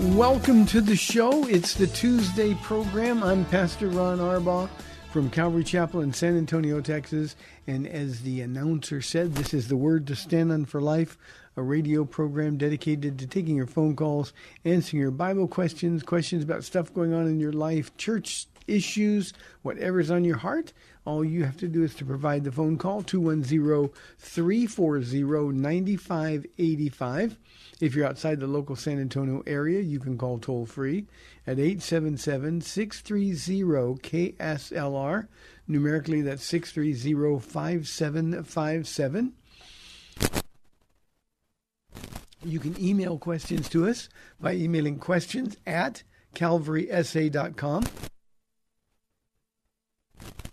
Welcome 0.00 0.64
to 0.66 0.80
the 0.80 0.94
show. 0.94 1.48
It's 1.48 1.74
the 1.74 1.88
Tuesday 1.88 2.54
program. 2.62 3.20
I'm 3.24 3.44
Pastor 3.46 3.88
Ron 3.88 4.18
Arbaugh 4.18 4.70
from 5.10 5.28
Calvary 5.28 5.64
Chapel 5.64 6.02
in 6.02 6.12
San 6.12 6.38
Antonio, 6.38 6.80
Texas. 6.80 7.34
And 7.66 7.84
as 7.84 8.22
the 8.22 8.40
announcer 8.40 9.02
said, 9.02 9.34
this 9.34 9.52
is 9.52 9.66
the 9.66 9.76
Word 9.76 10.06
to 10.06 10.14
Stand 10.14 10.52
on 10.52 10.66
for 10.66 10.80
Life, 10.80 11.18
a 11.56 11.62
radio 11.62 12.04
program 12.04 12.56
dedicated 12.58 13.18
to 13.18 13.26
taking 13.26 13.56
your 13.56 13.66
phone 13.66 13.96
calls, 13.96 14.32
answering 14.64 15.00
your 15.00 15.10
Bible 15.10 15.48
questions, 15.48 16.04
questions 16.04 16.44
about 16.44 16.62
stuff 16.62 16.94
going 16.94 17.12
on 17.12 17.26
in 17.26 17.40
your 17.40 17.52
life, 17.52 17.96
church 17.96 18.46
issues, 18.68 19.32
whatever's 19.62 20.12
on 20.12 20.24
your 20.24 20.36
heart. 20.36 20.72
All 21.08 21.24
you 21.24 21.44
have 21.44 21.56
to 21.56 21.68
do 21.68 21.84
is 21.84 21.94
to 21.94 22.04
provide 22.04 22.44
the 22.44 22.52
phone 22.52 22.76
call 22.76 23.02
210 23.02 23.88
340 24.18 25.52
9585. 25.54 27.38
If 27.80 27.94
you're 27.94 28.06
outside 28.06 28.40
the 28.40 28.46
local 28.46 28.76
San 28.76 29.00
Antonio 29.00 29.42
area, 29.46 29.80
you 29.80 30.00
can 30.00 30.18
call 30.18 30.38
toll 30.38 30.66
free 30.66 31.06
at 31.46 31.58
877 31.58 32.60
630 32.60 34.34
KSLR. 34.36 35.28
Numerically, 35.66 36.20
that's 36.20 36.44
630 36.44 37.38
5757. 37.40 39.32
You 42.44 42.60
can 42.60 42.78
email 42.78 43.16
questions 43.16 43.70
to 43.70 43.88
us 43.88 44.10
by 44.38 44.52
emailing 44.52 44.98
questions 44.98 45.56
at 45.66 46.02
calvarysa.com. 46.34 47.84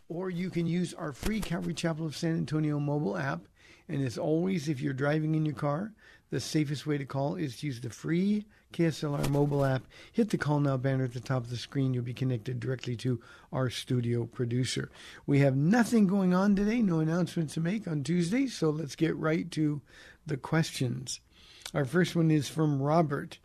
Or 0.08 0.30
you 0.30 0.50
can 0.50 0.68
use 0.68 0.94
our 0.94 1.12
free 1.12 1.42
Calvary 1.42 1.74
Chapel 1.74 2.06
of 2.06 2.16
San 2.16 2.38
Antonio 2.38 2.80
mobile 2.80 3.18
app. 3.18 3.48
And 3.88 4.06
as 4.06 4.18
always, 4.18 4.68
if 4.68 4.82
you're 4.82 4.94
driving 4.94 5.36
in 5.36 5.46
your 5.46 5.56
car, 5.56 5.94
the 6.32 6.40
safest 6.40 6.86
way 6.86 6.98
to 6.98 7.06
call 7.06 7.36
is 7.36 7.58
to 7.58 7.68
use 7.68 7.82
the 7.82 7.90
free 7.90 8.46
KSLR 8.74 9.30
mobile 9.30 9.64
app. 9.64 9.84
Hit 10.12 10.32
the 10.32 10.38
call 10.38 10.60
now 10.60 10.76
banner 10.76 11.06
at 11.06 11.14
the 11.14 11.20
top 11.20 11.44
of 11.44 11.50
the 11.50 11.58
screen. 11.58 11.94
You'll 11.94 12.04
be 12.04 12.14
connected 12.14 12.60
directly 12.60 12.96
to 12.98 13.22
our 13.54 13.70
studio 13.70 14.26
producer. 14.26 14.92
We 15.26 15.40
have 15.40 15.56
nothing 15.56 16.08
going 16.08 16.34
on 16.34 16.56
today, 16.56 16.82
no 16.82 17.00
announcements 17.00 17.54
to 17.54 17.62
make 17.62 17.88
on 17.88 18.04
Tuesday, 18.04 18.48
so 18.48 18.70
let's 18.70 18.96
get 18.96 19.16
right 19.16 19.50
to 19.52 19.82
the 20.26 20.38
questions. 20.38 21.22
Our 21.74 21.86
first 21.86 22.16
one 22.16 22.32
is 22.32 22.50
from 22.50 22.82
Robert. 22.82 23.40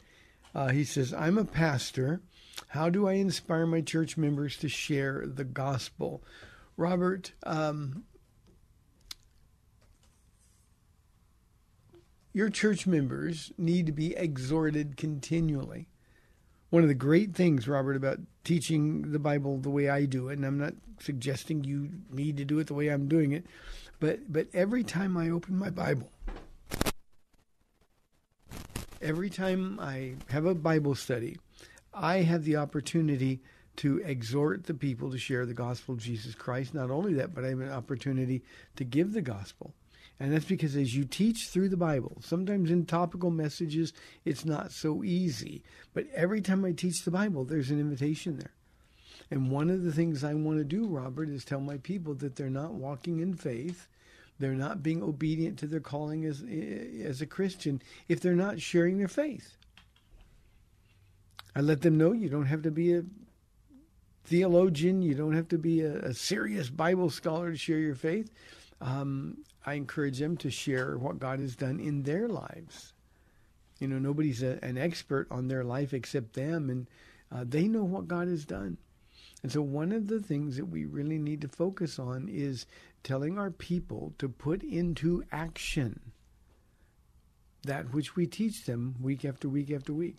Uh, 0.54 0.68
he 0.68 0.84
says, 0.84 1.14
I'm 1.14 1.38
a 1.38 1.44
pastor. 1.44 2.22
How 2.68 2.90
do 2.90 3.06
I 3.06 3.12
inspire 3.12 3.66
my 3.66 3.82
church 3.82 4.16
members 4.16 4.56
to 4.58 4.68
share 4.68 5.24
the 5.26 5.44
gospel? 5.44 6.24
Robert, 6.80 7.32
um, 7.42 8.04
your 12.32 12.48
church 12.48 12.86
members 12.86 13.52
need 13.58 13.84
to 13.84 13.92
be 13.92 14.16
exhorted 14.16 14.96
continually. 14.96 15.88
One 16.70 16.82
of 16.82 16.88
the 16.88 16.94
great 16.94 17.34
things, 17.34 17.68
Robert, 17.68 17.96
about 17.96 18.20
teaching 18.44 19.12
the 19.12 19.18
Bible 19.18 19.58
the 19.58 19.68
way 19.68 19.90
I 19.90 20.06
do 20.06 20.30
it, 20.30 20.38
and 20.38 20.46
I'm 20.46 20.58
not 20.58 20.72
suggesting 21.00 21.64
you 21.64 21.90
need 22.10 22.38
to 22.38 22.46
do 22.46 22.58
it 22.60 22.68
the 22.68 22.74
way 22.74 22.88
I'm 22.88 23.08
doing 23.08 23.32
it, 23.32 23.44
but 23.98 24.32
but 24.32 24.46
every 24.54 24.82
time 24.82 25.18
I 25.18 25.28
open 25.28 25.58
my 25.58 25.68
Bible, 25.68 26.10
every 29.02 29.28
time 29.28 29.78
I 29.78 30.14
have 30.30 30.46
a 30.46 30.54
Bible 30.54 30.94
study, 30.94 31.36
I 31.92 32.22
have 32.22 32.44
the 32.44 32.56
opportunity 32.56 33.42
to 33.80 33.96
exhort 34.04 34.64
the 34.64 34.74
people 34.74 35.10
to 35.10 35.16
share 35.16 35.46
the 35.46 35.54
gospel 35.54 35.94
of 35.94 36.02
Jesus 36.02 36.34
Christ. 36.34 36.74
Not 36.74 36.90
only 36.90 37.14
that, 37.14 37.34
but 37.34 37.46
I 37.46 37.48
have 37.48 37.60
an 37.60 37.72
opportunity 37.72 38.42
to 38.76 38.84
give 38.84 39.14
the 39.14 39.22
gospel. 39.22 39.72
And 40.18 40.30
that's 40.30 40.44
because 40.44 40.76
as 40.76 40.94
you 40.94 41.06
teach 41.06 41.48
through 41.48 41.70
the 41.70 41.78
Bible, 41.78 42.18
sometimes 42.22 42.70
in 42.70 42.84
topical 42.84 43.30
messages, 43.30 43.94
it's 44.26 44.44
not 44.44 44.70
so 44.70 45.02
easy. 45.02 45.62
But 45.94 46.08
every 46.14 46.42
time 46.42 46.62
I 46.66 46.72
teach 46.72 47.04
the 47.06 47.10
Bible, 47.10 47.46
there's 47.46 47.70
an 47.70 47.80
invitation 47.80 48.36
there. 48.36 48.52
And 49.30 49.50
one 49.50 49.70
of 49.70 49.82
the 49.82 49.92
things 49.92 50.24
I 50.24 50.34
want 50.34 50.58
to 50.58 50.64
do, 50.64 50.86
Robert, 50.86 51.30
is 51.30 51.42
tell 51.42 51.60
my 51.60 51.78
people 51.78 52.12
that 52.16 52.36
they're 52.36 52.50
not 52.50 52.74
walking 52.74 53.20
in 53.20 53.34
faith. 53.34 53.88
They're 54.38 54.52
not 54.52 54.82
being 54.82 55.02
obedient 55.02 55.58
to 55.60 55.66
their 55.66 55.80
calling 55.80 56.26
as, 56.26 56.44
as 57.02 57.22
a 57.22 57.26
Christian 57.26 57.80
if 58.08 58.20
they're 58.20 58.34
not 58.34 58.60
sharing 58.60 58.98
their 58.98 59.08
faith. 59.08 59.56
I 61.56 61.62
let 61.62 61.80
them 61.80 61.96
know 61.96 62.12
you 62.12 62.28
don't 62.28 62.44
have 62.44 62.62
to 62.62 62.70
be 62.70 62.92
a 62.92 63.04
theologian, 64.30 65.02
you 65.02 65.14
don't 65.14 65.34
have 65.34 65.48
to 65.48 65.58
be 65.58 65.80
a, 65.80 65.96
a 65.96 66.14
serious 66.14 66.70
Bible 66.70 67.10
scholar 67.10 67.50
to 67.50 67.58
share 67.58 67.80
your 67.80 67.96
faith. 67.96 68.30
Um, 68.80 69.38
I 69.66 69.74
encourage 69.74 70.20
them 70.20 70.36
to 70.38 70.50
share 70.50 70.96
what 70.96 71.18
God 71.18 71.40
has 71.40 71.56
done 71.56 71.80
in 71.80 72.04
their 72.04 72.28
lives. 72.28 72.94
You 73.80 73.88
know, 73.88 73.98
nobody's 73.98 74.42
a, 74.42 74.64
an 74.64 74.78
expert 74.78 75.26
on 75.32 75.48
their 75.48 75.64
life 75.64 75.92
except 75.92 76.34
them, 76.34 76.70
and 76.70 76.86
uh, 77.32 77.44
they 77.46 77.66
know 77.66 77.82
what 77.82 78.06
God 78.06 78.28
has 78.28 78.44
done. 78.44 78.78
And 79.42 79.50
so, 79.50 79.62
one 79.62 79.90
of 79.90 80.06
the 80.06 80.20
things 80.20 80.56
that 80.56 80.66
we 80.66 80.84
really 80.84 81.18
need 81.18 81.40
to 81.40 81.48
focus 81.48 81.98
on 81.98 82.28
is 82.30 82.66
telling 83.02 83.36
our 83.36 83.50
people 83.50 84.14
to 84.18 84.28
put 84.28 84.62
into 84.62 85.24
action 85.32 86.12
that 87.64 87.92
which 87.92 88.14
we 88.14 88.26
teach 88.26 88.64
them 88.64 88.94
week 89.00 89.24
after 89.24 89.48
week 89.48 89.72
after 89.72 89.92
week. 89.92 90.16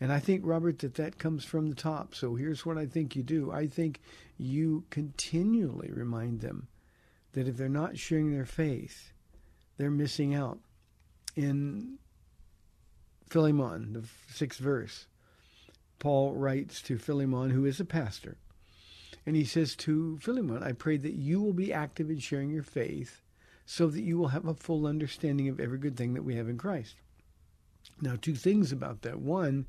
And 0.00 0.12
I 0.12 0.18
think, 0.18 0.42
Robert, 0.44 0.80
that 0.80 0.94
that 0.94 1.18
comes 1.18 1.44
from 1.44 1.68
the 1.68 1.74
top. 1.74 2.14
So 2.14 2.34
here's 2.34 2.66
what 2.66 2.78
I 2.78 2.86
think 2.86 3.14
you 3.14 3.22
do 3.22 3.52
I 3.52 3.66
think 3.66 4.00
you 4.36 4.84
continually 4.90 5.90
remind 5.92 6.40
them 6.40 6.68
that 7.32 7.48
if 7.48 7.56
they're 7.56 7.68
not 7.68 7.98
sharing 7.98 8.32
their 8.32 8.44
faith, 8.44 9.12
they're 9.76 9.90
missing 9.90 10.34
out. 10.34 10.58
In 11.36 11.98
Philemon, 13.28 13.92
the 13.92 14.04
sixth 14.32 14.60
verse, 14.60 15.06
Paul 15.98 16.34
writes 16.34 16.80
to 16.82 16.98
Philemon, 16.98 17.50
who 17.50 17.64
is 17.64 17.80
a 17.80 17.84
pastor, 17.84 18.36
and 19.26 19.34
he 19.34 19.44
says 19.44 19.74
to 19.76 20.18
Philemon, 20.18 20.62
I 20.62 20.72
pray 20.72 20.96
that 20.98 21.14
you 21.14 21.40
will 21.40 21.52
be 21.52 21.72
active 21.72 22.10
in 22.10 22.18
sharing 22.18 22.50
your 22.50 22.62
faith 22.62 23.22
so 23.66 23.88
that 23.88 24.02
you 24.02 24.18
will 24.18 24.28
have 24.28 24.46
a 24.46 24.54
full 24.54 24.86
understanding 24.86 25.48
of 25.48 25.58
every 25.58 25.78
good 25.78 25.96
thing 25.96 26.14
that 26.14 26.24
we 26.24 26.36
have 26.36 26.48
in 26.48 26.58
Christ. 26.58 26.96
Now, 28.00 28.16
two 28.20 28.34
things 28.34 28.72
about 28.72 29.02
that. 29.02 29.20
One 29.20 29.66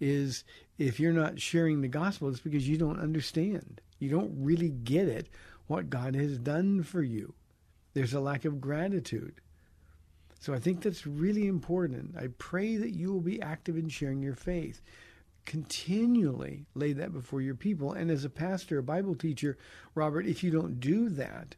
is 0.00 0.44
if 0.78 1.00
you're 1.00 1.12
not 1.12 1.40
sharing 1.40 1.80
the 1.80 1.88
gospel, 1.88 2.28
it's 2.28 2.40
because 2.40 2.68
you 2.68 2.78
don't 2.78 3.00
understand. 3.00 3.80
You 3.98 4.10
don't 4.10 4.32
really 4.36 4.70
get 4.70 5.08
it, 5.08 5.28
what 5.66 5.90
God 5.90 6.14
has 6.14 6.38
done 6.38 6.82
for 6.82 7.02
you. 7.02 7.34
There's 7.94 8.14
a 8.14 8.20
lack 8.20 8.44
of 8.44 8.60
gratitude. 8.60 9.40
So 10.38 10.54
I 10.54 10.60
think 10.60 10.82
that's 10.82 11.04
really 11.04 11.48
important. 11.48 12.16
I 12.16 12.28
pray 12.38 12.76
that 12.76 12.94
you 12.94 13.12
will 13.12 13.20
be 13.20 13.42
active 13.42 13.76
in 13.76 13.88
sharing 13.88 14.22
your 14.22 14.36
faith. 14.36 14.80
continually 15.48 16.66
lay 16.74 16.92
that 16.92 17.10
before 17.10 17.40
your 17.40 17.54
people. 17.54 17.94
And 17.94 18.10
as 18.10 18.22
a 18.22 18.30
pastor, 18.30 18.78
a 18.78 18.82
Bible 18.82 19.14
teacher, 19.14 19.56
Robert, 19.94 20.26
if 20.26 20.44
you 20.44 20.50
don't 20.50 20.78
do 20.78 21.08
that, 21.08 21.56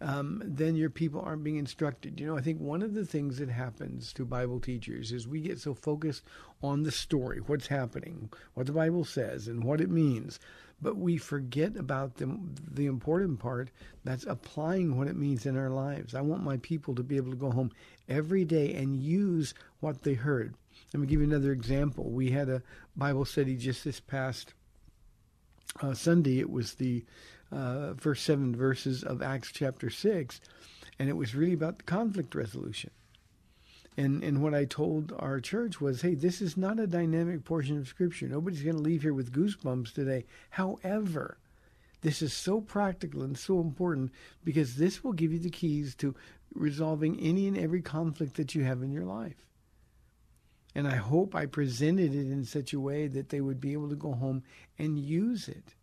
um, 0.00 0.42
then 0.44 0.76
your 0.76 0.90
people 0.90 1.20
aren't 1.20 1.44
being 1.44 1.56
instructed. 1.56 2.18
You 2.18 2.26
know, 2.26 2.36
I 2.36 2.40
think 2.40 2.60
one 2.60 2.82
of 2.82 2.94
the 2.94 3.04
things 3.04 3.38
that 3.38 3.50
happens 3.50 4.12
to 4.14 4.24
Bible 4.24 4.60
teachers 4.60 5.12
is 5.12 5.28
we 5.28 5.40
get 5.40 5.60
so 5.60 5.74
focused 5.74 6.22
on 6.62 6.82
the 6.82 6.90
story, 6.90 7.40
what's 7.40 7.66
happening, 7.66 8.30
what 8.54 8.66
the 8.66 8.72
Bible 8.72 9.04
says, 9.04 9.46
and 9.46 9.62
what 9.62 9.80
it 9.80 9.90
means, 9.90 10.40
but 10.82 10.96
we 10.96 11.18
forget 11.18 11.76
about 11.76 12.16
the, 12.16 12.38
the 12.70 12.86
important 12.86 13.38
part 13.38 13.70
that's 14.04 14.24
applying 14.24 14.96
what 14.96 15.08
it 15.08 15.16
means 15.16 15.44
in 15.44 15.56
our 15.56 15.68
lives. 15.68 16.14
I 16.14 16.22
want 16.22 16.42
my 16.42 16.56
people 16.58 16.94
to 16.94 17.02
be 17.02 17.16
able 17.16 17.30
to 17.30 17.36
go 17.36 17.50
home 17.50 17.70
every 18.08 18.44
day 18.44 18.72
and 18.74 18.96
use 18.96 19.52
what 19.80 20.02
they 20.02 20.14
heard. 20.14 20.54
Let 20.94 21.00
me 21.00 21.06
give 21.06 21.20
you 21.20 21.26
another 21.26 21.52
example. 21.52 22.10
We 22.10 22.30
had 22.30 22.48
a 22.48 22.62
Bible 22.96 23.26
study 23.26 23.56
just 23.56 23.84
this 23.84 24.00
past 24.00 24.54
uh, 25.82 25.92
Sunday. 25.92 26.38
It 26.40 26.50
was 26.50 26.74
the 26.74 27.04
uh, 27.52 27.94
first 27.96 28.24
seven 28.24 28.54
verses 28.54 29.02
of 29.02 29.22
Acts 29.22 29.50
chapter 29.52 29.90
6, 29.90 30.40
and 30.98 31.08
it 31.08 31.16
was 31.16 31.34
really 31.34 31.54
about 31.54 31.78
the 31.78 31.84
conflict 31.84 32.34
resolution. 32.34 32.90
And, 33.96 34.22
and 34.22 34.42
what 34.42 34.54
I 34.54 34.64
told 34.64 35.12
our 35.18 35.40
church 35.40 35.80
was, 35.80 36.02
hey, 36.02 36.14
this 36.14 36.40
is 36.40 36.56
not 36.56 36.78
a 36.78 36.86
dynamic 36.86 37.44
portion 37.44 37.76
of 37.76 37.88
Scripture. 37.88 38.28
Nobody's 38.28 38.62
going 38.62 38.76
to 38.76 38.82
leave 38.82 39.02
here 39.02 39.12
with 39.12 39.32
goosebumps 39.32 39.92
today. 39.92 40.24
However, 40.50 41.38
this 42.02 42.22
is 42.22 42.32
so 42.32 42.60
practical 42.60 43.22
and 43.22 43.36
so 43.36 43.60
important 43.60 44.12
because 44.44 44.76
this 44.76 45.04
will 45.04 45.12
give 45.12 45.32
you 45.32 45.38
the 45.38 45.50
keys 45.50 45.94
to 45.96 46.14
resolving 46.54 47.20
any 47.20 47.46
and 47.46 47.58
every 47.58 47.82
conflict 47.82 48.36
that 48.36 48.54
you 48.54 48.64
have 48.64 48.82
in 48.82 48.90
your 48.90 49.04
life. 49.04 49.46
And 50.74 50.86
I 50.86 50.96
hope 50.96 51.34
I 51.34 51.46
presented 51.46 52.14
it 52.14 52.30
in 52.30 52.44
such 52.44 52.72
a 52.72 52.80
way 52.80 53.08
that 53.08 53.28
they 53.28 53.40
would 53.40 53.60
be 53.60 53.72
able 53.72 53.88
to 53.90 53.96
go 53.96 54.12
home 54.12 54.44
and 54.78 54.98
use 54.98 55.48
it. 55.48 55.74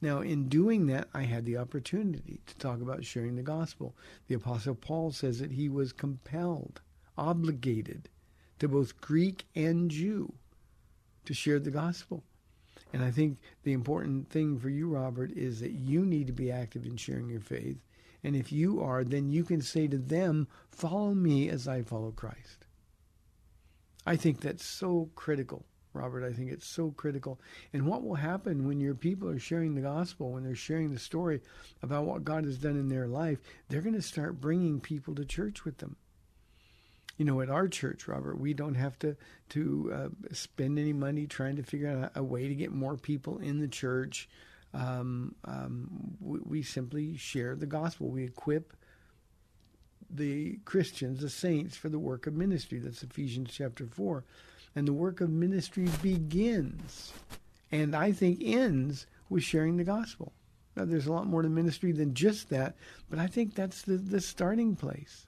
Now, 0.00 0.20
in 0.20 0.48
doing 0.48 0.86
that, 0.86 1.08
I 1.14 1.22
had 1.22 1.44
the 1.44 1.56
opportunity 1.56 2.40
to 2.46 2.56
talk 2.56 2.80
about 2.80 3.04
sharing 3.04 3.36
the 3.36 3.42
gospel. 3.42 3.94
The 4.28 4.34
Apostle 4.34 4.74
Paul 4.74 5.10
says 5.10 5.38
that 5.38 5.52
he 5.52 5.68
was 5.68 5.92
compelled, 5.92 6.80
obligated 7.16 8.08
to 8.58 8.68
both 8.68 9.00
Greek 9.00 9.46
and 9.54 9.90
Jew 9.90 10.34
to 11.24 11.34
share 11.34 11.58
the 11.58 11.70
gospel. 11.70 12.22
And 12.92 13.02
I 13.02 13.10
think 13.10 13.38
the 13.62 13.72
important 13.72 14.28
thing 14.28 14.58
for 14.58 14.68
you, 14.68 14.88
Robert, 14.88 15.32
is 15.32 15.60
that 15.60 15.72
you 15.72 16.04
need 16.04 16.26
to 16.26 16.32
be 16.32 16.50
active 16.52 16.86
in 16.86 16.96
sharing 16.96 17.28
your 17.28 17.40
faith. 17.40 17.78
And 18.22 18.36
if 18.36 18.52
you 18.52 18.80
are, 18.82 19.02
then 19.04 19.30
you 19.30 19.44
can 19.44 19.60
say 19.60 19.86
to 19.88 19.98
them, 19.98 20.46
Follow 20.70 21.14
me 21.14 21.48
as 21.48 21.66
I 21.66 21.82
follow 21.82 22.10
Christ. 22.10 22.66
I 24.06 24.16
think 24.16 24.40
that's 24.40 24.64
so 24.64 25.10
critical. 25.14 25.64
Robert. 25.96 26.24
I 26.24 26.32
think 26.32 26.50
it's 26.50 26.66
so 26.66 26.90
critical. 26.90 27.40
And 27.72 27.86
what 27.86 28.02
will 28.02 28.14
happen 28.14 28.66
when 28.66 28.80
your 28.80 28.94
people 28.94 29.28
are 29.28 29.38
sharing 29.38 29.74
the 29.74 29.80
gospel, 29.80 30.32
when 30.32 30.44
they're 30.44 30.54
sharing 30.54 30.92
the 30.92 30.98
story 30.98 31.40
about 31.82 32.04
what 32.04 32.24
God 32.24 32.44
has 32.44 32.58
done 32.58 32.76
in 32.76 32.88
their 32.88 33.06
life, 33.06 33.38
they're 33.68 33.82
going 33.82 33.94
to 33.94 34.02
start 34.02 34.40
bringing 34.40 34.80
people 34.80 35.14
to 35.14 35.24
church 35.24 35.64
with 35.64 35.78
them. 35.78 35.96
You 37.16 37.24
know, 37.24 37.40
at 37.40 37.48
our 37.48 37.66
church, 37.66 38.08
Robert, 38.08 38.38
we 38.38 38.52
don't 38.52 38.74
have 38.74 38.98
to 38.98 39.16
to 39.50 39.92
uh, 39.94 40.34
spend 40.34 40.78
any 40.78 40.92
money 40.92 41.26
trying 41.26 41.56
to 41.56 41.62
figure 41.62 41.88
out 41.88 42.12
a, 42.14 42.22
way 42.22 42.46
to 42.48 42.54
get 42.54 42.72
more 42.72 42.96
people 42.96 43.38
in 43.38 43.58
the 43.58 43.68
church. 43.68 44.28
Um, 44.74 45.34
um, 45.44 46.16
we, 46.20 46.38
we 46.40 46.62
simply 46.62 47.16
share 47.16 47.56
the 47.56 47.66
gospel. 47.66 48.08
We 48.08 48.24
equip 48.24 48.74
the 50.10 50.58
Christians, 50.64 51.20
the 51.20 51.30
saints, 51.30 51.76
for 51.76 51.88
the 51.88 51.98
work 51.98 52.26
of 52.26 52.34
ministry. 52.34 52.78
That's 52.78 53.02
Ephesians 53.02 53.50
chapter 53.52 53.86
4. 53.86 54.24
And 54.76 54.86
the 54.86 54.92
work 54.92 55.20
of 55.20 55.30
ministry 55.30 55.88
begins 56.02 57.12
and 57.72 57.96
I 57.96 58.12
think 58.12 58.40
ends 58.42 59.06
with 59.28 59.42
sharing 59.42 59.76
the 59.76 59.84
gospel. 59.84 60.32
Now, 60.76 60.84
there's 60.84 61.06
a 61.06 61.12
lot 61.12 61.26
more 61.26 61.42
to 61.42 61.48
ministry 61.48 61.92
than 61.92 62.14
just 62.14 62.50
that, 62.50 62.76
but 63.08 63.18
I 63.18 63.26
think 63.26 63.54
that's 63.54 63.82
the, 63.82 63.96
the 63.96 64.20
starting 64.20 64.76
place. 64.76 65.26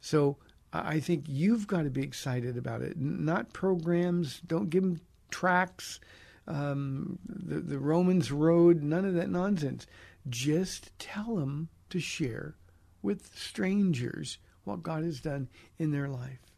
So 0.00 0.36
I 0.72 1.00
think 1.00 1.24
you've 1.26 1.66
got 1.66 1.82
to 1.82 1.90
be 1.90 2.02
excited 2.02 2.56
about 2.56 2.82
it. 2.82 2.98
Not 2.98 3.52
programs, 3.52 4.40
don't 4.46 4.70
give 4.70 4.82
them 4.82 5.00
tracts, 5.30 6.00
um, 6.46 7.18
the, 7.26 7.60
the 7.60 7.78
Romans 7.78 8.30
Road, 8.30 8.82
none 8.82 9.04
of 9.04 9.14
that 9.14 9.30
nonsense. 9.30 9.86
Just 10.28 10.96
tell 10.98 11.36
them 11.36 11.68
to 11.88 11.98
share 11.98 12.56
with 13.02 13.34
strangers 13.34 14.38
what 14.64 14.82
God 14.82 15.02
has 15.02 15.20
done 15.20 15.48
in 15.78 15.90
their 15.92 16.08
life. 16.08 16.49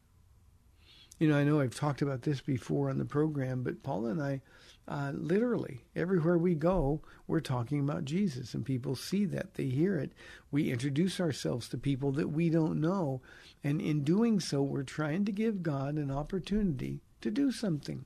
You 1.18 1.28
know, 1.28 1.36
I 1.36 1.44
know 1.44 1.60
I've 1.60 1.74
talked 1.74 2.02
about 2.02 2.22
this 2.22 2.40
before 2.40 2.90
on 2.90 2.98
the 2.98 3.04
program, 3.04 3.62
but 3.62 3.82
Paula 3.82 4.10
and 4.10 4.22
I, 4.22 4.40
uh, 4.88 5.12
literally, 5.14 5.84
everywhere 5.94 6.36
we 6.36 6.54
go, 6.54 7.00
we're 7.28 7.40
talking 7.40 7.80
about 7.80 8.04
Jesus, 8.04 8.54
and 8.54 8.64
people 8.64 8.96
see 8.96 9.24
that, 9.26 9.54
they 9.54 9.66
hear 9.66 9.96
it. 9.98 10.12
We 10.50 10.72
introduce 10.72 11.20
ourselves 11.20 11.68
to 11.68 11.78
people 11.78 12.10
that 12.12 12.30
we 12.30 12.50
don't 12.50 12.80
know, 12.80 13.20
and 13.62 13.80
in 13.80 14.02
doing 14.02 14.40
so, 14.40 14.62
we're 14.62 14.82
trying 14.82 15.24
to 15.26 15.32
give 15.32 15.62
God 15.62 15.94
an 15.94 16.10
opportunity 16.10 17.02
to 17.20 17.30
do 17.30 17.52
something. 17.52 18.04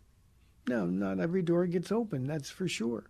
Now, 0.69 0.85
not 0.85 1.20
every 1.20 1.43
door 1.43 1.67
gets 1.67 1.91
open, 1.91 2.26
that's 2.26 2.50
for 2.50 2.69
sure. 2.69 3.08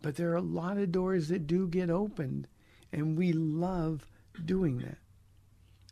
But 0.00 0.16
there 0.16 0.32
are 0.32 0.36
a 0.36 0.42
lot 0.42 0.78
of 0.78 0.92
doors 0.92 1.28
that 1.28 1.46
do 1.46 1.68
get 1.68 1.90
opened, 1.90 2.46
and 2.92 3.18
we 3.18 3.32
love 3.32 4.06
doing 4.42 4.78
that. 4.78 4.98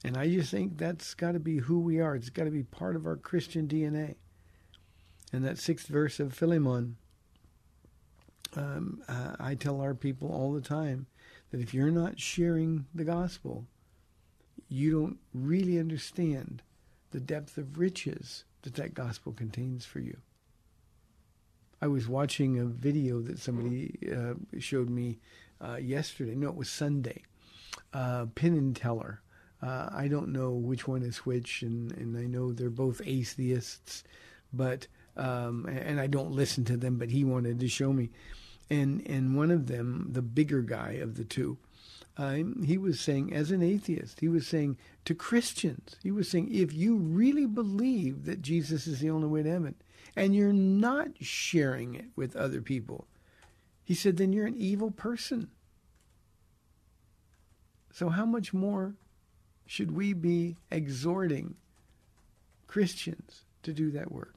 And 0.04 0.16
I 0.16 0.28
just 0.28 0.50
think 0.50 0.78
that's 0.78 1.14
got 1.14 1.32
to 1.32 1.40
be 1.40 1.58
who 1.58 1.78
we 1.80 2.00
are. 2.00 2.16
It's 2.16 2.30
got 2.30 2.44
to 2.44 2.50
be 2.50 2.64
part 2.64 2.96
of 2.96 3.06
our 3.06 3.16
Christian 3.16 3.68
DNA. 3.68 4.16
And 5.32 5.44
that 5.44 5.58
sixth 5.58 5.86
verse 5.86 6.18
of 6.18 6.34
Philemon, 6.34 6.96
um, 8.56 9.02
uh, 9.08 9.36
I 9.38 9.54
tell 9.54 9.80
our 9.80 9.94
people 9.94 10.30
all 10.32 10.52
the 10.52 10.60
time 10.60 11.06
that 11.50 11.60
if 11.60 11.72
you're 11.72 11.90
not 11.90 12.18
sharing 12.18 12.86
the 12.94 13.04
gospel, 13.04 13.66
you 14.68 14.90
don't 14.90 15.18
really 15.32 15.78
understand 15.78 16.62
the 17.12 17.20
depth 17.20 17.56
of 17.56 17.78
riches 17.78 18.44
that 18.62 18.74
that 18.74 18.94
gospel 18.94 19.32
contains 19.32 19.84
for 19.84 20.00
you. 20.00 20.16
I 21.80 21.86
was 21.88 22.08
watching 22.08 22.58
a 22.58 22.64
video 22.64 23.20
that 23.20 23.38
somebody 23.38 23.98
uh, 24.14 24.34
showed 24.58 24.88
me 24.88 25.18
uh, 25.60 25.76
yesterday. 25.76 26.34
No, 26.34 26.48
it 26.48 26.56
was 26.56 26.70
Sunday. 26.70 27.22
Uh, 27.92 28.26
and 28.40 28.76
Teller 28.76 29.20
uh, 29.62 29.88
I 29.92 30.08
don't 30.08 30.32
know 30.32 30.50
which 30.50 30.88
one 30.88 31.02
is 31.02 31.18
which, 31.18 31.62
and, 31.62 31.92
and 31.92 32.16
I 32.16 32.26
know 32.26 32.52
they're 32.52 32.70
both 32.70 33.00
atheists, 33.04 34.04
but 34.52 34.86
um, 35.16 35.66
and 35.66 36.00
I 36.00 36.06
don't 36.06 36.32
listen 36.32 36.64
to 36.66 36.76
them. 36.76 36.98
But 36.98 37.10
he 37.10 37.24
wanted 37.24 37.60
to 37.60 37.68
show 37.68 37.92
me, 37.92 38.10
and 38.68 39.06
and 39.06 39.36
one 39.36 39.50
of 39.50 39.66
them, 39.66 40.08
the 40.10 40.22
bigger 40.22 40.62
guy 40.62 40.92
of 40.92 41.16
the 41.16 41.24
two, 41.24 41.58
uh, 42.16 42.38
he 42.64 42.76
was 42.76 43.00
saying 43.00 43.32
as 43.32 43.50
an 43.50 43.62
atheist, 43.62 44.20
he 44.20 44.28
was 44.28 44.46
saying 44.46 44.76
to 45.04 45.14
Christians, 45.14 45.96
he 46.02 46.10
was 46.10 46.28
saying 46.28 46.52
if 46.52 46.72
you 46.72 46.96
really 46.96 47.46
believe 47.46 48.24
that 48.24 48.42
Jesus 48.42 48.86
is 48.86 49.00
the 49.00 49.10
only 49.10 49.28
way 49.28 49.42
to 49.42 49.50
heaven, 49.50 49.74
and 50.16 50.34
you're 50.34 50.52
not 50.52 51.08
sharing 51.20 51.94
it 51.94 52.06
with 52.16 52.36
other 52.36 52.60
people, 52.60 53.06
he 53.84 53.94
said, 53.94 54.16
then 54.16 54.32
you're 54.32 54.46
an 54.46 54.56
evil 54.56 54.90
person. 54.90 55.48
So 57.92 58.08
how 58.08 58.24
much 58.24 58.54
more 58.54 58.94
should 59.72 59.92
we 59.92 60.12
be 60.12 60.54
exhorting 60.70 61.54
Christians 62.66 63.46
to 63.62 63.72
do 63.72 63.90
that 63.92 64.12
work? 64.12 64.34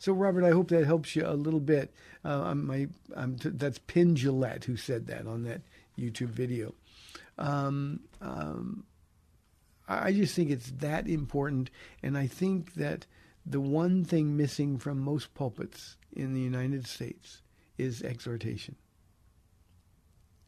So, 0.00 0.12
Robert, 0.12 0.42
I 0.42 0.50
hope 0.50 0.66
that 0.70 0.84
helps 0.84 1.14
you 1.14 1.24
a 1.24 1.34
little 1.34 1.60
bit. 1.60 1.94
Uh, 2.24 2.42
I'm 2.42 2.66
my, 2.66 2.88
I'm 3.14 3.36
t- 3.36 3.50
that's 3.50 3.78
Penn 3.78 4.16
Jillette 4.16 4.64
who 4.64 4.76
said 4.76 5.06
that 5.06 5.28
on 5.28 5.44
that 5.44 5.60
YouTube 5.96 6.30
video. 6.30 6.74
Um, 7.38 8.00
um, 8.20 8.82
I 9.86 10.12
just 10.12 10.34
think 10.34 10.50
it's 10.50 10.72
that 10.78 11.06
important, 11.06 11.70
and 12.02 12.18
I 12.18 12.26
think 12.26 12.74
that 12.74 13.06
the 13.46 13.60
one 13.60 14.04
thing 14.04 14.36
missing 14.36 14.78
from 14.78 14.98
most 14.98 15.34
pulpits 15.34 15.96
in 16.12 16.34
the 16.34 16.40
United 16.40 16.88
States 16.88 17.42
is 17.78 18.02
exhortation. 18.02 18.74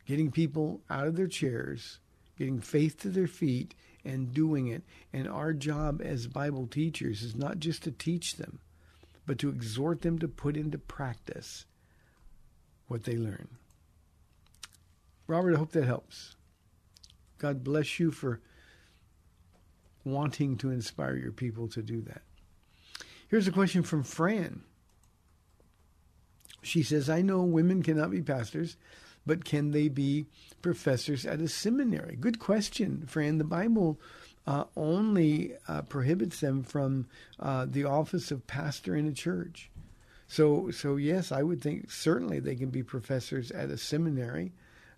Getting 0.04 0.32
people 0.32 0.80
out 0.90 1.06
of 1.06 1.14
their 1.14 1.28
chairs 1.28 2.00
getting 2.42 2.60
faith 2.60 2.98
to 2.98 3.08
their 3.08 3.28
feet 3.28 3.72
and 4.04 4.34
doing 4.34 4.66
it. 4.66 4.82
And 5.12 5.28
our 5.28 5.52
job 5.52 6.02
as 6.04 6.26
Bible 6.26 6.66
teachers 6.66 7.22
is 7.22 7.36
not 7.36 7.60
just 7.60 7.84
to 7.84 7.92
teach 7.92 8.34
them, 8.34 8.58
but 9.26 9.38
to 9.38 9.48
exhort 9.48 10.02
them 10.02 10.18
to 10.18 10.26
put 10.26 10.56
into 10.56 10.76
practice 10.76 11.66
what 12.88 13.04
they 13.04 13.16
learn. 13.16 13.46
Robert, 15.28 15.54
I 15.54 15.58
hope 15.58 15.70
that 15.70 15.84
helps. 15.84 16.34
God 17.38 17.62
bless 17.62 18.00
you 18.00 18.10
for 18.10 18.40
wanting 20.04 20.56
to 20.56 20.70
inspire 20.70 21.14
your 21.14 21.30
people 21.30 21.68
to 21.68 21.80
do 21.80 22.00
that. 22.02 22.22
Here's 23.28 23.46
a 23.46 23.52
question 23.52 23.84
from 23.84 24.02
Fran. 24.02 24.62
She 26.60 26.82
says, 26.82 27.08
I 27.08 27.22
know 27.22 27.42
women 27.42 27.84
cannot 27.84 28.10
be 28.10 28.20
pastors, 28.20 28.76
but 29.26 29.44
can 29.44 29.70
they 29.70 29.88
be 29.88 30.26
professors 30.60 31.24
at 31.26 31.40
a 31.40 31.48
seminary? 31.48 32.16
Good 32.16 32.38
question, 32.38 33.04
Fran. 33.06 33.38
The 33.38 33.44
Bible 33.44 34.00
uh, 34.46 34.64
only 34.76 35.54
uh, 35.68 35.82
prohibits 35.82 36.40
them 36.40 36.62
from 36.62 37.06
uh, 37.38 37.66
the 37.68 37.84
office 37.84 38.30
of 38.30 38.46
pastor 38.46 38.96
in 38.96 39.06
a 39.06 39.12
church. 39.12 39.70
So, 40.28 40.70
so 40.70 40.96
yes, 40.96 41.30
I 41.30 41.42
would 41.42 41.60
think 41.60 41.90
certainly 41.90 42.40
they 42.40 42.56
can 42.56 42.70
be 42.70 42.82
professors 42.82 43.50
at 43.50 43.70
a 43.70 43.78
seminary. 43.78 44.52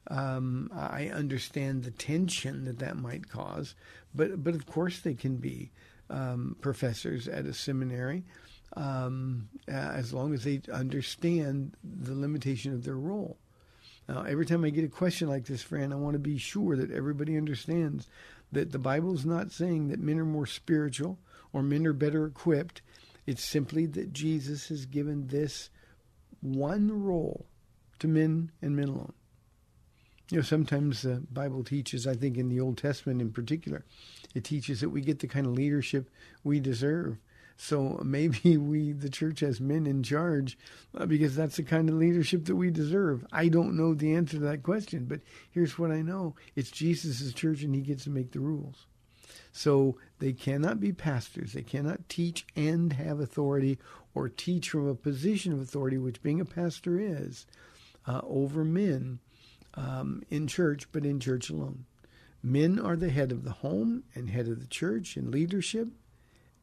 Um, 0.09 0.71
I 0.73 1.09
understand 1.09 1.83
the 1.83 1.91
tension 1.91 2.65
that 2.67 2.79
that 2.79 2.97
might 2.97 3.29
cause, 3.29 3.75
but 4.15 4.45
but 4.45 4.55
of 4.55 4.67
course 4.67 5.01
they 5.01 5.15
can 5.15 5.37
be 5.37 5.71
um, 6.11 6.57
professors 6.61 7.27
at 7.27 7.47
a 7.47 7.55
seminary 7.55 8.23
um, 8.77 9.49
as 9.67 10.13
long 10.13 10.35
as 10.35 10.45
they 10.45 10.61
understand 10.73 11.77
the 11.83 12.15
limitation 12.15 12.75
of 12.75 12.85
their 12.85 12.97
role. 12.99 13.39
Now, 14.09 14.23
every 14.23 14.45
time 14.45 14.65
I 14.65 14.71
get 14.71 14.85
a 14.85 14.89
question 14.89 15.29
like 15.29 15.47
this, 15.47 15.63
Fran, 15.63 15.93
I 15.93 15.97
want 15.97 16.15
to 16.15 16.19
be 16.19 16.37
sure 16.37 16.77
that 16.77 16.91
everybody 16.91 17.37
understands 17.37 18.07
that 18.53 18.71
the 18.71 18.79
Bible 18.79 19.15
is 19.15 19.25
not 19.25 19.51
saying 19.51 19.89
that 19.89 19.99
men 19.99 20.19
are 20.19 20.27
more 20.27 20.47
spiritual 20.47 21.19
or 21.53 21.63
men 21.63 21.87
are 21.87 21.95
better 21.95 22.27
equipped. 22.27 22.83
It's 23.27 23.43
simply 23.43 23.87
that 23.87 24.13
Jesus 24.13 24.69
has 24.69 24.85
given 24.85 25.29
this 25.29 25.71
one 26.41 27.03
role 27.03 27.47
to 28.01 28.09
men 28.09 28.53
and 28.61 28.77
men 28.77 28.89
alone. 28.89 29.15
You 30.31 30.39
know, 30.39 30.43
sometimes 30.43 31.03
the 31.03 31.23
Bible 31.31 31.65
teaches, 31.65 32.07
I 32.07 32.15
think 32.15 32.37
in 32.37 32.49
the 32.49 32.61
Old 32.61 32.79
Testament 32.79 33.21
in 33.21 33.33
particular, 33.33 33.85
it 34.35 34.45
teaches 34.45 34.81
that 34.81 34.91
we 34.91 35.01
get 35.01 35.21
the 35.21 35.29
kind 35.29 35.47
of 35.47 35.53
leadership 35.53 36.11
we 36.43 36.61
deserve. 36.61 37.19
So 37.57 38.01
maybe 38.05 38.57
we, 38.57 38.93
the 38.93 39.09
church, 39.09 39.41
has 39.41 39.61
men 39.61 39.87
in 39.87 40.03
charge 40.03 40.59
uh, 40.97 41.07
because 41.07 41.37
that's 41.37 41.57
the 41.57 41.63
kind 41.63 41.89
of 41.89 41.97
leadership 41.97 42.45
that 42.47 42.57
we 42.57 42.71
deserve. 42.71 43.27
I 43.33 43.49
don't 43.49 43.77
know 43.77 43.95
the 43.95 44.15
answer 44.15 44.39
to 44.39 44.45
that 44.45 44.63
question, 44.63 45.07
but 45.07 45.21
here's 45.51 45.79
what 45.79 45.91
I 45.91 46.03
know 46.03 46.35
it's 46.57 46.71
Jesus' 46.71 47.33
church 47.33 47.63
and 47.63 47.75
he 47.75 47.81
gets 47.81 48.05
to 48.05 48.11
make 48.11 48.33
the 48.33 48.41
rules. 48.41 48.87
So 49.53 49.97
they 50.19 50.33
cannot 50.33 50.81
be 50.81 50.93
pastors. 50.93 51.53
They 51.53 51.63
cannot 51.63 52.09
teach 52.09 52.45
and 52.57 52.93
have 52.95 53.21
authority 53.21 53.79
or 54.15 54.29
teach 54.29 54.71
from 54.71 54.89
a 54.89 54.95
position 54.95 55.53
of 55.53 55.61
authority, 55.61 55.99
which 55.99 56.23
being 56.23 56.41
a 56.41 56.45
pastor 56.45 56.99
is, 56.99 57.47
uh, 58.07 58.21
over 58.25 58.65
men 58.65 59.21
um, 59.75 60.23
in 60.29 60.47
church, 60.47 60.89
but 60.93 61.05
in 61.05 61.21
church 61.21 61.51
alone. 61.51 61.85
Men 62.43 62.79
are 62.79 62.97
the 62.97 63.11
head 63.11 63.33
of 63.33 63.45
the 63.45 63.53
home 63.53 64.05
and 64.15 64.29
head 64.29 64.49
of 64.49 64.61
the 64.61 64.67
church 64.67 65.17
and 65.17 65.31
leadership. 65.31 65.89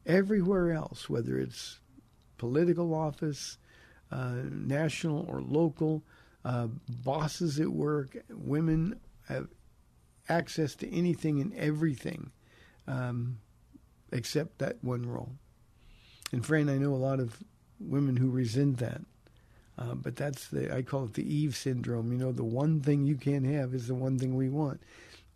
Everywhere 0.06 0.72
else, 0.72 1.08
whether 1.08 1.38
it's 1.38 1.78
political 2.38 2.94
office, 2.94 3.58
uh, 4.10 4.34
national 4.50 5.24
or 5.28 5.40
local, 5.40 6.02
uh, 6.44 6.66
bosses 6.88 7.60
at 7.60 7.68
work, 7.68 8.16
women 8.30 8.98
have 9.28 9.48
access 10.28 10.74
to 10.74 10.92
anything 10.92 11.40
and 11.40 11.54
everything 11.54 12.30
um, 12.88 13.38
except 14.10 14.58
that 14.58 14.82
one 14.82 15.06
role. 15.06 15.32
And 16.32 16.44
Fran, 16.44 16.68
I 16.68 16.78
know 16.78 16.94
a 16.94 16.96
lot 16.96 17.20
of 17.20 17.42
women 17.78 18.16
who 18.16 18.30
resent 18.30 18.78
that. 18.78 19.02
Uh, 19.78 19.94
but 19.94 20.16
that's 20.16 20.48
the 20.48 20.74
I 20.74 20.82
call 20.82 21.04
it 21.04 21.14
the 21.14 21.34
Eve 21.34 21.56
syndrome. 21.56 22.12
You 22.12 22.18
know, 22.18 22.32
the 22.32 22.44
one 22.44 22.80
thing 22.80 23.04
you 23.04 23.16
can't 23.16 23.46
have 23.46 23.74
is 23.74 23.88
the 23.88 23.94
one 23.94 24.18
thing 24.18 24.36
we 24.36 24.48
want. 24.48 24.82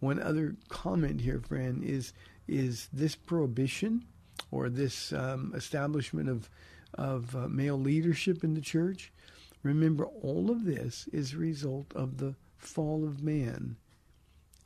One 0.01 0.21
other 0.21 0.57
comment 0.69 1.23
here, 1.23 1.41
Fran, 1.41 1.83
is 1.83 2.13
is 2.47 2.89
this 2.93 3.17
prohibition 3.17 4.05
or 4.51 4.69
this 4.69 5.13
um, 5.13 5.53
establishment 5.55 6.29
of 6.29 6.49
of 6.95 7.37
uh, 7.37 7.49
male 7.49 7.79
leadership 7.79 8.43
in 8.43 8.55
the 8.55 8.61
church. 8.61 9.13
Remember, 9.63 10.07
all 10.07 10.51
of 10.51 10.65
this 10.65 11.09
is 11.13 11.33
a 11.33 11.39
result 11.39 11.93
of 11.95 12.19
the 12.19 12.35
fall 12.57 13.05
of 13.05 13.23
man, 13.23 13.77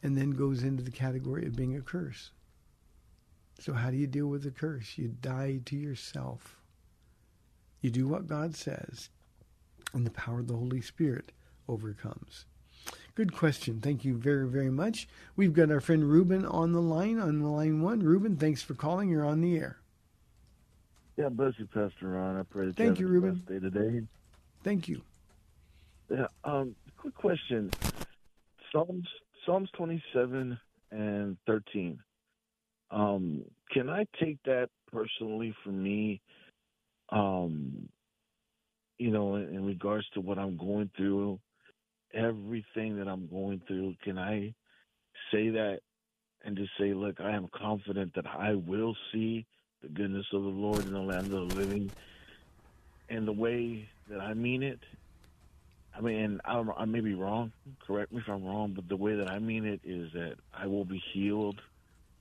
and 0.02 0.16
then 0.16 0.30
goes 0.30 0.62
into 0.62 0.82
the 0.82 0.90
category 0.90 1.46
of 1.46 1.56
being 1.56 1.76
a 1.76 1.80
curse. 1.80 2.30
So, 3.58 3.72
how 3.72 3.90
do 3.90 3.96
you 3.96 4.06
deal 4.06 4.26
with 4.26 4.42
the 4.42 4.50
curse? 4.50 4.96
You 4.96 5.08
die 5.08 5.60
to 5.66 5.76
yourself. 5.76 6.56
You 7.80 7.90
do 7.90 8.06
what 8.06 8.26
God 8.26 8.54
says, 8.54 9.08
and 9.92 10.06
the 10.06 10.10
power 10.10 10.40
of 10.40 10.48
the 10.48 10.56
Holy 10.56 10.80
Spirit 10.80 11.32
overcomes. 11.68 12.44
Good 13.20 13.34
question. 13.34 13.82
Thank 13.82 14.02
you 14.02 14.16
very, 14.16 14.48
very 14.48 14.70
much. 14.70 15.06
We've 15.36 15.52
got 15.52 15.70
our 15.70 15.82
friend 15.82 16.08
Ruben 16.08 16.46
on 16.46 16.72
the 16.72 16.80
line, 16.80 17.18
on 17.18 17.42
line 17.42 17.82
one. 17.82 18.00
Ruben, 18.00 18.38
thanks 18.38 18.62
for 18.62 18.72
calling. 18.72 19.10
You're 19.10 19.26
on 19.26 19.42
the 19.42 19.58
air. 19.58 19.76
Yeah, 21.18 21.28
bless 21.28 21.52
you, 21.58 21.66
Pastor 21.66 22.08
Ron. 22.08 22.38
I 22.38 22.44
pray 22.44 22.68
that 22.68 22.76
Thank 22.76 22.98
you 22.98 23.06
you, 23.06 23.12
Ruben. 23.12 23.42
day 23.46 23.58
today. 23.58 24.06
Thank 24.64 24.88
you. 24.88 25.02
Yeah, 26.10 26.28
um, 26.44 26.74
quick 26.96 27.14
question. 27.14 27.70
Psalms 28.72 29.06
Psalms 29.44 29.68
twenty 29.76 30.02
seven 30.14 30.58
and 30.90 31.36
thirteen. 31.46 31.98
Um, 32.90 33.44
can 33.70 33.90
I 33.90 34.06
take 34.18 34.38
that 34.46 34.70
personally 34.90 35.54
for 35.62 35.68
me? 35.72 36.22
Um, 37.10 37.90
you 38.96 39.10
know, 39.10 39.34
in, 39.34 39.56
in 39.56 39.66
regards 39.66 40.08
to 40.14 40.22
what 40.22 40.38
I'm 40.38 40.56
going 40.56 40.88
through, 40.96 41.38
everything 42.14 42.98
that 42.98 43.08
I'm 43.08 43.28
going 43.28 43.62
through, 43.66 43.96
can 44.04 44.18
I 44.18 44.54
say 45.32 45.50
that 45.50 45.80
and 46.44 46.56
just 46.56 46.72
say, 46.78 46.94
look, 46.94 47.20
I 47.20 47.32
am 47.32 47.48
confident 47.54 48.14
that 48.16 48.26
I 48.26 48.54
will 48.54 48.96
see 49.12 49.46
the 49.82 49.88
goodness 49.88 50.26
of 50.32 50.42
the 50.42 50.48
Lord 50.48 50.86
in 50.86 50.92
the 50.92 51.00
land 51.00 51.26
of 51.32 51.40
the 51.40 51.54
living, 51.54 51.92
and 53.10 53.26
the 53.28 53.32
way 53.32 53.88
that 54.08 54.20
I 54.20 54.34
mean 54.34 54.62
it. 54.62 54.80
I 55.94 56.00
mean, 56.02 56.40
I 56.44 56.54
don't 56.54 56.70
I 56.76 56.84
may 56.86 57.00
be 57.00 57.14
wrong. 57.14 57.52
Correct 57.86 58.12
me 58.12 58.20
if 58.20 58.28
I'm 58.32 58.44
wrong, 58.44 58.74
but 58.74 58.88
the 58.88 58.96
way 58.96 59.16
that 59.16 59.28
I 59.28 59.38
mean 59.40 59.66
it 59.66 59.80
is 59.84 60.12
that 60.14 60.36
I 60.54 60.66
will 60.68 60.84
be 60.86 61.02
healed 61.14 61.60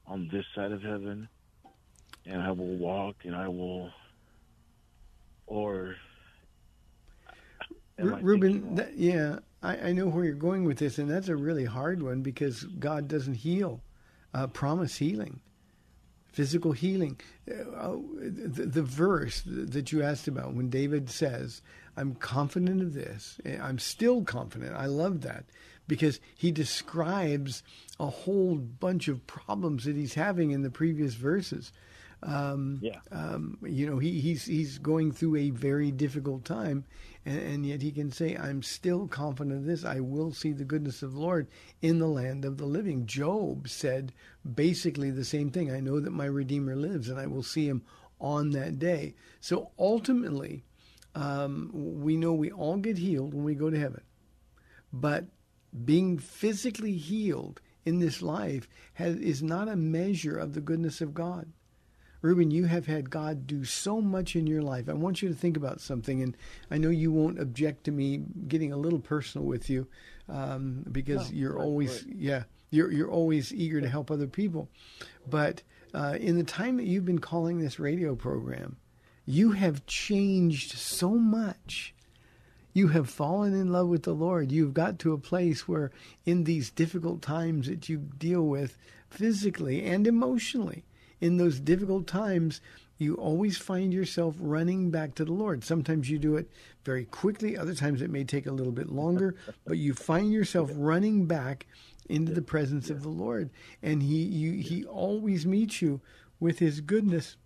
on 0.08 0.30
this 0.32 0.46
side 0.56 0.72
of 0.74 0.82
heaven, 0.82 1.30
and 2.26 2.42
I 2.42 2.52
will 2.52 2.78
walk, 2.78 3.18
and 3.26 3.36
I 3.36 3.48
will, 3.50 3.92
or. 5.48 5.96
am 8.00 8.14
I 8.14 8.22
Ru- 8.22 8.24
thinking 8.32 8.62
Ruben, 8.62 8.76
that, 8.76 8.98
yeah, 8.98 9.40
I, 9.62 9.78
I 9.78 9.92
know 9.92 10.08
where 10.08 10.26
you're 10.26 10.34
going 10.34 10.64
with 10.64 10.78
this, 10.78 10.98
and 10.98 11.10
that's 11.10 11.28
a 11.28 11.36
really 11.36 11.66
hard 11.66 12.02
one 12.02 12.22
because 12.22 12.64
God 12.64 13.08
doesn't 13.08 13.36
heal, 13.36 13.82
uh, 14.34 14.48
promise 14.48 14.98
healing, 14.98 15.42
physical 16.32 16.72
healing. 16.72 17.20
Uh, 17.48 17.98
the, 18.22 18.66
the 18.66 18.84
verse 18.84 19.44
that 19.46 19.92
you 19.92 20.02
asked 20.02 20.28
about 20.28 20.54
when 20.54 20.70
David 20.70 21.10
says, 21.10 21.62
I'm 21.98 22.16
confident 22.16 22.82
of 22.82 22.94
this, 22.94 23.40
I'm 23.62 23.80
still 23.80 24.24
confident. 24.24 24.76
I 24.76 24.86
love 24.86 25.22
that 25.22 25.46
because 25.88 26.20
he 26.36 26.52
describes 26.52 27.64
a 28.00 28.06
whole 28.06 28.56
bunch 28.56 29.08
of 29.08 29.26
problems 29.28 29.84
that 29.86 29.96
he's 29.96 30.14
having 30.14 30.52
in 30.52 30.62
the 30.62 30.70
previous 30.70 31.16
verses. 31.16 31.74
Um, 32.22 32.80
Yeah. 32.82 33.00
um, 33.12 33.58
you 33.64 33.90
know, 33.90 33.98
he, 33.98 34.20
he's 34.20 34.46
he's 34.46 34.78
going 34.78 35.12
through 35.14 35.38
a 35.38 35.50
very 35.52 35.92
difficult 35.92 36.44
time, 36.44 36.84
and, 37.26 37.40
and 37.40 37.66
yet 37.66 37.82
he 37.82 37.92
can 37.92 38.12
say, 38.12 38.36
"I'm 38.36 38.62
still 38.62 39.08
confident 39.08 39.56
of 39.58 39.66
this. 39.66 39.86
I 39.86 40.02
will 40.02 40.34
see 40.34 40.52
the 40.52 40.66
goodness 40.66 41.02
of 41.02 41.14
the 41.14 41.20
Lord 41.20 41.48
in 41.82 42.00
the 42.00 42.08
land 42.08 42.44
of 42.44 42.58
the 42.58 42.66
living." 42.66 43.06
Job 43.06 43.70
said 43.70 44.12
basically 44.54 45.12
the 45.12 45.24
same 45.24 45.50
thing. 45.50 45.72
I 45.72 45.80
know 45.80 46.00
that 46.02 46.12
my 46.12 46.26
Redeemer 46.26 46.76
lives, 46.76 47.08
and 47.10 47.20
I 47.20 47.28
will 47.28 47.44
see 47.44 47.68
him 47.68 47.84
on 48.20 48.50
that 48.52 48.80
day. 48.80 49.16
So 49.40 49.72
ultimately, 49.80 50.66
um, 51.16 51.72
we 51.74 52.18
know 52.18 52.34
we 52.34 52.52
all 52.52 52.78
get 52.78 52.98
healed 52.98 53.34
when 53.34 53.46
we 53.46 53.56
go 53.56 53.70
to 53.70 53.80
heaven, 53.80 54.02
but 54.92 55.26
being 55.86 56.18
physically 56.18 56.98
healed 56.98 57.62
in 57.86 58.00
this 58.00 58.22
life 58.22 58.68
has, 58.96 59.16
is 59.16 59.42
not 59.42 59.70
a 59.70 59.76
measure 59.76 60.36
of 60.38 60.54
the 60.54 60.62
goodness 60.62 61.00
of 61.00 61.14
God. 61.14 61.52
Ruben, 62.22 62.52
you 62.52 62.66
have 62.66 62.86
had 62.86 63.10
God 63.10 63.48
do 63.48 63.64
so 63.64 64.02
much 64.02 64.36
in 64.36 64.46
your 64.46 64.62
life. 64.62 64.90
I 64.90 64.94
want 64.94 65.22
you 65.22 65.30
to 65.30 65.36
think 65.36 65.56
about 65.56 65.80
something, 65.80 66.22
and 66.22 66.36
I 66.70 66.78
know 66.78 66.90
you 66.90 67.12
won't 67.12 67.40
object 67.40 67.86
to 67.86 67.92
me 67.92 68.22
getting 68.48 68.74
a 68.74 68.78
little 68.78 69.00
personal 69.00 69.48
with 69.48 69.70
you, 69.70 69.88
um, 70.28 70.84
because 70.92 71.32
No, 71.32 71.38
you're 71.38 71.58
always, 71.58 72.06
yeah, 72.06 72.44
you're 72.72 72.92
you're 72.92 73.10
always 73.10 73.54
eager 73.54 73.80
to 73.80 73.88
help 73.88 74.12
other 74.12 74.28
people. 74.28 74.70
But 75.30 75.64
uh, 75.94 76.18
in 76.20 76.38
the 76.38 76.44
time 76.44 76.78
that 76.78 76.86
you've 76.86 77.06
been 77.06 77.20
calling 77.20 77.60
this 77.60 77.80
radio 77.80 78.16
program, 78.16 78.78
you 79.26 79.52
have 79.52 79.86
changed 79.86 80.78
so 80.78 81.12
much. 81.12 81.94
You 82.74 82.90
have 82.90 83.10
fallen 83.10 83.54
in 83.54 83.72
love 83.72 83.88
with 83.88 84.04
the 84.04 84.14
Lord. 84.14 84.52
You've 84.52 84.74
got 84.74 85.00
to 85.00 85.14
a 85.14 85.18
place 85.18 85.68
where, 85.68 85.92
in 86.26 86.44
these 86.44 86.70
difficult 86.70 87.22
times 87.22 87.68
that 87.68 87.90
you 87.90 87.98
deal 87.98 88.44
with 88.44 88.78
physically 89.10 89.84
and 89.86 90.06
emotionally, 90.06 90.84
in 91.22 91.38
those 91.38 91.60
difficult 91.60 92.08
times, 92.08 92.62
you 92.98 93.16
always 93.16 93.58
find 93.58 93.94
yourself 93.94 94.36
running 94.40 94.92
back 94.92 95.16
to 95.16 95.26
the 95.26 95.34
Lord. 95.34 95.64
Sometimes 95.64 96.10
you 96.10 96.20
do 96.20 96.36
it 96.36 96.50
very 96.84 97.06
quickly, 97.06 97.58
other 97.58 97.74
times 97.74 98.02
it 98.02 98.10
may 98.10 98.26
take 98.26 98.46
a 98.46 98.52
little 98.52 98.74
bit 98.74 98.90
longer, 98.90 99.36
but 99.66 99.78
you 99.78 99.94
find 99.94 100.32
yourself 100.32 100.70
running 100.74 101.26
back 101.26 101.66
into 102.10 102.34
the 102.34 102.42
presence 102.42 102.90
of 102.90 103.04
the 103.04 103.10
Lord. 103.10 103.50
And 103.82 104.04
he 104.04 104.24
you, 104.24 104.62
he 104.62 104.84
always 104.86 105.46
meets 105.46 105.82
you 105.82 106.02
with 106.40 106.60
his 106.60 106.82
goodness 106.82 107.38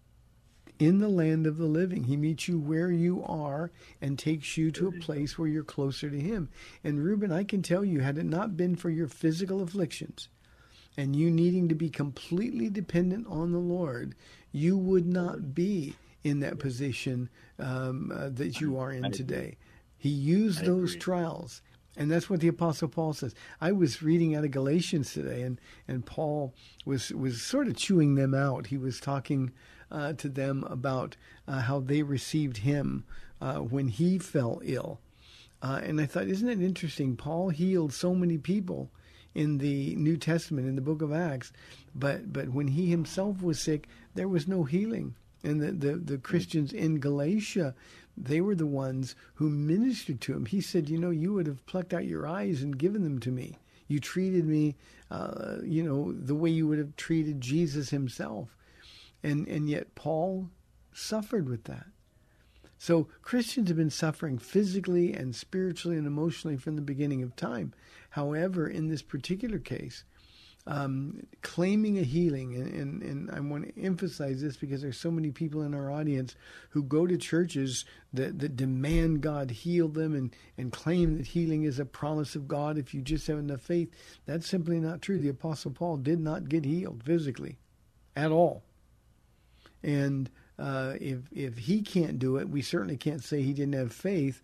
in 0.79 0.99
the 0.99 1.09
land 1.09 1.45
of 1.45 1.57
the 1.57 1.65
living. 1.65 2.05
He 2.05 2.17
meets 2.17 2.47
you 2.47 2.59
where 2.59 2.91
you 2.91 3.23
are 3.23 3.71
and 4.01 4.17
takes 4.17 4.57
you 4.57 4.71
to 4.71 4.87
a 4.87 4.91
place 4.91 5.37
where 5.37 5.47
you're 5.47 5.63
closer 5.63 6.09
to 6.09 6.19
him. 6.19 6.49
And 6.83 7.03
Reuben, 7.03 7.31
I 7.31 7.43
can 7.43 7.61
tell 7.61 7.85
you, 7.85 7.99
had 7.99 8.17
it 8.17 8.25
not 8.25 8.57
been 8.57 8.75
for 8.75 8.89
your 8.89 9.07
physical 9.07 9.61
afflictions, 9.61 10.29
and 10.97 11.15
you 11.15 11.31
needing 11.31 11.69
to 11.69 11.75
be 11.75 11.89
completely 11.89 12.69
dependent 12.69 13.27
on 13.27 13.51
the 13.51 13.59
Lord, 13.59 14.15
you 14.51 14.77
would 14.77 15.07
not 15.07 15.53
be 15.53 15.95
in 16.23 16.39
that 16.39 16.59
position 16.59 17.29
um, 17.59 18.11
uh, 18.15 18.29
that 18.29 18.61
you 18.61 18.77
are 18.77 18.91
in 18.91 19.11
today. 19.11 19.57
He 19.97 20.09
used 20.09 20.65
those 20.65 20.95
trials. 20.95 21.61
And 21.95 22.11
that's 22.11 22.29
what 22.29 22.39
the 22.39 22.47
Apostle 22.47 22.87
Paul 22.87 23.13
says. 23.13 23.35
I 23.61 23.71
was 23.71 24.01
reading 24.01 24.35
out 24.35 24.43
of 24.43 24.51
Galatians 24.51 25.13
today, 25.13 25.43
and, 25.43 25.61
and 25.87 26.05
Paul 26.05 26.55
was, 26.85 27.11
was 27.11 27.41
sort 27.41 27.67
of 27.67 27.75
chewing 27.75 28.15
them 28.15 28.33
out. 28.33 28.67
He 28.67 28.77
was 28.77 28.99
talking 28.99 29.51
uh, 29.91 30.13
to 30.13 30.27
them 30.27 30.63
about 30.63 31.15
uh, 31.47 31.59
how 31.59 31.79
they 31.81 32.01
received 32.01 32.57
him 32.57 33.05
uh, 33.39 33.57
when 33.57 33.89
he 33.89 34.17
fell 34.17 34.59
ill. 34.63 34.99
Uh, 35.61 35.81
and 35.83 36.01
I 36.01 36.05
thought, 36.05 36.27
isn't 36.27 36.49
it 36.49 36.61
interesting? 36.61 37.15
Paul 37.15 37.49
healed 37.49 37.93
so 37.93 38.15
many 38.15 38.37
people 38.37 38.89
in 39.35 39.57
the 39.57 39.95
New 39.95 40.17
Testament, 40.17 40.67
in 40.67 40.75
the 40.75 40.81
book 40.81 41.01
of 41.01 41.11
Acts, 41.11 41.51
but, 41.95 42.31
but 42.31 42.49
when 42.49 42.67
he 42.67 42.89
himself 42.89 43.41
was 43.41 43.59
sick, 43.59 43.87
there 44.15 44.27
was 44.27 44.47
no 44.47 44.63
healing. 44.63 45.15
And 45.43 45.61
the, 45.61 45.71
the, 45.71 45.95
the 45.97 46.17
Christians 46.17 46.71
in 46.71 46.99
Galatia 46.99 47.75
they 48.15 48.41
were 48.41 48.55
the 48.55 48.67
ones 48.67 49.15
who 49.35 49.49
ministered 49.49 50.21
to 50.21 50.33
him. 50.33 50.45
He 50.45 50.61
said, 50.61 50.89
You 50.89 50.97
know, 50.97 51.09
you 51.09 51.33
would 51.33 51.47
have 51.47 51.65
plucked 51.65 51.93
out 51.93 52.05
your 52.05 52.27
eyes 52.27 52.61
and 52.61 52.77
given 52.77 53.03
them 53.03 53.19
to 53.19 53.31
me. 53.31 53.57
You 53.87 53.99
treated 53.99 54.45
me, 54.45 54.75
uh, 55.11 55.57
you 55.63 55.83
know, 55.83 56.11
the 56.13 56.35
way 56.35 56.49
you 56.49 56.67
would 56.67 56.77
have 56.77 56.95
treated 56.95 57.41
Jesus 57.41 57.89
himself. 57.89 58.55
And, 59.23 59.47
and 59.47 59.69
yet 59.69 59.95
Paul 59.95 60.49
suffered 60.93 61.49
with 61.49 61.65
that. 61.65 61.85
So 62.77 63.07
Christians 63.21 63.69
have 63.69 63.77
been 63.77 63.89
suffering 63.89 64.37
physically 64.37 65.13
and 65.13 65.35
spiritually 65.35 65.97
and 65.97 66.05
emotionally 66.05 66.57
from 66.57 66.75
the 66.75 66.81
beginning 66.81 67.23
of 67.23 67.35
time. 67.35 67.73
However, 68.13 68.67
in 68.67 68.89
this 68.89 69.01
particular 69.01 69.57
case, 69.57 70.03
um, 70.67 71.25
claiming 71.41 71.97
a 71.97 72.03
healing, 72.03 72.53
and, 72.53 72.71
and, 72.71 73.01
and, 73.01 73.31
I 73.31 73.39
want 73.39 73.75
to 73.75 73.81
emphasize 73.81 74.39
this 74.39 74.55
because 74.55 74.83
there's 74.83 74.99
so 74.99 75.09
many 75.09 75.31
people 75.31 75.63
in 75.63 75.73
our 75.73 75.91
audience 75.91 76.35
who 76.69 76.83
go 76.83 77.07
to 77.07 77.17
churches 77.17 77.85
that, 78.13 78.37
that 78.37 78.55
demand 78.55 79.21
God 79.21 79.49
heal 79.49 79.87
them 79.87 80.13
and, 80.13 80.33
and 80.59 80.71
claim 80.71 81.17
that 81.17 81.25
healing 81.25 81.63
is 81.63 81.79
a 81.79 81.85
promise 81.85 82.35
of 82.35 82.47
God 82.47 82.77
if 82.77 82.93
you 82.93 83.01
just 83.01 83.25
have 83.25 83.39
enough 83.39 83.61
faith. 83.61 83.89
That's 84.27 84.47
simply 84.47 84.79
not 84.79 85.01
true. 85.01 85.17
The 85.17 85.29
Apostle 85.29 85.71
Paul 85.71 85.97
did 85.97 86.19
not 86.19 86.47
get 86.47 86.65
healed 86.65 87.01
physically 87.03 87.57
at 88.15 88.31
all. 88.31 88.63
And 89.81 90.29
uh, 90.59 90.93
if 91.01 91.17
if 91.31 91.57
he 91.57 91.81
can't 91.81 92.19
do 92.19 92.37
it, 92.37 92.47
we 92.47 92.61
certainly 92.61 92.95
can't 92.95 93.23
say 93.23 93.41
he 93.41 93.53
didn't 93.53 93.73
have 93.73 93.91
faith. 93.91 94.39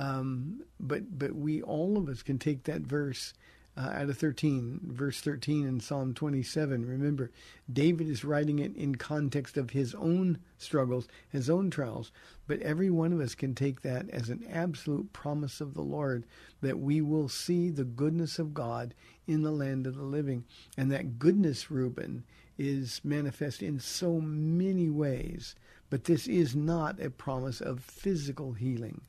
Um, 0.00 0.62
but 0.80 1.18
but 1.18 1.34
we 1.34 1.60
all 1.60 1.98
of 1.98 2.08
us 2.08 2.22
can 2.22 2.38
take 2.38 2.64
that 2.64 2.80
verse 2.80 3.34
uh, 3.76 3.90
out 3.92 4.08
of 4.08 4.16
13, 4.16 4.80
verse 4.84 5.20
13 5.20 5.66
in 5.66 5.78
Psalm 5.78 6.14
27. 6.14 6.86
Remember, 6.86 7.30
David 7.70 8.08
is 8.08 8.24
writing 8.24 8.60
it 8.60 8.74
in 8.74 8.94
context 8.94 9.58
of 9.58 9.70
his 9.70 9.94
own 9.94 10.38
struggles, 10.56 11.06
his 11.28 11.50
own 11.50 11.70
trials. 11.70 12.12
But 12.46 12.60
every 12.62 12.88
one 12.88 13.12
of 13.12 13.20
us 13.20 13.34
can 13.34 13.54
take 13.54 13.82
that 13.82 14.08
as 14.08 14.30
an 14.30 14.42
absolute 14.50 15.12
promise 15.12 15.60
of 15.60 15.74
the 15.74 15.82
Lord 15.82 16.24
that 16.62 16.78
we 16.78 17.02
will 17.02 17.28
see 17.28 17.68
the 17.68 17.84
goodness 17.84 18.38
of 18.38 18.54
God 18.54 18.94
in 19.26 19.42
the 19.42 19.52
land 19.52 19.86
of 19.86 19.96
the 19.96 20.02
living. 20.02 20.46
And 20.78 20.90
that 20.90 21.18
goodness, 21.18 21.70
Reuben, 21.70 22.24
is 22.56 23.02
manifest 23.04 23.62
in 23.62 23.78
so 23.78 24.18
many 24.18 24.88
ways. 24.88 25.54
But 25.90 26.04
this 26.04 26.26
is 26.26 26.56
not 26.56 26.98
a 27.00 27.10
promise 27.10 27.60
of 27.60 27.84
physical 27.84 28.54
healing. 28.54 29.02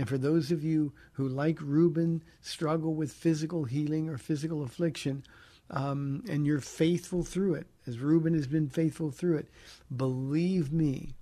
And 0.00 0.08
for 0.08 0.16
those 0.16 0.50
of 0.50 0.64
you 0.64 0.94
who, 1.12 1.28
like 1.28 1.58
Reuben, 1.60 2.22
struggle 2.40 2.94
with 2.94 3.12
physical 3.12 3.64
healing 3.64 4.08
or 4.08 4.16
physical 4.16 4.62
affliction, 4.62 5.24
um, 5.70 6.24
and 6.26 6.46
you're 6.46 6.62
faithful 6.62 7.22
through 7.22 7.56
it, 7.56 7.66
as 7.86 7.98
Reuben 7.98 8.32
has 8.32 8.46
been 8.46 8.70
faithful 8.70 9.10
through 9.10 9.36
it, 9.36 9.50
believe 9.94 10.72
me, 10.72 11.16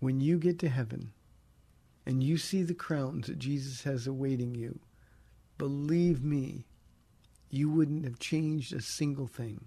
when 0.00 0.22
you 0.22 0.38
get 0.38 0.58
to 0.60 0.70
heaven 0.70 1.12
and 2.06 2.22
you 2.22 2.38
see 2.38 2.62
the 2.62 2.72
crowns 2.72 3.26
that 3.26 3.38
Jesus 3.38 3.82
has 3.82 4.06
awaiting 4.06 4.54
you, 4.54 4.80
believe 5.58 6.24
me, 6.24 6.64
you 7.50 7.68
wouldn't 7.68 8.06
have 8.06 8.18
changed 8.18 8.72
a 8.72 8.80
single 8.80 9.26
thing. 9.26 9.66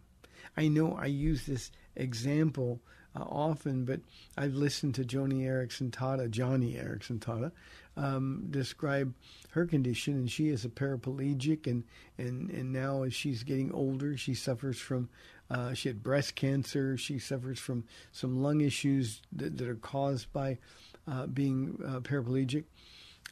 I 0.57 0.69
know 0.69 0.97
I 0.99 1.05
use 1.05 1.45
this 1.45 1.69
example 1.95 2.81
uh, 3.15 3.23
often, 3.23 3.85
but 3.85 4.01
I've 4.37 4.53
listened 4.53 4.95
to 4.95 5.03
Joni 5.03 5.41
Eareckson 5.41 5.91
Tada, 5.91 6.29
Joni 6.29 6.75
Eareckson 6.75 7.19
Tada, 7.19 7.51
um, 7.97 8.47
describe 8.49 9.13
her 9.51 9.65
condition, 9.65 10.13
and 10.13 10.31
she 10.31 10.49
is 10.49 10.63
a 10.63 10.69
paraplegic, 10.69 11.67
and 11.67 11.83
and 12.17 12.49
and 12.49 12.71
now 12.71 13.03
as 13.03 13.13
she's 13.13 13.43
getting 13.43 13.71
older, 13.71 14.17
she 14.17 14.33
suffers 14.33 14.79
from. 14.79 15.09
Uh, 15.51 15.73
she 15.73 15.89
had 15.89 16.03
breast 16.03 16.35
cancer. 16.35 16.95
She 16.95 17.17
suffers 17.17 17.57
from 17.57 17.83
some 18.11 18.43
lung 18.43 18.61
issues 18.61 19.23
that, 19.31 19.57
that 19.57 19.67
are 19.67 19.73
caused 19.73 20.31
by 20.31 20.59
uh, 21.07 21.25
being 21.25 21.79
uh, 21.83 22.01
paraplegic, 22.01 22.65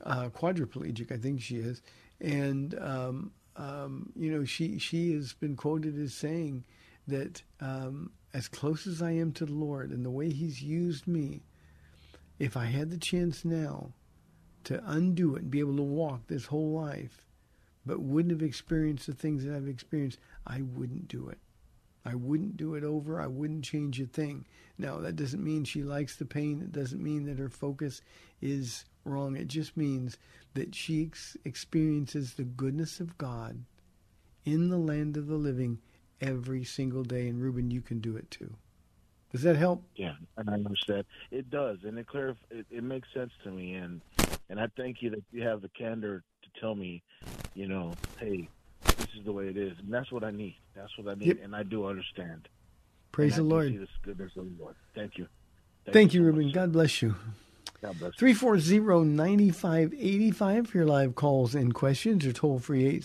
uh, 0.04 0.30
quadriplegic, 0.30 1.12
I 1.12 1.18
think 1.18 1.42
she 1.42 1.58
is, 1.58 1.84
and 2.20 2.74
um, 2.80 3.32
um, 3.56 4.12
you 4.16 4.32
know 4.32 4.46
she 4.46 4.80
she 4.80 5.14
has 5.14 5.34
been 5.34 5.56
quoted 5.56 6.00
as 6.00 6.14
saying 6.14 6.64
that 7.08 7.44
um, 7.62 8.12
as 8.38 8.48
close 8.48 8.86
as 8.86 9.02
I 9.02 9.14
am 9.14 9.32
to 9.32 9.48
the 9.48 9.54
Lord 9.54 9.90
and 9.90 10.06
the 10.06 10.12
way 10.12 10.30
He's 10.30 10.62
used 10.62 11.08
me, 11.08 11.42
if 12.38 12.56
I 12.56 12.66
had 12.66 12.92
the 12.92 12.98
chance 13.00 13.44
now 13.44 13.94
to 14.66 14.80
undo 14.86 15.36
it 15.36 15.42
and 15.42 15.50
be 15.50 15.60
able 15.60 15.78
to 15.78 15.82
walk 15.82 16.28
this 16.28 16.46
whole 16.46 16.72
life, 16.72 17.26
but 17.84 18.00
wouldn't 18.00 18.32
have 18.32 18.48
experienced 18.48 19.08
the 19.08 19.16
things 19.16 19.44
that 19.44 19.56
I've 19.56 19.68
experienced, 19.68 20.20
I 20.46 20.62
wouldn't 20.62 21.08
do 21.08 21.30
it. 21.30 21.40
I 22.06 22.14
wouldn't 22.14 22.58
do 22.58 22.76
it 22.76 22.84
over. 22.84 23.20
I 23.20 23.26
wouldn't 23.26 23.64
change 23.64 24.00
a 24.00 24.06
thing. 24.06 24.46
Now, 24.78 25.00
that 25.00 25.16
doesn't 25.16 25.44
mean 25.44 25.64
she 25.64 25.82
likes 25.82 26.16
the 26.16 26.26
pain. 26.26 26.62
It 26.62 26.72
doesn't 26.72 27.02
mean 27.02 27.26
that 27.26 27.40
her 27.40 27.50
focus 27.50 28.04
is 28.40 28.86
wrong. 29.04 29.36
It 29.36 29.48
just 29.48 29.76
means 29.76 30.20
that 30.54 30.76
she 30.76 31.08
ex- 31.08 31.38
experiences 31.44 32.36
the 32.36 32.44
goodness 32.44 33.00
of 33.00 33.18
God 33.18 33.64
in 34.46 34.70
the 34.70 34.78
land 34.78 35.18
of 35.18 35.26
the 35.26 35.38
living 35.38 35.80
every 36.22 36.64
single 36.64 37.04
day. 37.04 37.28
And 37.28 37.42
Reuben, 37.42 37.70
you 37.72 37.82
can 37.82 38.00
do 38.00 38.16
it 38.16 38.30
too. 38.32 38.54
Does 39.32 39.42
that 39.44 39.58
help? 39.58 39.84
Yeah, 39.96 40.14
and 40.38 40.50
I 40.50 40.54
understand. 40.54 41.04
It 41.32 41.50
does, 41.50 41.80
and 41.84 41.98
it 42.00 42.08
clear. 42.08 42.36
It, 42.50 42.66
it 42.72 42.84
makes 42.84 43.10
sense 43.14 43.32
to 43.44 43.52
me, 43.52 43.74
and 43.76 44.02
and 44.50 44.58
I 44.60 44.68
thank 44.78 45.02
you 45.02 45.10
that 45.12 45.24
you 45.32 45.44
have 45.44 45.62
the 45.62 45.68
candor 45.70 46.24
to 46.44 46.50
tell 46.62 46.76
me, 46.76 47.04
you 47.54 47.68
know, 47.68 47.94
hey, 48.20 48.48
this 48.86 49.08
is 49.20 49.26
the 49.26 49.34
way 49.34 49.48
it 49.50 49.58
is, 49.58 49.78
and 49.80 49.94
that's 49.94 50.12
what 50.14 50.24
I 50.24 50.32
need. 50.32 50.56
That's 50.76 50.98
what 50.98 51.10
I 51.10 51.16
need, 51.16 51.28
Yep. 51.28 51.40
and 51.44 51.54
I 51.56 51.64
do 51.64 51.86
understand. 51.88 52.48
Praise 53.12 53.36
the 53.36 53.44
Lord. 53.44 53.68
See 53.70 53.78
this 53.78 53.90
goodness 54.02 54.32
of 54.38 54.46
the 54.46 54.56
Lord. 54.64 54.76
Thank 54.96 55.18
you. 55.18 55.28
Thank 55.92 56.14
you, 56.14 56.22
so 56.22 56.26
Reuben. 56.26 56.46
much. 56.46 56.54
God 56.54 56.72
bless 56.72 57.02
you. 57.02 57.16
God 57.82 58.00
bless 58.00 58.14
340-9585 58.16 60.68
for 60.68 60.78
your 60.78 60.88
live 60.88 61.16
calls 61.16 61.54
and 61.54 61.74
questions 61.74 62.26
or 62.26 62.32
toll 62.34 62.60
free 62.60 63.02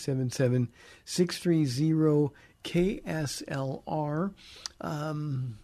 877-630-KSLR. 2.64 4.33
Um, 4.81 5.59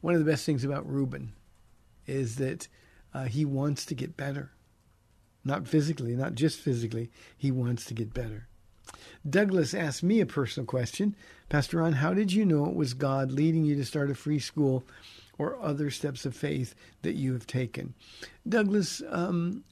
one 0.00 0.14
of 0.14 0.24
the 0.24 0.30
best 0.30 0.46
things 0.46 0.64
about 0.64 0.88
Reuben 0.88 1.32
is 2.06 2.36
that 2.36 2.68
uh, 3.12 3.24
he 3.24 3.44
wants 3.44 3.84
to 3.86 3.94
get 3.94 4.16
better. 4.16 4.52
Not 5.44 5.68
physically, 5.68 6.14
not 6.14 6.34
just 6.34 6.58
physically. 6.60 7.10
He 7.36 7.50
wants 7.50 7.84
to 7.86 7.94
get 7.94 8.14
better. 8.14 8.48
Douglas 9.28 9.74
asked 9.74 10.02
me 10.02 10.20
a 10.20 10.26
personal 10.26 10.66
question. 10.66 11.16
Pastor 11.48 11.78
Ron, 11.78 11.94
how 11.94 12.14
did 12.14 12.32
you 12.32 12.44
know 12.44 12.66
it 12.66 12.74
was 12.74 12.94
God 12.94 13.32
leading 13.32 13.64
you 13.64 13.74
to 13.76 13.84
start 13.84 14.10
a 14.10 14.14
free 14.14 14.38
school 14.38 14.84
or 15.38 15.60
other 15.62 15.90
steps 15.90 16.26
of 16.26 16.36
faith 16.36 16.74
that 17.02 17.14
you 17.14 17.32
have 17.32 17.46
taken? 17.46 17.94
Douglas, 18.48 19.02
um, 19.08 19.64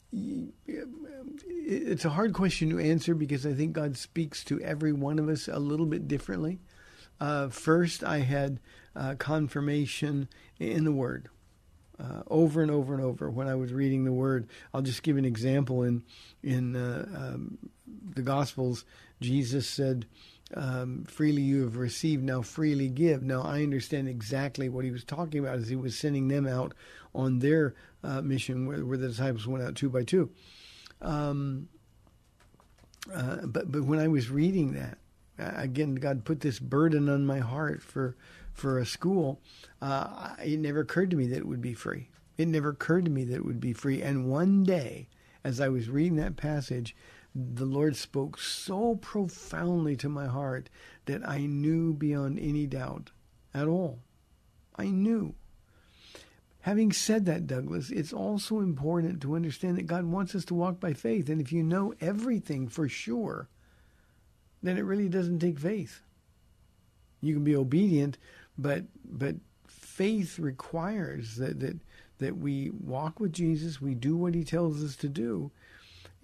it's 1.48 2.04
a 2.04 2.10
hard 2.10 2.32
question 2.32 2.70
to 2.70 2.78
answer 2.78 3.14
because 3.14 3.44
I 3.44 3.52
think 3.52 3.72
God 3.72 3.96
speaks 3.96 4.44
to 4.44 4.60
every 4.60 4.92
one 4.92 5.18
of 5.18 5.28
us 5.28 5.48
a 5.48 5.58
little 5.58 5.86
bit 5.86 6.08
differently. 6.08 6.60
Uh, 7.20 7.48
first, 7.48 8.04
I 8.04 8.18
had 8.18 8.60
uh, 8.94 9.14
confirmation 9.18 10.28
in 10.58 10.84
the 10.84 10.92
Word 10.92 11.28
uh, 11.98 12.22
over 12.28 12.62
and 12.62 12.70
over 12.70 12.94
and 12.94 13.02
over 13.02 13.30
when 13.30 13.48
I 13.48 13.54
was 13.54 13.72
reading 13.72 14.04
the 14.04 14.12
Word. 14.12 14.48
I'll 14.72 14.82
just 14.82 15.02
give 15.02 15.16
an 15.16 15.24
example 15.24 15.82
in 15.82 16.02
in 16.42 16.76
uh, 16.76 17.08
um, 17.14 17.58
the 18.14 18.22
Gospels. 18.22 18.84
Jesus 19.20 19.68
said, 19.68 20.06
um, 20.54 21.04
"Freely 21.04 21.42
you 21.42 21.62
have 21.62 21.76
received, 21.76 22.22
now 22.22 22.42
freely 22.42 22.88
give." 22.88 23.22
Now 23.22 23.42
I 23.42 23.62
understand 23.62 24.08
exactly 24.08 24.68
what 24.68 24.84
he 24.84 24.90
was 24.90 25.04
talking 25.04 25.40
about 25.40 25.58
as 25.58 25.68
he 25.68 25.76
was 25.76 25.98
sending 25.98 26.28
them 26.28 26.46
out 26.46 26.74
on 27.14 27.38
their 27.38 27.74
uh, 28.02 28.22
mission, 28.22 28.66
where, 28.66 28.84
where 28.84 28.98
the 28.98 29.08
disciples 29.08 29.46
went 29.46 29.64
out 29.64 29.74
two 29.74 29.88
by 29.88 30.04
two. 30.04 30.30
Um, 31.00 31.68
uh, 33.12 33.46
but 33.46 33.70
but 33.70 33.84
when 33.84 33.98
I 33.98 34.08
was 34.08 34.30
reading 34.30 34.72
that, 34.74 34.98
again, 35.38 35.94
God 35.96 36.24
put 36.24 36.40
this 36.40 36.58
burden 36.58 37.08
on 37.08 37.26
my 37.26 37.38
heart 37.38 37.82
for 37.82 38.16
for 38.52 38.78
a 38.78 38.86
school. 38.86 39.40
Uh, 39.82 40.34
it 40.42 40.58
never 40.58 40.80
occurred 40.80 41.10
to 41.10 41.16
me 41.16 41.26
that 41.26 41.36
it 41.36 41.46
would 41.46 41.60
be 41.60 41.74
free. 41.74 42.08
It 42.38 42.48
never 42.48 42.70
occurred 42.70 43.04
to 43.04 43.10
me 43.10 43.24
that 43.24 43.34
it 43.34 43.44
would 43.44 43.60
be 43.60 43.72
free. 43.72 44.02
And 44.02 44.30
one 44.30 44.64
day, 44.64 45.08
as 45.44 45.60
I 45.60 45.68
was 45.68 45.88
reading 45.88 46.16
that 46.16 46.36
passage, 46.36 46.96
the 47.38 47.66
Lord 47.66 47.96
spoke 47.96 48.38
so 48.38 48.94
profoundly 48.94 49.94
to 49.96 50.08
my 50.08 50.26
heart 50.26 50.70
that 51.04 51.28
I 51.28 51.44
knew 51.44 51.92
beyond 51.92 52.38
any 52.38 52.66
doubt 52.66 53.10
at 53.52 53.68
all. 53.68 53.98
I 54.76 54.86
knew. 54.86 55.34
Having 56.60 56.92
said 56.92 57.26
that, 57.26 57.46
Douglas, 57.46 57.90
it's 57.90 58.12
also 58.12 58.60
important 58.60 59.20
to 59.20 59.36
understand 59.36 59.76
that 59.76 59.86
God 59.86 60.04
wants 60.04 60.34
us 60.34 60.46
to 60.46 60.54
walk 60.54 60.80
by 60.80 60.94
faith. 60.94 61.28
And 61.28 61.40
if 61.40 61.52
you 61.52 61.62
know 61.62 61.92
everything 62.00 62.68
for 62.68 62.88
sure, 62.88 63.48
then 64.62 64.78
it 64.78 64.84
really 64.84 65.08
doesn't 65.08 65.38
take 65.38 65.58
faith. 65.58 66.00
You 67.20 67.34
can 67.34 67.44
be 67.44 67.54
obedient, 67.54 68.16
but 68.56 68.84
but 69.04 69.36
faith 69.68 70.38
requires 70.38 71.36
that 71.36 71.60
that 71.60 71.78
that 72.18 72.38
we 72.38 72.70
walk 72.70 73.20
with 73.20 73.32
Jesus, 73.32 73.80
we 73.80 73.94
do 73.94 74.16
what 74.16 74.34
He 74.34 74.42
tells 74.42 74.82
us 74.82 74.96
to 74.96 75.08
do, 75.08 75.50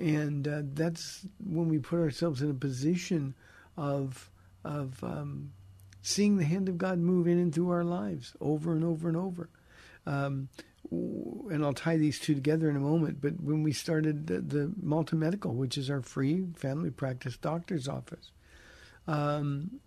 and 0.02 0.48
uh, 0.48 0.62
that's 0.74 1.24
when 1.38 1.68
we 1.68 1.78
put 1.78 2.00
ourselves 2.00 2.42
in 2.42 2.50
a 2.50 2.54
position 2.54 3.34
of 3.76 4.30
of 4.64 5.02
um, 5.02 5.52
seeing 6.02 6.36
the 6.36 6.44
hand 6.44 6.68
of 6.68 6.76
God 6.76 6.98
move 6.98 7.26
in 7.26 7.38
and 7.38 7.54
through 7.54 7.70
our 7.70 7.84
lives 7.84 8.34
over 8.40 8.72
and 8.72 8.84
over 8.84 9.08
and 9.08 9.16
over. 9.16 9.48
Um, 10.04 10.48
and 10.90 11.64
I'll 11.64 11.72
tie 11.72 11.96
these 11.96 12.18
two 12.18 12.34
together 12.34 12.68
in 12.68 12.76
a 12.76 12.80
moment. 12.80 13.20
But 13.20 13.40
when 13.40 13.62
we 13.62 13.72
started 13.72 14.26
the, 14.26 14.40
the 14.40 14.72
Malta 14.82 15.14
Medical, 15.14 15.54
which 15.54 15.78
is 15.78 15.88
our 15.88 16.02
free 16.02 16.44
family 16.56 16.90
practice 16.90 17.36
doctor's 17.36 17.88
office, 17.88 18.32
um, 19.06 19.80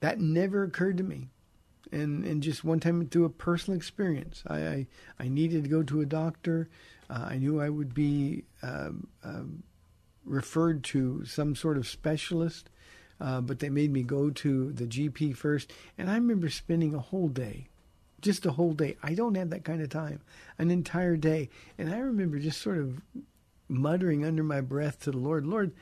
that 0.00 0.18
never 0.18 0.64
occurred 0.64 0.96
to 0.96 1.04
me. 1.04 1.28
And, 1.92 2.24
and 2.24 2.42
just 2.42 2.64
one 2.64 2.80
time 2.80 3.06
through 3.06 3.26
a 3.26 3.30
personal 3.30 3.76
experience, 3.76 4.42
I, 4.46 4.66
I, 4.66 4.86
I 5.20 5.28
needed 5.28 5.64
to 5.64 5.70
go 5.70 5.82
to 5.82 6.00
a 6.00 6.06
doctor. 6.06 6.70
Uh, 7.12 7.26
I 7.30 7.36
knew 7.36 7.60
I 7.60 7.68
would 7.68 7.92
be 7.92 8.44
um, 8.62 9.06
um, 9.22 9.62
referred 10.24 10.82
to 10.84 11.24
some 11.26 11.54
sort 11.54 11.76
of 11.76 11.86
specialist, 11.86 12.70
uh, 13.20 13.42
but 13.42 13.58
they 13.58 13.68
made 13.68 13.92
me 13.92 14.02
go 14.02 14.30
to 14.30 14.72
the 14.72 14.86
GP 14.86 15.36
first. 15.36 15.72
And 15.98 16.10
I 16.10 16.14
remember 16.14 16.48
spending 16.48 16.94
a 16.94 17.00
whole 17.00 17.28
day 17.28 17.68
just 18.22 18.46
a 18.46 18.52
whole 18.52 18.72
day. 18.72 18.96
I 19.02 19.14
don't 19.14 19.34
have 19.34 19.50
that 19.50 19.64
kind 19.64 19.82
of 19.82 19.90
time, 19.90 20.20
an 20.58 20.70
entire 20.70 21.16
day. 21.16 21.50
And 21.76 21.92
I 21.92 21.98
remember 21.98 22.38
just 22.38 22.62
sort 22.62 22.78
of 22.78 23.02
muttering 23.68 24.24
under 24.24 24.44
my 24.44 24.60
breath 24.60 25.00
to 25.00 25.10
the 25.10 25.18
Lord, 25.18 25.44
Lord, 25.46 25.72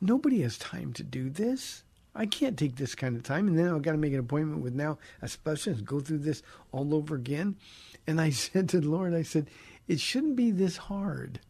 nobody 0.00 0.40
has 0.42 0.56
time 0.56 0.92
to 0.94 1.02
do 1.02 1.28
this. 1.28 1.82
I 2.14 2.26
can't 2.26 2.56
take 2.56 2.76
this 2.76 2.94
kind 2.94 3.16
of 3.16 3.22
time. 3.22 3.48
And 3.48 3.58
then 3.58 3.68
I've 3.68 3.82
got 3.82 3.92
to 3.92 3.98
make 3.98 4.12
an 4.12 4.20
appointment 4.20 4.62
with 4.62 4.74
now 4.74 4.98
a 5.20 5.28
specialist, 5.28 5.84
go 5.84 6.00
through 6.00 6.18
this 6.18 6.42
all 6.72 6.94
over 6.94 7.14
again. 7.14 7.56
And 8.06 8.20
I 8.20 8.30
said 8.30 8.68
to 8.70 8.80
the 8.80 8.88
Lord, 8.88 9.14
I 9.14 9.22
said, 9.22 9.48
it 9.88 9.98
shouldn't 9.98 10.36
be 10.36 10.50
this 10.50 10.76
hard 10.76 11.40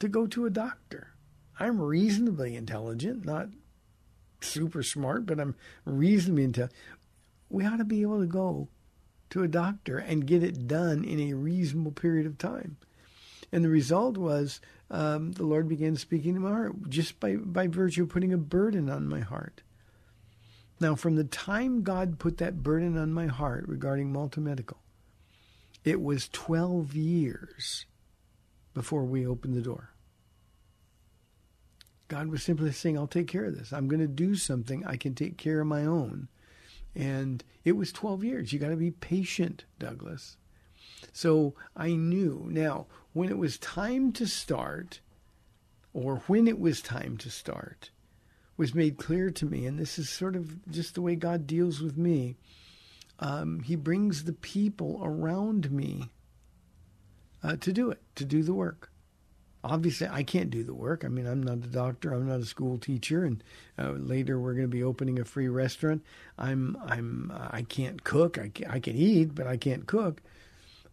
to 0.00 0.08
go 0.08 0.26
to 0.26 0.46
a 0.46 0.50
doctor. 0.50 1.12
I'm 1.60 1.80
reasonably 1.80 2.56
intelligent, 2.56 3.24
not 3.24 3.48
super 4.40 4.82
smart, 4.82 5.26
but 5.26 5.38
I'm 5.38 5.54
reasonably 5.84 6.44
intelligent. 6.44 6.78
We 7.50 7.66
ought 7.66 7.76
to 7.76 7.84
be 7.84 8.02
able 8.02 8.20
to 8.20 8.26
go 8.26 8.68
to 9.30 9.42
a 9.42 9.48
doctor 9.48 9.98
and 9.98 10.26
get 10.26 10.42
it 10.42 10.66
done 10.66 11.04
in 11.04 11.20
a 11.20 11.34
reasonable 11.34 11.92
period 11.92 12.26
of 12.26 12.38
time. 12.38 12.78
And 13.52 13.64
the 13.64 13.68
result 13.68 14.16
was 14.16 14.60
um, 14.90 15.32
the 15.32 15.44
Lord 15.44 15.68
began 15.68 15.96
speaking 15.96 16.34
to 16.34 16.40
my 16.40 16.50
heart 16.50 16.88
just 16.88 17.18
by, 17.20 17.36
by 17.36 17.66
virtue 17.66 18.04
of 18.04 18.08
putting 18.08 18.32
a 18.32 18.38
burden 18.38 18.88
on 18.88 19.08
my 19.08 19.20
heart. 19.20 19.62
Now, 20.80 20.94
from 20.94 21.16
the 21.16 21.24
time 21.24 21.82
God 21.82 22.18
put 22.18 22.38
that 22.38 22.62
burden 22.62 22.96
on 22.96 23.12
my 23.12 23.26
heart 23.26 23.66
regarding 23.66 24.12
Malta 24.12 24.40
Medical, 24.40 24.78
it 25.84 26.00
was 26.00 26.28
12 26.28 26.94
years 26.94 27.86
before 28.74 29.04
we 29.04 29.26
opened 29.26 29.54
the 29.54 29.62
door. 29.62 29.90
God 32.08 32.28
was 32.28 32.42
simply 32.42 32.72
saying, 32.72 32.96
I'll 32.96 33.06
take 33.06 33.28
care 33.28 33.44
of 33.44 33.58
this. 33.58 33.72
I'm 33.72 33.88
going 33.88 34.00
to 34.00 34.08
do 34.08 34.34
something 34.34 34.84
I 34.86 34.96
can 34.96 35.14
take 35.14 35.36
care 35.36 35.60
of 35.60 35.66
my 35.66 35.84
own 35.84 36.28
and 36.98 37.44
it 37.64 37.72
was 37.72 37.92
12 37.92 38.24
years. 38.24 38.52
You 38.52 38.58
got 38.58 38.70
to 38.70 38.76
be 38.76 38.90
patient, 38.90 39.64
Douglas. 39.78 40.36
So 41.12 41.54
I 41.76 41.92
knew. 41.92 42.48
Now, 42.50 42.86
when 43.12 43.28
it 43.28 43.38
was 43.38 43.56
time 43.58 44.12
to 44.12 44.26
start, 44.26 45.00
or 45.92 46.16
when 46.26 46.48
it 46.48 46.58
was 46.58 46.82
time 46.82 47.16
to 47.18 47.30
start, 47.30 47.90
was 48.56 48.74
made 48.74 48.98
clear 48.98 49.30
to 49.30 49.46
me. 49.46 49.64
And 49.64 49.78
this 49.78 49.98
is 49.98 50.10
sort 50.10 50.34
of 50.34 50.68
just 50.70 50.94
the 50.94 51.02
way 51.02 51.14
God 51.14 51.46
deals 51.46 51.80
with 51.80 51.96
me. 51.96 52.36
Um, 53.20 53.60
he 53.60 53.76
brings 53.76 54.24
the 54.24 54.32
people 54.32 55.00
around 55.02 55.70
me 55.70 56.10
uh, 57.42 57.56
to 57.56 57.72
do 57.72 57.90
it, 57.90 58.00
to 58.16 58.24
do 58.24 58.42
the 58.42 58.54
work 58.54 58.90
obviously 59.64 60.08
I 60.08 60.22
can't 60.22 60.50
do 60.50 60.62
the 60.62 60.74
work. 60.74 61.04
I 61.04 61.08
mean, 61.08 61.26
I'm 61.26 61.42
not 61.42 61.58
a 61.58 61.68
doctor. 61.68 62.12
I'm 62.12 62.28
not 62.28 62.40
a 62.40 62.44
school 62.44 62.78
teacher. 62.78 63.24
And 63.24 63.42
uh, 63.78 63.90
later 63.90 64.38
we're 64.38 64.54
going 64.54 64.64
to 64.64 64.68
be 64.68 64.82
opening 64.82 65.18
a 65.18 65.24
free 65.24 65.48
restaurant. 65.48 66.02
I'm 66.38 66.76
I'm 66.84 67.32
uh, 67.34 67.48
I 67.50 67.62
can't 67.62 68.02
cook. 68.04 68.38
I 68.38 68.48
can, 68.48 68.70
I 68.70 68.80
can 68.80 68.96
eat, 68.96 69.34
but 69.34 69.46
I 69.46 69.56
can't 69.56 69.86
cook. 69.86 70.22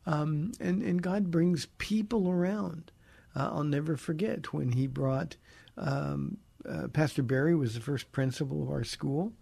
Um, 0.06 0.52
and 0.60 0.82
and 0.82 1.02
God 1.02 1.32
brings 1.32 1.68
people 1.78 2.30
around. 2.30 2.92
Uh, 3.36 3.50
I'll 3.54 3.64
never 3.64 3.98
forget 3.98 4.54
when 4.54 4.72
He 4.72 4.88
brought 4.88 5.36
um, 5.78 6.38
uh, 6.68 6.88
Pastor 6.88 7.22
Barry 7.22 7.56
was 7.56 7.76
the 7.76 7.82
first 7.82 8.12
principal 8.12 8.64
of 8.64 8.70
our 8.70 8.84
school. 8.84 9.34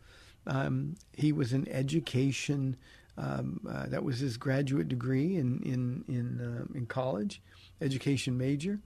Um, 0.48 0.96
he 1.14 1.32
was 1.32 1.54
an 1.54 1.68
education. 1.70 2.76
Um, 3.18 3.60
uh, 3.70 3.88
that 3.88 4.04
was 4.04 4.20
his 4.20 4.38
graduate 4.38 4.90
degree 4.90 5.36
in 5.36 5.62
in 5.64 6.04
in 6.08 6.42
uh, 6.42 6.78
in 6.78 6.86
college, 6.88 7.42
education 7.82 8.38
major. 8.38 8.80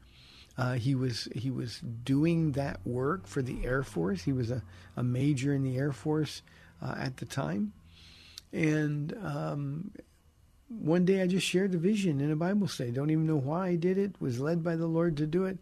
Uh, 0.58 0.74
he 0.74 0.96
was 0.96 1.28
he 1.36 1.52
was 1.52 1.82
doing 2.04 2.52
that 2.54 2.80
work 2.86 3.28
for 3.28 3.41
the 3.41 3.63
Air 3.65 3.84
Force. 3.84 4.24
He 4.24 4.34
was 4.34 4.50
a, 4.50 4.63
a 4.96 5.04
major 5.04 5.54
in 5.54 5.63
the 5.63 5.78
Air 5.78 5.91
Force 5.91 6.41
uh, 6.82 6.96
at 6.98 7.17
the 7.17 7.26
time, 7.26 7.74
and 8.52 9.15
um, 9.24 9.91
one 10.67 11.06
day 11.06 11.22
I 11.22 11.28
just 11.28 11.46
shared 11.46 11.72
the 11.72 11.78
vision 11.78 12.20
in 12.20 12.32
a 12.32 12.36
Bible 12.36 12.67
study. 12.67 12.91
Don't 12.91 13.12
even 13.12 13.28
know 13.28 13.38
why 13.38 13.70
I 13.70 13.76
did 13.76 13.98
it. 13.98 14.20
Was 14.20 14.39
led 14.39 14.63
by 14.63 14.76
the 14.76 14.88
Lord 14.88 15.15
to 15.17 15.28
do 15.28 15.46
it, 15.46 15.60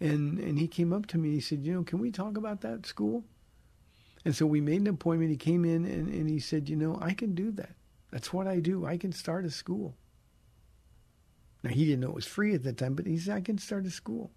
and 0.00 0.38
and 0.38 0.58
he 0.58 0.68
came 0.68 0.92
up 0.92 1.06
to 1.06 1.18
me. 1.18 1.32
He 1.32 1.40
said, 1.40 1.66
"You 1.66 1.74
know, 1.74 1.82
can 1.82 1.98
we 1.98 2.10
talk 2.10 2.36
about 2.36 2.60
that 2.60 2.86
school?" 2.86 3.24
And 4.24 4.34
so 4.34 4.46
we 4.46 4.60
made 4.60 4.80
an 4.80 4.88
appointment. 4.88 5.30
He 5.30 5.36
came 5.36 5.64
in 5.64 5.84
and, 5.84 6.08
and 6.08 6.28
he 6.28 6.40
said, 6.40 6.68
"You 6.68 6.76
know, 6.76 6.98
I 7.00 7.14
can 7.14 7.34
do 7.34 7.50
that. 7.52 7.74
That's 8.10 8.32
what 8.32 8.46
I 8.46 8.60
do. 8.60 8.84
I 8.86 8.96
can 8.96 9.12
start 9.12 9.44
a 9.44 9.50
school." 9.50 9.94
Now, 11.62 11.70
he 11.70 11.84
didn't 11.84 12.00
know 12.00 12.10
it 12.10 12.14
was 12.14 12.26
free 12.26 12.54
at 12.54 12.62
that 12.64 12.78
time, 12.78 12.94
but 12.94 13.06
he 13.06 13.18
said, 13.18 13.36
I 13.36 13.40
can 13.40 13.58
start 13.58 13.86
a 13.86 13.90
school. 13.90 14.30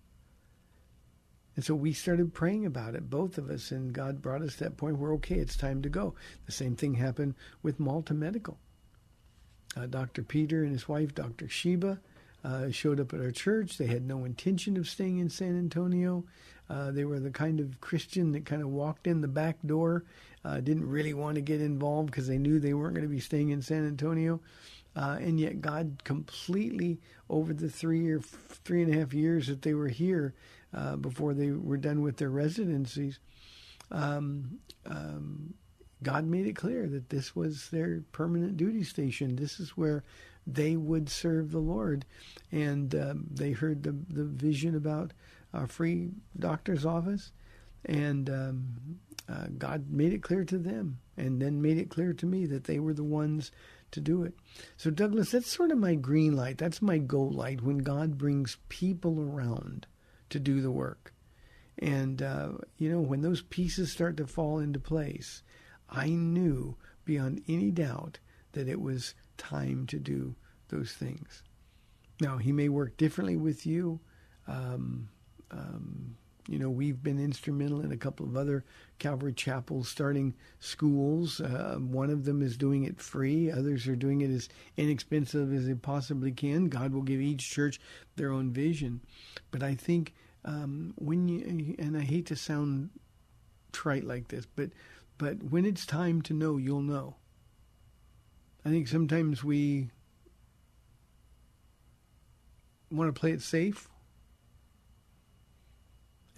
And 1.56 1.65
so 1.65 1.76
we 1.76 1.94
started 1.94 2.34
praying 2.34 2.65
about 2.65 2.96
it, 2.96 3.10
both 3.10 3.38
of 3.38 3.50
us, 3.50 3.72
and 3.72 3.94
God 3.94 4.22
brought 4.22 4.41
us 4.41 4.56
to 4.56 4.63
that 4.65 4.78
point 4.78 4.98
where, 4.98 5.13
okay, 5.13 5.36
it's 5.36 5.58
time 5.58 5.82
to 5.82 5.89
go. 5.89 6.15
The 6.46 6.52
same 6.52 6.76
thing 6.76 6.96
happened 6.96 7.36
with 7.62 7.80
Malta 7.80 8.13
Medical. 8.13 8.58
Uh, 9.76 9.86
Dr. 9.86 10.24
Peter 10.24 10.63
and 10.63 10.72
his 10.72 10.88
wife, 10.88 11.13
Dr. 11.13 11.48
Sheba, 11.48 12.00
uh, 12.44 12.72
showed 12.72 13.00
up 13.00 13.13
at 13.13 13.22
our 13.22 13.32
church. 13.32 13.78
They 13.78 13.88
had 13.88 14.08
no 14.08 14.26
intention 14.26 14.78
of 14.78 14.89
staying 14.89 15.20
in 15.20 15.30
San 15.30 15.58
Antonio. 15.58 16.26
Uh, 16.72 16.90
they 16.90 17.04
were 17.04 17.20
the 17.20 17.32
kind 17.32 17.60
of 17.60 17.82
Christian 17.82 18.32
that 18.32 18.46
kind 18.46 18.62
of 18.62 18.70
walked 18.70 19.06
in 19.06 19.20
the 19.20 19.28
back 19.28 19.58
door, 19.66 20.06
uh, 20.46 20.62
didn't 20.62 20.88
really 20.88 21.14
want 21.14 21.36
to 21.36 21.42
get 21.42 21.60
involved 21.60 22.10
because 22.10 22.28
they 22.28 22.38
knew 22.38 22.60
they 22.60 22.74
weren't 22.74 22.96
going 22.96 23.06
to 23.06 23.14
be 23.14 23.20
staying 23.20 23.50
in 23.50 23.62
San 23.62 23.86
Antonio. 23.86 24.40
Uh, 24.96 25.18
and 25.20 25.38
yet 25.38 25.60
God 25.60 26.02
completely 26.06 27.00
over 27.30 27.54
the 27.54 27.70
three 27.70 28.10
or 28.10 28.20
three 28.20 28.84
and 28.84 28.94
a 28.94 28.98
half 28.98 29.14
years 29.14 29.48
that 29.48 29.64
they 29.64 29.74
were 29.74 29.90
here 29.90 30.34
uh, 30.74 30.96
before 30.96 31.34
they 31.34 31.52
were 31.52 31.78
done 31.78 32.02
with 32.02 32.16
their 32.18 32.30
residencies, 32.30 33.20
um, 33.92 34.60
um, 34.86 35.54
God 36.04 36.26
made 36.26 36.48
it 36.48 36.56
clear 36.56 36.88
that 36.88 37.10
this 37.10 37.36
was 37.36 37.70
their 37.70 38.02
permanent 38.14 38.56
duty 38.56 38.84
station. 38.84 39.36
This 39.36 39.60
is 39.60 39.72
where 39.72 40.04
they 40.48 40.76
would 40.76 41.10
serve 41.10 41.52
the 41.52 41.60
Lord, 41.60 42.06
and 42.52 42.96
um, 42.96 43.28
they 43.30 43.52
heard 43.52 43.84
the 43.84 43.92
the 43.92 44.24
vision 44.24 44.76
about 44.76 45.12
a 45.54 45.68
free 45.68 46.12
doctor's 46.38 46.86
office, 46.86 47.32
and 47.86 48.30
um, 48.30 49.00
uh, 49.30 49.48
God 49.58 49.90
made 49.90 50.14
it 50.14 50.24
clear 50.24 50.44
to 50.46 50.58
them, 50.58 51.00
and 51.18 51.42
then 51.42 51.62
made 51.62 51.78
it 51.78 51.90
clear 51.90 52.14
to 52.14 52.26
me 52.26 52.46
that 52.48 52.66
they 52.66 52.80
were 52.80 52.94
the 52.94 53.04
ones 53.04 53.52
to 53.92 54.02
do 54.02 54.24
it. 54.24 54.34
So, 54.78 54.90
Douglas, 54.90 55.32
that's 55.32 55.52
sort 55.52 55.72
of 55.72 55.78
my 55.78 55.96
green 55.96 56.36
light. 56.36 56.58
That's 56.58 56.82
my 56.82 56.98
go 56.98 57.22
light 57.22 57.62
when 57.62 57.80
God 57.80 58.18
brings 58.18 58.58
people 58.70 59.22
around 59.22 59.88
to 60.30 60.40
do 60.40 60.62
the 60.62 60.72
work. 60.72 61.14
And, 61.78 62.22
uh, 62.22 62.50
you 62.78 62.90
know, 62.90 63.02
when 63.02 63.22
those 63.22 63.42
pieces 63.42 63.92
start 63.92 64.18
to 64.18 64.28
fall 64.28 64.60
into 64.60 64.80
place, 64.80 65.44
I 65.90 66.10
knew 66.10 66.78
beyond 67.06 67.44
any 67.48 67.72
doubt 67.72 68.20
that 68.54 68.68
it 68.68 68.80
was 68.80 69.14
time 69.38 69.88
to 69.88 70.00
do 70.00 70.36
those 70.70 70.94
things. 70.94 71.44
Now, 72.20 72.38
He 72.38 72.52
may 72.52 72.70
work 72.70 72.98
differently 72.98 73.36
with 73.36 73.66
you. 73.66 74.00
Um, 74.48 75.10
um, 75.52 76.16
you 76.48 76.60
know, 76.60 76.70
we've 76.70 77.02
been 77.02 77.24
instrumental 77.24 77.82
in 77.82 77.92
a 77.92 77.98
couple 77.98 78.26
of 78.26 78.36
other 78.36 78.66
Calvary 79.00 79.34
chapels 79.34 79.88
starting 79.88 80.34
schools. 80.60 81.40
Uh, 81.40 81.78
one 81.80 82.10
of 82.10 82.26
them 82.26 82.42
is 82.42 82.58
doing 82.58 82.84
it 82.84 83.00
free. 83.00 83.52
Others 83.52 83.88
are 83.88 83.96
doing 83.96 84.22
it 84.22 84.32
as 84.32 84.50
inexpensive 84.76 85.54
as 85.54 85.68
they 85.68 85.76
possibly 85.76 86.32
can. 86.32 86.68
God 86.68 86.94
will 86.94 87.04
give 87.04 87.22
each 87.22 87.50
church 87.50 87.80
their 88.16 88.32
own 88.32 88.52
vision. 88.52 89.02
But 89.52 89.62
I 89.64 89.76
think 89.76 90.14
um, 90.44 90.94
when 90.98 91.28
you 91.28 91.76
and 91.78 91.96
I 91.96 92.02
hate 92.02 92.26
to 92.28 92.36
sound 92.36 92.90
trite 93.72 94.04
like 94.04 94.30
this, 94.30 94.46
but 94.46 94.72
but 95.18 95.44
when 95.44 95.66
it's 95.66 95.86
time 95.86 96.22
to 96.24 96.34
know, 96.34 96.58
you'll 96.58 96.82
know. 96.82 97.16
I 98.66 98.70
think 98.70 98.88
sometimes 98.88 99.44
we 99.44 99.90
want 102.92 103.14
to 103.14 103.20
play 103.20 103.32
it 103.32 103.42
safe. 103.42 103.88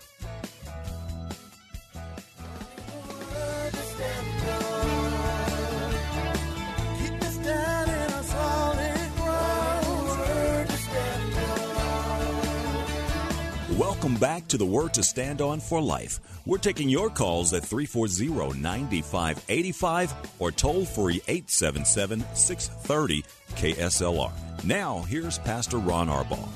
Welcome 14.05 14.21
back 14.21 14.47
to 14.49 14.59
the 14.59 14.65
Word 14.67 14.93
to 14.93 15.01
Stand 15.01 15.41
On 15.41 15.59
for 15.59 15.81
Life. 15.81 16.19
We're 16.45 16.59
taking 16.59 16.89
your 16.89 17.09
calls 17.09 17.55
at 17.55 17.65
340 17.65 18.59
9585 18.59 20.13
or 20.37 20.51
toll 20.51 20.85
free 20.85 21.23
877 21.27 22.23
630 22.35 23.23
KSLR. 23.55 24.31
Now, 24.63 24.99
here's 25.09 25.39
Pastor 25.39 25.79
Ron 25.79 26.09
Arbaugh. 26.09 26.47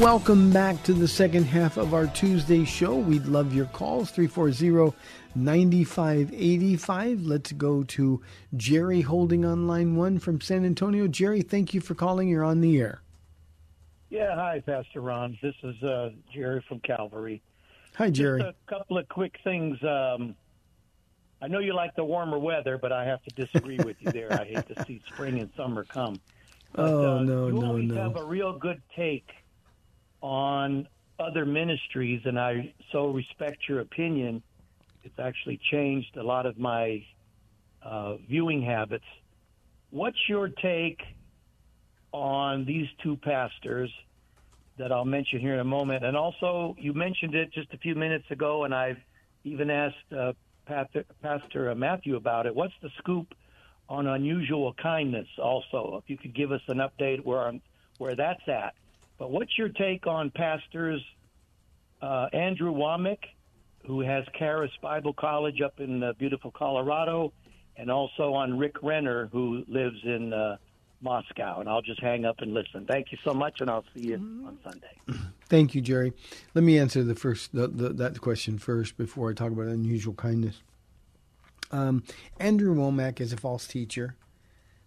Welcome 0.00 0.50
back 0.50 0.82
to 0.82 0.92
the 0.92 1.06
second 1.06 1.44
half 1.44 1.76
of 1.76 1.94
our 1.94 2.08
Tuesday 2.08 2.64
show. 2.64 2.96
We'd 2.96 3.26
love 3.26 3.54
your 3.54 3.66
calls 3.66 4.10
340 4.10 4.92
9585. 5.36 7.26
Let's 7.26 7.52
go 7.52 7.84
to 7.84 8.20
Jerry 8.56 9.02
holding 9.02 9.44
on 9.44 9.68
line 9.68 9.94
one 9.94 10.18
from 10.18 10.40
San 10.40 10.64
Antonio. 10.64 11.06
Jerry, 11.06 11.42
thank 11.42 11.74
you 11.74 11.80
for 11.80 11.94
calling. 11.94 12.26
You're 12.26 12.42
on 12.42 12.60
the 12.60 12.80
air. 12.80 13.02
Yeah, 14.10 14.34
hi, 14.34 14.60
Pastor 14.66 15.00
Ron. 15.00 15.38
This 15.40 15.54
is 15.62 15.80
uh, 15.84 16.10
Jerry 16.34 16.64
from 16.68 16.80
Calvary. 16.80 17.40
Hi, 17.94 18.10
Jerry. 18.10 18.42
Just 18.42 18.56
a 18.66 18.70
couple 18.70 18.98
of 18.98 19.08
quick 19.08 19.38
things. 19.44 19.80
Um, 19.84 20.34
I 21.40 21.46
know 21.46 21.60
you 21.60 21.74
like 21.74 21.94
the 21.94 22.04
warmer 22.04 22.38
weather, 22.38 22.76
but 22.76 22.90
I 22.90 23.04
have 23.04 23.22
to 23.22 23.30
disagree 23.30 23.78
with 23.78 23.96
you 24.00 24.10
there. 24.10 24.32
I 24.32 24.44
hate 24.46 24.66
to 24.74 24.84
see 24.84 25.00
spring 25.14 25.38
and 25.38 25.48
summer 25.56 25.84
come. 25.84 26.20
But, 26.72 26.90
oh 26.90 27.18
uh, 27.18 27.22
no, 27.22 27.22
no. 27.22 27.46
you 27.46 27.60
no, 27.60 27.66
always 27.68 27.88
no! 27.88 28.02
have 28.02 28.16
a 28.16 28.24
real 28.24 28.58
good 28.58 28.82
take 28.96 29.28
on 30.22 30.88
other 31.20 31.46
ministries, 31.46 32.22
and 32.24 32.38
I 32.38 32.74
so 32.90 33.10
respect 33.10 33.68
your 33.68 33.78
opinion. 33.78 34.42
It's 35.04 35.20
actually 35.20 35.60
changed 35.70 36.16
a 36.16 36.22
lot 36.22 36.46
of 36.46 36.58
my 36.58 37.04
uh, 37.80 38.16
viewing 38.16 38.60
habits. 38.60 39.04
What's 39.90 40.18
your 40.28 40.48
take 40.48 41.00
on 42.12 42.64
these 42.64 42.88
two 43.02 43.16
pastors 43.16 43.90
that 44.78 44.92
I'll 44.92 45.04
mention 45.04 45.40
here 45.40 45.54
in 45.54 45.60
a 45.60 45.64
moment. 45.64 46.04
And 46.04 46.16
also, 46.16 46.74
you 46.78 46.92
mentioned 46.94 47.34
it 47.34 47.52
just 47.52 47.72
a 47.72 47.78
few 47.78 47.94
minutes 47.94 48.30
ago, 48.30 48.64
and 48.64 48.74
I've 48.74 48.98
even 49.44 49.70
asked 49.70 50.12
uh, 50.16 50.32
Pastor, 50.66 51.74
Matthew 51.74 52.16
about 52.16 52.46
it. 52.46 52.54
What's 52.54 52.74
the 52.82 52.90
scoop 52.98 53.34
on 53.88 54.06
unusual 54.06 54.74
kindness? 54.74 55.26
Also, 55.38 56.00
if 56.02 56.08
you 56.08 56.16
could 56.16 56.34
give 56.34 56.52
us 56.52 56.62
an 56.68 56.78
update 56.78 57.24
where 57.24 57.40
I'm, 57.40 57.60
where 57.98 58.14
that's 58.14 58.46
at. 58.48 58.74
But 59.18 59.30
what's 59.30 59.56
your 59.58 59.68
take 59.68 60.06
on 60.06 60.30
pastors 60.30 61.02
uh, 62.00 62.28
Andrew 62.32 62.72
Wommack, 62.72 63.18
who 63.86 64.00
has 64.00 64.24
Charis 64.38 64.70
Bible 64.80 65.12
College 65.12 65.60
up 65.60 65.80
in 65.80 66.02
uh, 66.02 66.12
beautiful 66.18 66.50
Colorado, 66.50 67.32
and 67.76 67.90
also 67.90 68.32
on 68.34 68.58
Rick 68.58 68.82
Renner, 68.82 69.28
who 69.32 69.64
lives 69.68 69.98
in 70.04 70.32
uh, 70.32 70.56
Moscow. 71.00 71.60
And 71.60 71.68
I'll 71.68 71.82
just 71.82 72.00
hang 72.00 72.24
up 72.24 72.40
and 72.40 72.52
listen. 72.52 72.86
Thank 72.86 73.12
you 73.12 73.18
so 73.24 73.32
much, 73.32 73.60
and 73.60 73.70
I'll 73.70 73.84
see 73.94 74.08
you 74.08 74.14
on 74.16 74.58
Sunday. 74.64 75.22
Thank 75.48 75.74
you, 75.74 75.80
Jerry. 75.80 76.12
Let 76.54 76.64
me 76.64 76.78
answer 76.78 77.02
the 77.02 77.14
first 77.14 77.52
the, 77.54 77.68
the, 77.68 77.88
that 77.90 78.20
question 78.20 78.58
first 78.58 78.96
before 78.96 79.30
I 79.30 79.34
talk 79.34 79.52
about 79.52 79.66
unusual 79.66 80.14
kindness. 80.14 80.62
Um, 81.72 82.02
Andrew 82.38 82.74
Wommack 82.74 83.20
is 83.20 83.32
a 83.32 83.36
false 83.36 83.66
teacher. 83.66 84.16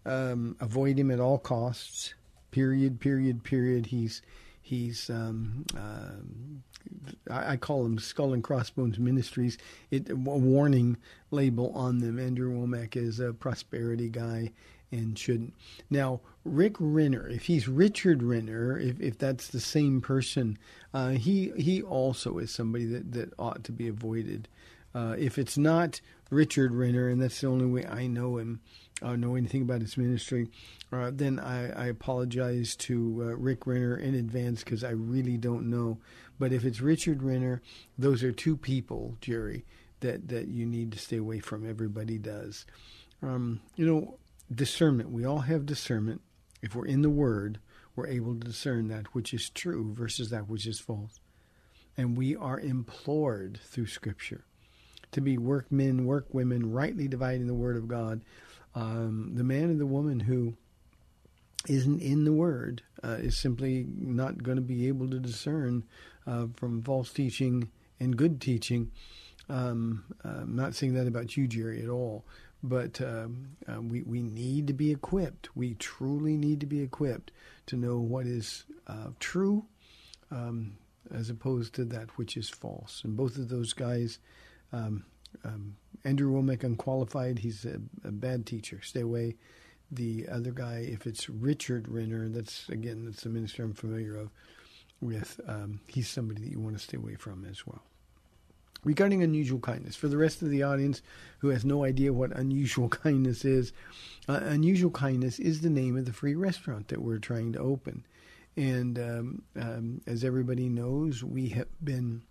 Um, 0.05 0.57
avoid 0.59 0.99
him 0.99 1.11
at 1.11 1.19
all 1.19 1.37
costs. 1.37 2.13
Period. 2.51 2.99
Period. 2.99 3.43
Period. 3.43 3.87
He's 3.87 4.21
he's 4.61 5.09
um, 5.09 5.65
uh, 5.77 7.33
I, 7.33 7.53
I, 7.53 7.57
call 7.57 7.83
them 7.83 7.97
skull 7.99 8.33
and 8.33 8.43
crossbones 8.43 8.99
ministries. 8.99 9.57
It 9.91 10.09
a 10.09 10.15
warning 10.15 10.97
label 11.31 11.71
on 11.73 11.99
them. 11.99 12.19
Andrew 12.19 12.53
Wommack 12.53 12.95
is 12.95 13.19
a 13.19 13.33
prosperity 13.33 14.09
guy 14.09 14.51
and 14.93 15.17
shouldn't. 15.17 15.53
Now, 15.89 16.21
Rick 16.45 16.75
Renner, 16.79 17.27
if 17.27 17.45
he's 17.45 17.67
Richard 17.67 18.21
Renner, 18.21 18.77
if, 18.77 18.99
if 18.99 19.17
that's 19.17 19.47
the 19.47 19.59
same 19.59 20.01
person, 20.01 20.57
uh, 20.93 21.09
he 21.09 21.51
he 21.57 21.81
also 21.81 22.37
is 22.37 22.51
somebody 22.51 22.85
that, 22.85 23.11
that 23.13 23.33
ought 23.39 23.63
to 23.65 23.71
be 23.71 23.87
avoided. 23.87 24.47
Uh, 24.95 25.15
if 25.17 25.39
it's 25.39 25.57
not 25.57 26.01
Richard 26.29 26.71
Renner, 26.71 27.09
and 27.09 27.21
that's 27.21 27.41
the 27.41 27.47
only 27.47 27.65
way 27.65 27.85
I 27.85 28.07
know 28.07 28.37
him, 28.37 28.61
or 29.01 29.17
know 29.17 29.35
anything 29.35 29.63
about 29.63 29.81
his 29.81 29.97
ministry, 29.97 30.49
uh, 30.91 31.11
then 31.13 31.39
I, 31.39 31.71
I, 31.71 31.85
apologize 31.87 32.75
to 32.77 33.21
uh, 33.21 33.35
Rick 33.35 33.65
Renner 33.65 33.97
in 33.97 34.13
advance 34.13 34.63
because 34.63 34.83
I 34.83 34.91
really 34.91 35.37
don't 35.37 35.69
know. 35.69 35.97
But 36.39 36.53
if 36.53 36.63
it's 36.63 36.79
Richard 36.79 37.23
Renner, 37.23 37.61
those 37.97 38.23
are 38.23 38.31
two 38.31 38.55
people, 38.55 39.17
Jerry, 39.19 39.65
that, 40.01 40.27
that 40.29 40.47
you 40.47 40.65
need 40.65 40.91
to 40.91 40.99
stay 40.99 41.17
away 41.17 41.39
from. 41.39 41.67
Everybody 41.67 42.17
does. 42.17 42.65
Um, 43.23 43.61
you 43.75 43.85
know, 43.85 44.17
discernment. 44.55 45.11
We 45.11 45.25
all 45.25 45.39
have 45.39 45.65
discernment. 45.65 46.21
If 46.61 46.75
we're 46.75 46.85
in 46.85 47.01
the 47.01 47.09
Word, 47.09 47.59
we're 47.95 48.07
able 48.07 48.33
to 48.35 48.39
discern 48.39 48.87
that 48.87 49.13
which 49.13 49.33
is 49.33 49.49
true 49.49 49.93
versus 49.93 50.29
that 50.29 50.47
which 50.47 50.65
is 50.65 50.79
false. 50.79 51.19
And 51.97 52.17
we 52.17 52.35
are 52.35 52.59
implored 52.59 53.59
through 53.63 53.87
Scripture 53.87 54.45
to 55.11 55.21
be 55.21 55.37
workmen, 55.37 56.05
workwomen, 56.05 56.71
rightly 56.71 57.07
dividing 57.07 57.47
the 57.47 57.53
Word 57.53 57.77
of 57.77 57.87
God. 57.87 58.23
Um, 58.75 59.33
the 59.35 59.43
man 59.43 59.65
and 59.65 59.79
the 59.79 59.85
woman 59.85 60.21
who 60.21 60.55
isn't 61.67 62.01
in 62.01 62.25
the 62.25 62.33
Word 62.33 62.81
uh, 63.03 63.17
is 63.19 63.37
simply 63.37 63.85
not 63.87 64.43
going 64.43 64.57
to 64.57 64.61
be 64.61 64.87
able 64.87 65.09
to 65.09 65.19
discern 65.19 65.83
uh, 66.25 66.47
from 66.55 66.81
false 66.81 67.13
teaching 67.13 67.69
and 67.99 68.17
good 68.17 68.41
teaching. 68.41 68.91
Um, 69.49 70.03
I'm 70.23 70.55
not 70.55 70.73
saying 70.73 70.93
that 70.95 71.07
about 71.07 71.37
you, 71.37 71.47
Jerry, 71.47 71.81
at 71.83 71.89
all. 71.89 72.25
But 72.63 73.01
um, 73.01 73.57
uh, 73.67 73.81
we, 73.81 74.03
we 74.03 74.21
need 74.21 74.67
to 74.67 74.73
be 74.73 74.91
equipped. 74.91 75.55
We 75.55 75.73
truly 75.75 76.37
need 76.37 76.61
to 76.61 76.65
be 76.65 76.81
equipped 76.81 77.31
to 77.67 77.75
know 77.75 77.97
what 77.97 78.25
is 78.25 78.63
uh, 78.87 79.09
true 79.19 79.65
um, 80.31 80.77
as 81.13 81.29
opposed 81.29 81.75
to 81.75 81.85
that 81.85 82.17
which 82.17 82.37
is 82.37 82.49
false. 82.49 83.01
And 83.03 83.17
both 83.17 83.37
of 83.37 83.49
those 83.49 83.73
guys, 83.73 84.19
um, 84.71 85.03
um 85.43 85.75
Andrew 86.05 86.31
Wommack, 86.33 86.63
unqualified, 86.63 87.39
he's 87.39 87.65
a, 87.65 87.79
a, 88.03 88.11
bad 88.11 88.45
teacher. 88.45 88.81
Stay 88.81 89.01
away. 89.01 89.35
The 89.91 90.27
other 90.29 90.51
guy, 90.51 90.87
if 90.89 91.07
it's 91.07 91.29
Richard 91.29 91.87
Renner, 91.87 92.27
that's 92.27 92.67
again, 92.69 93.05
that's 93.05 93.25
a 93.25 93.29
minister 93.29 93.63
I'm 93.63 93.73
familiar 93.73 94.17
of 94.17 94.29
with. 94.99 95.39
Um, 95.47 95.79
he's 95.87 96.09
somebody 96.09 96.41
that 96.41 96.51
you 96.51 96.59
want 96.59 96.77
to 96.77 96.83
stay 96.83 96.97
away 96.97 97.15
from 97.15 97.45
as 97.45 97.65
well. 97.65 97.83
Regarding 98.83 99.23
unusual 99.23 99.59
kindness, 99.59 99.95
for 99.95 100.07
the 100.07 100.17
rest 100.17 100.41
of 100.41 100.49
the 100.49 100.63
audience 100.63 101.01
who 101.39 101.49
has 101.49 101.65
no 101.65 101.83
idea 101.83 102.13
what 102.13 102.31
unusual 102.31 102.89
kindness 103.03 103.45
is, 103.45 103.73
uh, 104.27 104.39
unusual 104.43 104.91
kindness 104.91 105.39
is 105.39 105.61
the 105.61 105.69
name 105.69 105.97
of 105.97 106.05
the 106.05 106.13
free 106.13 106.35
restaurant 106.35 106.87
that 106.89 107.01
we're 107.01 107.17
trying 107.17 107.53
to 107.53 107.59
open. 107.59 108.05
And 108.55 108.99
um, 108.99 109.41
um, 109.59 110.01
as 110.05 110.23
everybody 110.23 110.69
knows, 110.69 111.23
we 111.23 111.49
have 111.49 111.67
been 111.83 112.21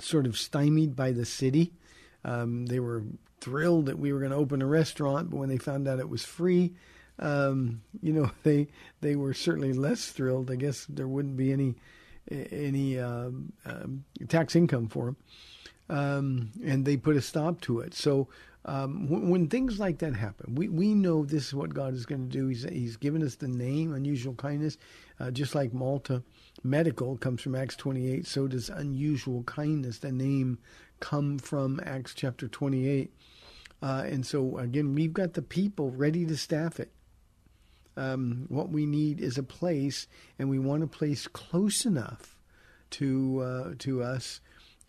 sort 0.00 0.26
of 0.26 0.36
stymied 0.36 0.96
by 0.96 1.12
the 1.12 1.24
city. 1.24 1.72
Um, 2.24 2.66
they 2.66 2.80
were 2.80 3.04
thrilled 3.40 3.86
that 3.86 3.98
we 3.98 4.12
were 4.12 4.18
going 4.18 4.32
to 4.32 4.36
open 4.36 4.62
a 4.62 4.66
restaurant, 4.66 5.30
but 5.30 5.36
when 5.36 5.48
they 5.48 5.58
found 5.58 5.86
out 5.86 6.00
it 6.00 6.08
was 6.08 6.24
free, 6.24 6.74
um, 7.18 7.82
you 8.02 8.12
know, 8.12 8.30
they 8.42 8.68
they 9.00 9.16
were 9.16 9.34
certainly 9.34 9.72
less 9.72 10.10
thrilled. 10.10 10.50
I 10.50 10.56
guess 10.56 10.86
there 10.88 11.08
wouldn't 11.08 11.36
be 11.36 11.52
any 11.52 11.76
any 12.30 12.98
um, 12.98 13.52
um, 13.64 14.04
tax 14.28 14.56
income 14.56 14.88
for 14.88 15.06
them, 15.06 15.16
um, 15.88 16.50
and 16.64 16.84
they 16.84 16.96
put 16.96 17.16
a 17.16 17.22
stop 17.22 17.60
to 17.62 17.80
it. 17.80 17.94
So 17.94 18.28
um, 18.64 19.08
when, 19.08 19.30
when 19.30 19.48
things 19.48 19.78
like 19.78 19.98
that 19.98 20.14
happen, 20.14 20.54
we, 20.54 20.68
we 20.68 20.94
know 20.94 21.24
this 21.24 21.46
is 21.46 21.54
what 21.54 21.72
God 21.72 21.94
is 21.94 22.06
going 22.06 22.28
to 22.28 22.38
do. 22.38 22.48
He's 22.48 22.64
He's 22.64 22.96
given 22.96 23.22
us 23.22 23.36
the 23.36 23.48
name 23.48 23.94
unusual 23.94 24.34
kindness, 24.34 24.76
uh, 25.20 25.30
just 25.30 25.54
like 25.54 25.72
Malta 25.72 26.22
Medical 26.62 27.16
comes 27.16 27.40
from 27.40 27.54
Acts 27.54 27.76
28. 27.76 28.26
So 28.26 28.46
does 28.46 28.68
unusual 28.68 29.42
kindness. 29.44 29.98
The 29.98 30.12
name 30.12 30.58
come 31.00 31.38
from 31.38 31.80
Acts 31.84 32.14
chapter 32.14 32.48
28. 32.48 33.12
Uh, 33.80 34.02
and 34.06 34.26
so 34.26 34.58
again, 34.58 34.94
we've 34.94 35.12
got 35.12 35.34
the 35.34 35.42
people 35.42 35.90
ready 35.90 36.26
to 36.26 36.36
staff 36.36 36.80
it. 36.80 36.90
Um, 37.98 38.46
what 38.48 38.70
we 38.70 38.86
need 38.86 39.20
is 39.20 39.38
a 39.38 39.42
place, 39.42 40.06
and 40.38 40.48
we 40.48 40.60
want 40.60 40.84
a 40.84 40.86
place 40.86 41.26
close 41.26 41.84
enough 41.84 42.36
to 42.90 43.40
uh, 43.40 43.74
to 43.80 44.02
us, 44.04 44.40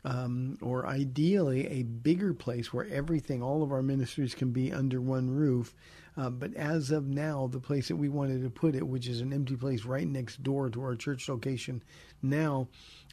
um, 0.06 0.60
or 0.62 0.86
ideally 0.86 1.68
a 1.68 1.84
bigger 1.84 2.36
place 2.36 2.72
where 2.72 2.88
everything, 2.88 3.42
all 3.42 3.64
of 3.64 3.72
our 3.72 3.82
ministries, 3.82 4.36
can 4.36 4.52
be 4.52 4.72
under 4.72 5.02
one 5.02 5.30
roof. 5.30 5.74
Uh, 6.16 6.30
but 6.30 6.54
as 6.54 6.92
of 6.92 7.08
now, 7.08 7.48
the 7.48 7.60
place 7.60 7.88
that 7.88 7.96
we 7.96 8.10
wanted 8.10 8.44
to 8.44 8.50
put 8.50 8.76
it, 8.76 8.86
which 8.86 9.08
is 9.08 9.22
an 9.22 9.34
empty 9.34 9.56
place 9.56 9.86
right 9.86 10.08
next 10.08 10.44
door 10.44 10.70
to 10.70 10.82
our 10.82 10.96
church 10.96 11.28
location, 11.28 11.82
now 12.22 12.68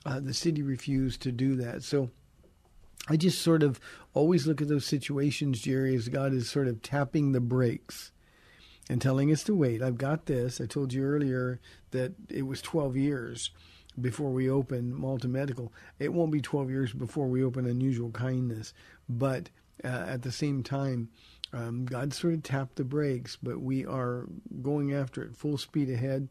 uh, 0.04 0.20
the 0.20 0.34
city 0.34 0.62
refused 0.62 1.22
to 1.22 1.32
do 1.32 1.56
that. 1.56 1.82
So. 1.82 2.10
I 3.08 3.16
just 3.16 3.40
sort 3.40 3.62
of 3.62 3.78
always 4.14 4.48
look 4.48 4.60
at 4.60 4.66
those 4.66 4.84
situations, 4.84 5.60
Jerry, 5.60 5.94
as 5.94 6.08
God 6.08 6.32
is 6.32 6.50
sort 6.50 6.66
of 6.66 6.82
tapping 6.82 7.30
the 7.30 7.40
brakes 7.40 8.10
and 8.88 9.00
telling 9.00 9.32
us 9.32 9.42
to 9.44 9.54
wait. 9.54 9.82
I've 9.82 9.98
got 9.98 10.26
this. 10.26 10.60
I 10.60 10.66
told 10.66 10.92
you 10.92 11.02
earlier 11.02 11.60
that 11.90 12.12
it 12.28 12.42
was 12.42 12.62
12 12.62 12.96
years 12.96 13.50
before 14.00 14.30
we 14.30 14.48
open 14.48 14.94
Malta 14.94 15.28
Medical. 15.28 15.72
It 15.98 16.12
won't 16.12 16.32
be 16.32 16.40
12 16.40 16.70
years 16.70 16.92
before 16.92 17.26
we 17.26 17.42
open 17.42 17.66
Unusual 17.66 18.10
Kindness, 18.10 18.74
but 19.08 19.50
uh, 19.84 19.88
at 19.88 20.22
the 20.22 20.32
same 20.32 20.62
time, 20.62 21.08
um, 21.52 21.84
God 21.84 22.12
sort 22.12 22.34
of 22.34 22.42
tapped 22.42 22.76
the 22.76 22.84
brakes, 22.84 23.36
but 23.42 23.60
we 23.60 23.86
are 23.86 24.26
going 24.62 24.92
after 24.92 25.22
it 25.22 25.36
full 25.36 25.58
speed 25.58 25.90
ahead. 25.90 26.28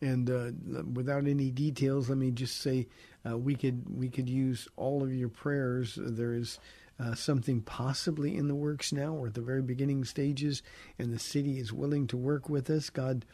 And 0.00 0.30
uh, 0.30 0.82
without 0.92 1.26
any 1.26 1.50
details, 1.50 2.08
let 2.08 2.18
me 2.18 2.32
just 2.32 2.60
say 2.60 2.88
uh, 3.28 3.38
we 3.38 3.54
could 3.54 3.84
we 3.96 4.08
could 4.08 4.28
use 4.28 4.66
all 4.76 5.02
of 5.02 5.14
your 5.14 5.28
prayers. 5.28 5.96
There 5.96 6.34
is 6.34 6.58
uh, 7.02 7.14
something 7.14 7.60
possibly 7.62 8.36
in 8.36 8.48
the 8.48 8.54
works 8.54 8.92
now. 8.92 9.12
We're 9.12 9.28
at 9.28 9.34
the 9.34 9.40
very 9.40 9.62
beginning 9.62 10.04
stages, 10.04 10.62
and 10.98 11.12
the 11.12 11.18
city 11.18 11.58
is 11.58 11.72
willing 11.72 12.06
to 12.08 12.16
work 12.16 12.48
with 12.48 12.70
us. 12.70 12.90
God 12.90 13.24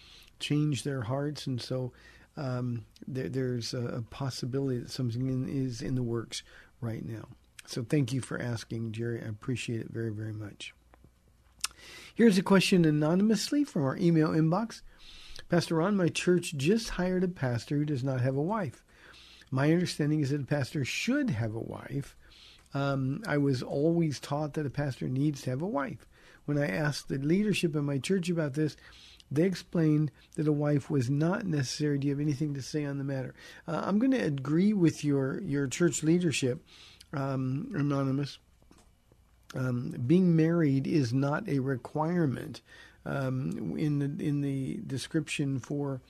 changed 0.40 0.85
their 0.85 1.02
hearts, 1.02 1.46
and 1.46 1.61
so 1.61 1.92
um, 2.37 2.85
there, 3.07 3.28
there's 3.28 3.74
a, 3.74 3.85
a, 3.87 4.02
possibility 4.02 4.78
that 4.78 4.90
something 4.90 5.26
in, 5.26 5.48
is 5.48 5.83
in 5.83 5.96
the 5.96 6.02
works 6.02 6.42
right 6.81 7.04
now. 7.04 7.24
So 7.66 7.83
thank 7.83 8.12
you 8.12 8.20
for 8.20 8.40
asking, 8.40 8.92
Jerry. 8.92 9.20
I 9.22 9.28
appreciate 9.28 9.81
it 9.81 9.90
very, 9.90 10.12
very 10.12 10.33
much. 10.33 10.72
Here's 12.14 12.38
a 12.38 12.42
question 12.42 12.85
anonymously 12.85 13.64
from 13.64 13.85
our 13.85 13.96
email 13.96 14.28
inbox. 14.28 14.83
Pastor 15.48 15.76
Ron, 15.76 15.96
my 15.96 16.09
church 16.09 16.57
just 16.57 16.90
hired 16.90 17.24
a 17.24 17.28
pastor 17.28 17.76
who 17.76 17.85
does 17.85 18.04
not 18.04 18.20
have 18.20 18.37
a 18.37 18.42
wife. 18.42 18.85
My 19.50 19.72
understanding 19.72 20.20
is 20.20 20.31
that 20.31 20.42
a 20.42 20.44
pastor 20.44 20.85
should 20.85 21.31
have 21.31 21.54
a 21.54 21.61
wife. 21.61 22.16
Um, 22.74 23.22
I 23.26 23.38
was 23.38 23.62
always 23.62 24.20
taught 24.20 24.54
that 24.54 24.66
a 24.66 24.70
pastor 24.70 25.09
needs 25.09 25.42
to 25.42 25.50
have 25.50 25.62
a 25.62 25.66
wife. 25.66 26.07
When 26.44 26.59
I 26.59 26.66
asked 26.66 27.09
the 27.09 27.18
leadership 27.18 27.76
in 27.76 27.85
my 27.85 27.98
church 27.98 28.28
about 28.28 28.54
this, 28.54 28.76
they 29.31 29.44
explained 29.44 30.11
that 30.37 30.48
a 30.48 30.52
wife 30.52 30.88
was 30.88 31.11
not 31.11 31.44
necessary. 31.44 31.98
Do 31.98 32.07
you 32.07 32.14
have 32.14 32.20
anything 32.20 32.54
to 32.54 32.62
say 32.62 32.85
on 32.85 32.98
the 32.98 33.04
matter? 33.04 33.35
Uh, 33.66 33.83
I'm 33.85 33.98
going 33.98 34.12
to 34.12 34.24
agree 34.24 34.72
with 34.72 35.04
your 35.04 35.40
your 35.42 35.66
church 35.66 36.02
leadership, 36.02 36.64
um, 37.12 37.70
anonymous. 37.74 38.38
Um, 39.54 39.94
being 40.07 40.37
married 40.37 40.87
is 40.87 41.12
not 41.12 41.48
a 41.48 41.59
requirement 41.59 42.61
um, 43.04 43.76
in 43.78 43.98
the 43.98 44.24
in 44.24 44.40
the 44.40 44.81
description 44.87 45.59
for 45.59 46.00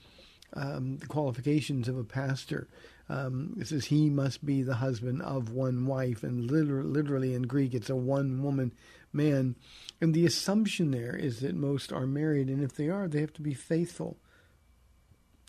um, 0.55 0.99
the 0.99 1.07
qualifications 1.07 1.89
of 1.89 1.97
a 1.97 2.05
pastor. 2.05 2.69
Um, 3.11 3.57
it 3.59 3.69
says 3.69 3.87
he 3.87 4.11
must 4.11 4.45
be 4.45 4.63
the 4.63 4.75
husband 4.77 5.23
of 5.23 5.51
one 5.51 5.87
wife, 5.87 6.23
and 6.23 6.51
literally, 6.51 6.89
literally 6.89 7.35
in 7.35 7.43
Greek, 7.43 7.75
it's 7.75 7.89
a 7.89 7.97
one 7.97 8.43
woman 8.43 8.73
man. 9.13 9.57
And 10.01 10.13
the 10.13 10.27
assumption 10.27 10.91
there 10.91 11.17
is 11.17 11.41
that 11.41 11.55
most 11.55 11.93
are 11.93 12.07
married, 12.07 12.49
and 12.49 12.63
if 12.63 12.75
they 12.75 12.89
are, 12.89 13.09
they 13.09 13.21
have 13.21 13.33
to 13.35 13.43
be 13.43 13.55
faithful 13.55 14.19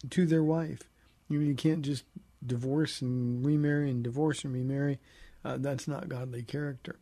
to 0.09 0.25
their 0.25 0.43
wife. 0.43 0.89
You, 1.27 1.41
you 1.41 1.55
can't 1.55 1.81
just 1.81 2.05
divorce 2.45 3.01
and 3.01 3.45
remarry 3.45 3.89
and 3.89 4.03
divorce 4.03 4.45
and 4.45 4.53
remarry. 4.53 4.99
Uh, 5.43 5.57
that's 5.59 5.87
not 5.87 6.09
godly 6.09 6.43
character. 6.43 6.99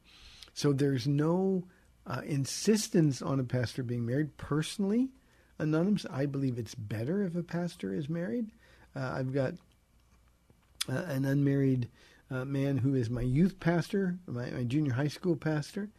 So 0.54 0.74
there's 0.74 1.08
no 1.08 1.65
uh, 2.08 2.22
insistence 2.26 3.22
on 3.22 3.39
a 3.39 3.43
pastor 3.43 3.84
being 3.84 4.06
married. 4.06 4.38
Personally, 4.38 5.10
anonymous, 5.60 6.06
I 6.10 6.26
believe 6.26 6.58
it's 6.58 6.76
better 6.76 7.24
if 7.24 7.36
a 7.36 7.43
pastor 7.43 7.93
is 7.93 8.10
married. 8.10 8.52
Uh, 8.96 9.13
I've 9.15 9.34
got 9.34 9.54
uh, 10.89 11.04
an 11.08 11.26
unmarried 11.26 11.89
uh, 12.30 12.45
man 12.45 12.78
who 12.78 12.95
is 12.95 13.10
my 13.10 13.21
youth 13.21 13.60
pastor, 13.60 14.17
my, 14.26 14.50
my 14.52 14.63
junior 14.63 14.93
high 14.93 15.08
school 15.08 15.36
pastor, 15.36 15.89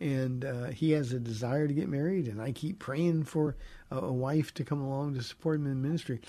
and 0.00 0.44
uh, 0.44 0.66
he 0.66 0.92
has 0.92 1.12
a 1.12 1.18
desire 1.18 1.66
to 1.66 1.74
get 1.74 1.88
married, 1.88 2.28
and 2.28 2.40
I 2.40 2.52
keep 2.52 2.78
praying 2.78 3.24
for 3.24 3.56
a, 3.90 3.98
a 3.98 4.12
wife 4.12 4.54
to 4.54 4.64
come 4.64 4.80
along 4.80 5.14
to 5.14 5.22
support 5.22 5.56
him 5.56 5.66
in 5.66 5.82
ministry, 5.82 6.20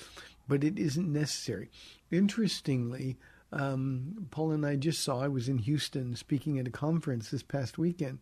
but 0.47 0.63
it 0.63 0.79
isn't 0.79 1.11
necessary. 1.11 1.69
Interestingly, 2.09 3.17
um, 3.51 4.27
Paul 4.31 4.51
and 4.51 4.65
I 4.65 4.75
just 4.75 5.03
saw, 5.03 5.21
I 5.21 5.27
was 5.27 5.49
in 5.49 5.59
Houston 5.59 6.15
speaking 6.15 6.57
at 6.57 6.67
a 6.67 6.71
conference 6.71 7.29
this 7.29 7.43
past 7.43 7.77
weekend, 7.77 8.19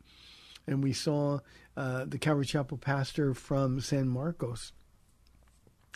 and 0.66 0.84
we 0.84 0.94
saw 0.94 1.40
uh, 1.78 2.06
the 2.06 2.18
Calvary 2.18 2.46
Chapel 2.46 2.78
pastor 2.78 3.34
from 3.34 3.80
San 3.80 4.08
Marcos. 4.10 4.74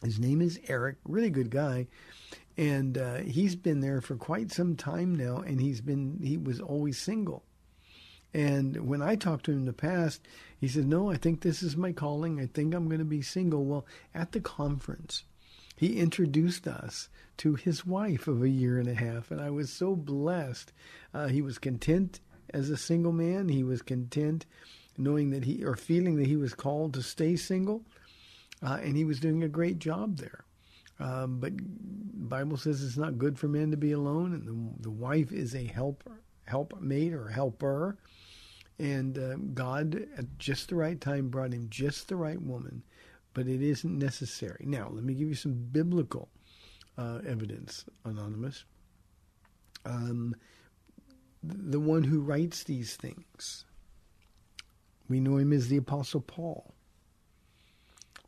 His 0.04 0.20
name 0.20 0.42
is 0.42 0.60
Eric, 0.68 0.98
really 1.04 1.30
good 1.30 1.50
guy, 1.50 1.88
and 2.58 2.98
uh, 2.98 3.18
he's 3.18 3.56
been 3.56 3.80
there 3.80 4.02
for 4.02 4.16
quite 4.16 4.52
some 4.52 4.76
time 4.76 5.16
now, 5.16 5.38
and 5.38 5.62
he's 5.62 5.82
been 5.82 6.20
he 6.24 6.38
was 6.38 6.60
always 6.60 6.98
single. 6.98 7.44
And 8.34 8.88
when 8.88 9.02
I 9.02 9.16
talked 9.16 9.46
to 9.46 9.52
him 9.52 9.60
in 9.60 9.66
the 9.66 9.74
past, 9.74 10.22
he 10.58 10.68
said, 10.68 10.88
"No, 10.88 11.10
I 11.10 11.18
think 11.18 11.42
this 11.42 11.64
is 11.64 11.76
my 11.76 11.92
calling. 11.92 12.40
I 12.40 12.46
think 12.46 12.74
I'm 12.74 12.88
going 12.88 13.00
to 13.00 13.06
be 13.06 13.22
single." 13.22 13.66
Well, 13.66 13.86
at 14.14 14.32
the 14.32 14.40
conference, 14.40 15.24
he 15.76 16.00
introduced 16.00 16.68
us 16.68 17.10
to 17.38 17.56
his 17.56 17.86
wife 17.86 18.28
of 18.28 18.44
a 18.44 18.50
year 18.50 18.80
and 18.80 18.88
a 18.88 18.94
half, 18.94 19.32
and 19.32 19.42
I 19.42 19.50
was 19.50 19.72
so 19.72 19.96
blessed. 19.96 20.72
Uh, 21.14 21.28
he 21.28 21.42
was 21.42 21.58
content 21.58 22.20
as 22.54 22.70
a 22.70 22.78
single 22.78 23.12
man. 23.12 23.50
He 23.50 23.64
was 23.64 23.82
content 23.82 24.46
knowing 24.98 25.32
that 25.32 25.46
he 25.46 25.64
or 25.64 25.76
feeling 25.76 26.18
that 26.18 26.28
he 26.28 26.38
was 26.38 26.54
called 26.54 26.94
to 26.94 27.02
stay 27.02 27.36
single, 27.36 27.84
uh, 28.62 28.80
and 28.82 28.96
he 28.96 29.06
was 29.06 29.20
doing 29.20 29.44
a 29.44 29.50
great 29.50 29.80
job 29.80 30.18
there. 30.18 30.46
Um, 31.02 31.40
but 31.40 31.54
Bible 32.30 32.58
says 32.58 32.84
it's 32.84 32.98
not 32.98 33.18
good 33.18 33.38
for 33.38 33.48
men 33.48 33.72
to 33.72 33.78
be 33.78 33.92
alone, 33.92 34.34
and 34.34 34.48
the, 34.48 34.84
the 34.84 34.92
wife 34.92 35.32
is 35.32 35.56
a 35.56 35.66
helper, 35.66 36.22
helpmate 36.46 37.14
or 37.14 37.28
helper. 37.28 37.98
And 38.80 39.18
uh, 39.18 39.36
God, 39.54 40.08
at 40.18 40.38
just 40.38 40.70
the 40.70 40.76
right 40.76 41.00
time, 41.00 41.30
brought 41.30 41.54
him 41.54 41.68
just 41.70 42.08
the 42.08 42.16
right 42.16 42.42
woman, 42.42 42.84
but 43.34 43.48
it 43.48 43.62
isn't 43.62 43.98
necessary. 43.98 44.64
Now, 44.68 44.90
let 44.92 45.04
me 45.04 45.14
give 45.14 45.28
you 45.28 45.36
some 45.36 45.54
biblical 45.54 46.30
uh, 46.98 47.20
evidence, 47.28 47.86
Anonymous. 48.06 48.64
Um, 49.86 50.36
the 51.44 51.80
one 51.80 52.04
who 52.04 52.22
writes 52.22 52.64
these 52.64 52.96
things, 52.96 53.66
we 55.10 55.20
know 55.20 55.38
him 55.38 55.52
as 55.52 55.68
the 55.68 55.78
Apostle 55.78 56.22
Paul 56.22 56.76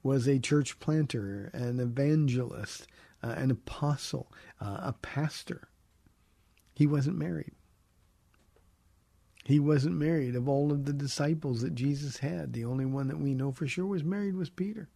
was 0.04 0.28
a 0.28 0.39
church 0.39 0.80
planter, 0.80 1.49
an 1.54 1.80
evangelist, 1.80 2.88
uh, 3.24 3.34
an 3.38 3.49
apostle, 3.49 4.32
uh, 4.62 4.78
a 4.82 4.95
pastor. 5.01 5.70
He 6.76 6.86
wasn't 6.86 7.18
married. 7.18 7.54
He 9.45 9.60
wasn't 9.60 9.95
married. 9.95 10.36
Of 10.36 10.47
all 10.47 10.72
of 10.72 10.86
the 10.86 10.93
disciples 10.93 11.62
that 11.62 11.76
Jesus 11.76 12.18
had, 12.18 12.54
the 12.54 12.66
only 12.66 12.86
one 12.86 13.08
that 13.08 13.20
we 13.20 13.34
know 13.34 13.51
for 13.51 13.68
sure 13.68 13.86
was 13.86 14.04
married 14.04 14.36
was 14.36 14.49
Peter. 14.49 14.89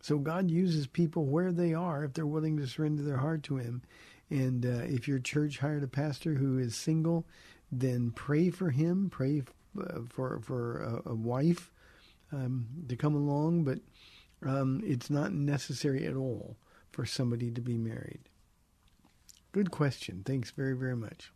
So 0.00 0.18
God 0.18 0.50
uses 0.50 0.86
people 0.86 1.24
where 1.24 1.52
they 1.52 1.72
are 1.72 2.04
if 2.04 2.12
they're 2.12 2.26
willing 2.26 2.58
to 2.58 2.66
surrender 2.66 3.02
their 3.02 3.16
heart 3.18 3.42
to 3.44 3.56
Him. 3.56 3.82
And 4.30 4.66
uh, 4.66 4.84
if 4.84 5.08
your 5.08 5.18
church 5.18 5.58
hired 5.58 5.82
a 5.82 5.88
pastor 5.88 6.34
who 6.34 6.58
is 6.58 6.76
single, 6.76 7.26
then 7.70 8.10
pray 8.10 8.50
for 8.50 8.70
him. 8.70 9.08
Pray 9.10 9.42
uh, 9.78 10.00
for 10.08 10.40
for 10.40 11.02
a, 11.06 11.10
a 11.10 11.14
wife 11.14 11.70
um, 12.34 12.66
to 12.88 12.96
come 12.96 13.14
along, 13.14 13.64
but 13.64 13.78
um, 14.46 14.82
it's 14.84 15.10
not 15.10 15.32
necessary 15.32 16.06
at 16.06 16.16
all 16.16 16.56
for 16.90 17.06
somebody 17.06 17.50
to 17.50 17.60
be 17.60 17.78
married. 17.78 18.28
Good 19.52 19.70
question. 19.70 20.22
Thanks 20.24 20.50
very 20.50 20.76
very 20.76 20.96
much. 20.96 21.30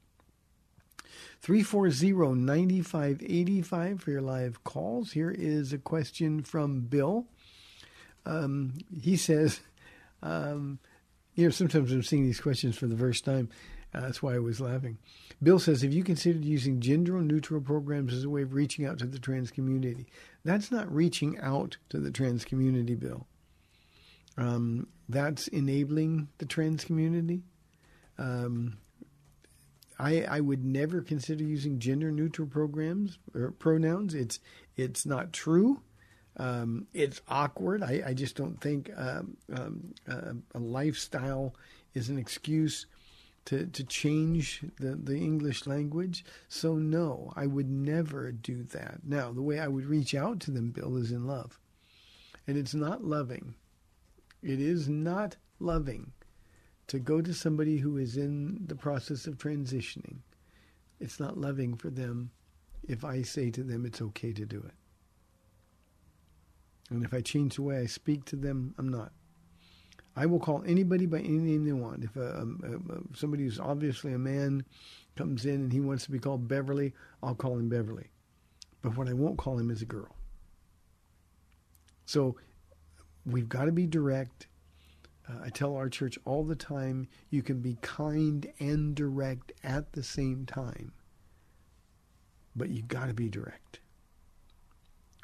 340-9585 1.43 4.01
for 4.01 4.11
your 4.11 4.21
live 4.21 4.63
calls. 4.65 5.13
Here 5.13 5.31
is 5.31 5.73
a 5.73 5.79
question 5.79 6.43
from 6.43 6.81
Bill. 6.83 7.25
Um, 8.27 8.75
he 9.01 9.17
says, 9.17 9.61
um, 10.23 10.79
you 11.35 11.45
know, 11.45 11.51
sometimes 11.51 11.93
I'm 11.93 12.03
seeing 12.03 12.25
these 12.25 12.41
questions 12.41 12.77
for 12.77 12.87
the 12.87 12.97
first 12.97 13.25
time. 13.25 13.49
Uh, 13.95 14.01
that's 14.01 14.23
why 14.23 14.35
I 14.35 14.39
was 14.39 14.61
laughing. 14.61 14.99
Bill 15.43 15.59
says, 15.59 15.83
Have 15.83 15.93
you 15.93 16.05
considered 16.05 16.45
using 16.45 16.81
gender 16.81 17.21
neutral 17.21 17.61
programs 17.61 18.13
as 18.13 18.25
a 18.25 18.31
way 18.31 18.43
of 18.43 18.53
reaching 18.53 18.85
out 18.85 18.99
to 18.99 19.07
the 19.07 19.19
trans 19.19 19.51
community? 19.51 20.07
That's 20.45 20.71
not 20.71 20.93
reaching 20.93 21.39
out 21.41 21.79
to 21.91 21.99
the 21.99 22.11
trans 22.11 22.45
community, 22.45 22.95
Bill. 22.95 23.27
Um, 24.37 24.89
that's 25.09 25.49
enabling 25.49 26.29
the 26.39 26.47
trans 26.47 26.85
community. 26.85 27.43
Um, 28.19 28.79
I, 29.99 30.23
I 30.23 30.41
would 30.41 30.65
never 30.65 31.01
consider 31.01 31.43
using 31.43 31.79
gender 31.79 32.13
neutral 32.13 32.47
programs 32.47 33.19
or 33.35 33.51
pronouns. 33.53 34.15
It's 34.15 34.39
it's 34.77 35.05
not 35.05 35.33
true. 35.33 35.83
Um, 36.37 36.87
it's 36.95 37.21
awkward. 37.27 37.83
I, 37.83 38.03
I 38.07 38.15
just 38.15 38.37
don't 38.37 38.61
think 38.61 38.91
um, 38.97 39.37
um, 39.53 39.95
uh, 40.09 40.35
a 40.55 40.61
lifestyle 40.61 41.57
is 41.95 42.11
an 42.11 42.19
excuse 42.19 42.87
to, 43.49 43.65
to 43.65 43.83
change 43.83 44.63
the, 44.79 44.95
the 44.95 45.17
English 45.17 45.67
language. 45.67 46.23
So, 46.49 46.75
no, 46.75 47.33
I 47.35 47.47
would 47.47 47.71
never 47.71 48.31
do 48.31 48.63
that. 48.65 49.01
Now, 49.03 49.33
the 49.33 49.41
way 49.41 49.59
I 49.59 49.69
would 49.69 49.87
reach 49.87 50.15
out 50.15 50.39
to 50.41 50.51
them, 50.51 50.71
Bill, 50.71 50.99
is 50.99 51.13
in 51.13 51.27
love. 51.27 51.59
And 52.47 52.59
it's 52.59 52.75
not 52.75 53.05
loving. 53.05 53.55
It 54.43 54.61
is 54.61 54.87
not 54.87 55.37
loving 55.61 56.13
to 56.89 56.99
go 56.99 57.23
to 57.23 57.33
somebody 57.33 57.79
who 57.79 57.97
is 57.97 58.19
in 58.19 58.67
the 58.67 58.77
process 58.77 59.27
of 59.27 59.39
transitioning. 59.39 60.19
It's 61.01 61.19
not 61.19 61.39
loving 61.39 61.75
for 61.75 61.89
them 61.89 62.31
if 62.87 63.03
I 63.03 63.23
say 63.23 63.51
to 63.53 63.63
them 63.63 63.87
it's 63.87 64.03
okay 64.03 64.35
to 64.35 64.45
do 64.45 64.59
it. 64.59 64.75
And 66.91 67.03
if 67.03 67.15
I 67.15 67.23
change 67.23 67.57
the 67.57 67.63
way 67.63 67.79
I 67.79 67.87
speak 67.87 68.27
to 68.27 68.37
them, 68.37 68.75
I'm 68.77 68.89
not. 68.89 69.13
I 70.19 70.27
will 70.27 70.41
call 70.41 70.65
anybody 70.67 71.07
by 71.07 71.21
any 71.21 71.39
name 71.39 71.65
they 71.65 71.73
want. 71.73 72.03
If 72.03 72.17
a, 72.17 72.21
a, 72.21 72.95
a, 72.95 73.01
somebody 73.15 73.45
who's 73.45 73.61
obviously 73.61 74.13
a 74.15 74.19
man 74.19 74.65
comes 75.15 75.47
in 75.47 75.55
and 75.55 75.73
he 75.73 75.79
wants 75.79 76.05
to 76.07 76.11
be 76.11 76.19
called 76.19 76.49
Beverly, 76.49 76.93
I'll 77.23 77.37
call 77.37 77.57
him 77.57 77.69
Beverly. 77.69 78.09
But 78.83 78.97
what 78.97 79.09
I 79.09 79.13
won't 79.13 79.39
call 79.39 79.57
him 79.59 79.71
is 79.71 79.81
a 79.81 79.85
girl. 79.85 80.17
So 82.07 82.35
we've 83.25 83.49
got 83.49 83.67
to 83.67 83.73
be 83.73 83.87
direct. 83.87 84.49
Uh, 85.29 85.45
I 85.45 85.51
tell 85.51 85.77
our 85.77 85.89
church 85.89 86.19
all 86.25 86.43
the 86.43 86.57
time 86.57 87.07
you 87.31 87.43
can 87.43 87.61
be 87.61 87.79
kind 87.81 88.51
and 88.59 88.97
direct 88.97 89.53
at 89.63 89.93
the 89.93 90.03
same 90.03 90.47
time. 90.47 90.95
But 92.57 92.71
you've 92.71 92.89
got 92.89 93.07
to 93.07 93.15
be 93.15 93.29
direct. 93.29 93.79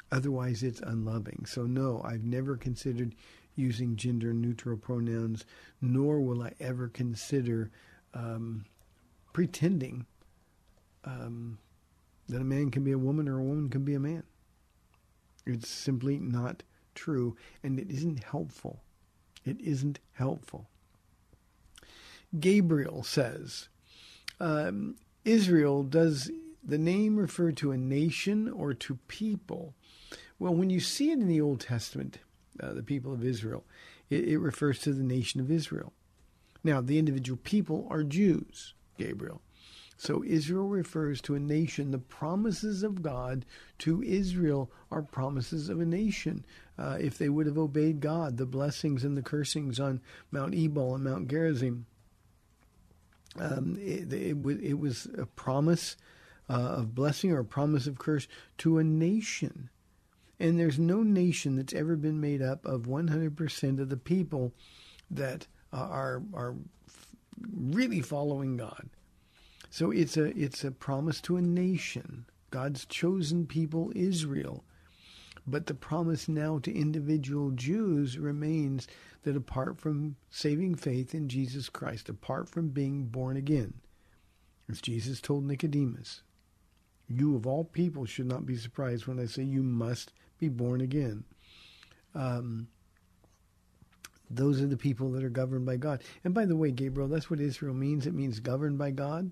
Otherwise, 0.09 0.63
it's 0.63 0.79
unloving. 0.79 1.45
So, 1.45 1.63
no, 1.63 2.01
I've 2.05 2.23
never 2.23 2.55
considered 2.55 3.13
using 3.55 3.95
gender 3.95 4.33
neutral 4.33 4.77
pronouns, 4.77 5.45
nor 5.81 6.19
will 6.19 6.41
I 6.41 6.53
ever 6.59 6.87
consider 6.87 7.71
um, 8.13 8.65
pretending 9.33 10.05
um, 11.03 11.57
that 12.27 12.41
a 12.41 12.45
man 12.45 12.71
can 12.71 12.83
be 12.83 12.91
a 12.91 12.97
woman 12.97 13.27
or 13.27 13.39
a 13.39 13.43
woman 13.43 13.69
can 13.69 13.83
be 13.83 13.93
a 13.93 13.99
man. 13.99 14.23
It's 15.45 15.69
simply 15.69 16.17
not 16.17 16.63
true, 16.95 17.35
and 17.63 17.79
it 17.79 17.91
isn't 17.91 18.23
helpful. 18.23 18.81
It 19.45 19.61
isn't 19.61 19.99
helpful. 20.13 20.67
Gabriel 22.39 23.03
says, 23.03 23.69
um, 24.39 24.95
Israel, 25.23 25.83
does 25.83 26.31
the 26.63 26.77
name 26.77 27.15
refer 27.17 27.51
to 27.51 27.71
a 27.71 27.77
nation 27.77 28.49
or 28.49 28.73
to 28.73 28.95
people? 29.07 29.75
Well, 30.39 30.55
when 30.55 30.69
you 30.69 30.79
see 30.79 31.11
it 31.11 31.19
in 31.19 31.27
the 31.27 31.41
Old 31.41 31.61
Testament, 31.61 32.17
uh, 32.61 32.73
the 32.73 32.83
people 32.83 33.13
of 33.13 33.23
Israel, 33.23 33.63
it, 34.09 34.27
it 34.27 34.37
refers 34.37 34.79
to 34.79 34.93
the 34.93 35.03
nation 35.03 35.39
of 35.39 35.51
Israel. 35.51 35.93
Now, 36.63 36.81
the 36.81 36.97
individual 36.97 37.39
people 37.43 37.87
are 37.89 38.03
Jews, 38.03 38.73
Gabriel. 38.97 39.41
So 39.97 40.23
Israel 40.25 40.67
refers 40.67 41.21
to 41.21 41.35
a 41.35 41.39
nation. 41.39 41.91
The 41.91 41.99
promises 41.99 42.83
of 42.83 43.01
God 43.01 43.45
to 43.79 44.03
Israel 44.03 44.69
are 44.91 45.01
promises 45.01 45.69
of 45.69 45.79
a 45.79 45.85
nation. 45.85 46.45
Uh, 46.77 46.97
if 46.99 47.17
they 47.17 47.29
would 47.29 47.45
have 47.45 47.57
obeyed 47.57 48.01
God, 48.01 48.37
the 48.37 48.45
blessings 48.45 49.03
and 49.03 49.15
the 49.15 49.21
cursings 49.21 49.79
on 49.79 50.01
Mount 50.31 50.53
Ebal 50.53 50.95
and 50.95 51.03
Mount 51.03 51.29
Gerizim, 51.29 51.85
um, 53.39 53.77
it, 53.79 54.11
it, 54.11 54.37
it, 54.61 54.79
was 54.79 55.07
a 55.17 55.25
promise 55.25 55.97
uh, 56.49 56.53
of 56.53 56.95
blessing 56.95 57.31
or 57.31 57.39
a 57.39 57.45
promise 57.45 57.87
of 57.87 57.97
curse 57.97 58.27
to 58.59 58.77
a 58.77 58.83
nation. 58.83 59.69
And 60.39 60.59
there's 60.59 60.79
no 60.79 61.01
nation 61.01 61.55
that's 61.55 61.73
ever 61.73 61.95
been 61.95 62.19
made 62.19 62.41
up 62.41 62.65
of 62.65 62.83
100% 62.83 63.79
of 63.79 63.89
the 63.89 63.97
people 63.97 64.53
that 65.09 65.47
uh, 65.71 65.77
are 65.77 66.23
are 66.33 66.55
really 67.53 68.01
following 68.01 68.57
God. 68.57 68.89
So 69.69 69.91
it's 69.91 70.17
a 70.17 70.25
it's 70.37 70.63
a 70.63 70.71
promise 70.71 71.21
to 71.21 71.37
a 71.37 71.41
nation, 71.41 72.25
God's 72.49 72.85
chosen 72.85 73.45
people, 73.45 73.91
Israel. 73.95 74.63
But 75.47 75.67
the 75.67 75.73
promise 75.75 76.27
now 76.27 76.57
to 76.59 76.73
individual 76.73 77.51
Jews 77.51 78.17
remains 78.17 78.87
that 79.23 79.35
apart 79.35 79.79
from 79.79 80.15
saving 80.29 80.75
faith 80.75 81.13
in 81.13 81.29
Jesus 81.29 81.69
Christ, 81.69 82.09
apart 82.09 82.49
from 82.49 82.69
being 82.69 83.05
born 83.05 83.37
again, 83.37 83.75
as 84.69 84.81
Jesus 84.81 85.21
told 85.21 85.45
Nicodemus, 85.45 86.23
you 87.07 87.35
of 87.35 87.45
all 87.45 87.63
people 87.63 88.05
should 88.05 88.25
not 88.25 88.45
be 88.45 88.57
surprised 88.57 89.05
when 89.05 89.19
I 89.19 89.25
say 89.25 89.43
you 89.43 89.61
must 89.61 90.13
be 90.39 90.49
born 90.49 90.81
again. 90.81 91.23
Um, 92.13 92.67
those 94.29 94.61
are 94.61 94.67
the 94.67 94.77
people 94.77 95.11
that 95.11 95.23
are 95.23 95.29
governed 95.29 95.65
by 95.65 95.77
God. 95.77 96.01
And 96.23 96.33
by 96.33 96.45
the 96.45 96.55
way, 96.55 96.71
Gabriel, 96.71 97.07
that's 97.09 97.29
what 97.29 97.39
Israel 97.39 97.75
means. 97.75 98.07
It 98.07 98.13
means 98.13 98.39
governed 98.39 98.77
by 98.77 98.91
God. 98.91 99.31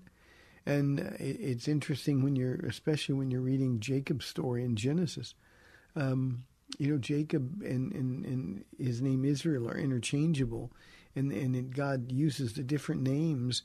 And 0.66 1.00
it's 1.18 1.68
interesting 1.68 2.22
when 2.22 2.36
you're, 2.36 2.54
especially 2.66 3.14
when 3.16 3.30
you're 3.30 3.40
reading 3.40 3.80
Jacob's 3.80 4.24
story 4.24 4.64
in 4.64 4.76
Genesis. 4.76 5.34
Um, 5.94 6.44
you 6.78 6.90
know, 6.90 6.98
Jacob 6.98 7.62
and, 7.62 7.92
and, 7.92 8.24
and 8.24 8.64
his 8.78 9.02
name 9.02 9.24
Israel 9.24 9.68
are 9.68 9.76
interchangeable, 9.76 10.72
and 11.14 11.30
and 11.30 11.74
God 11.74 12.10
uses 12.10 12.54
the 12.54 12.62
different 12.62 13.02
names 13.02 13.62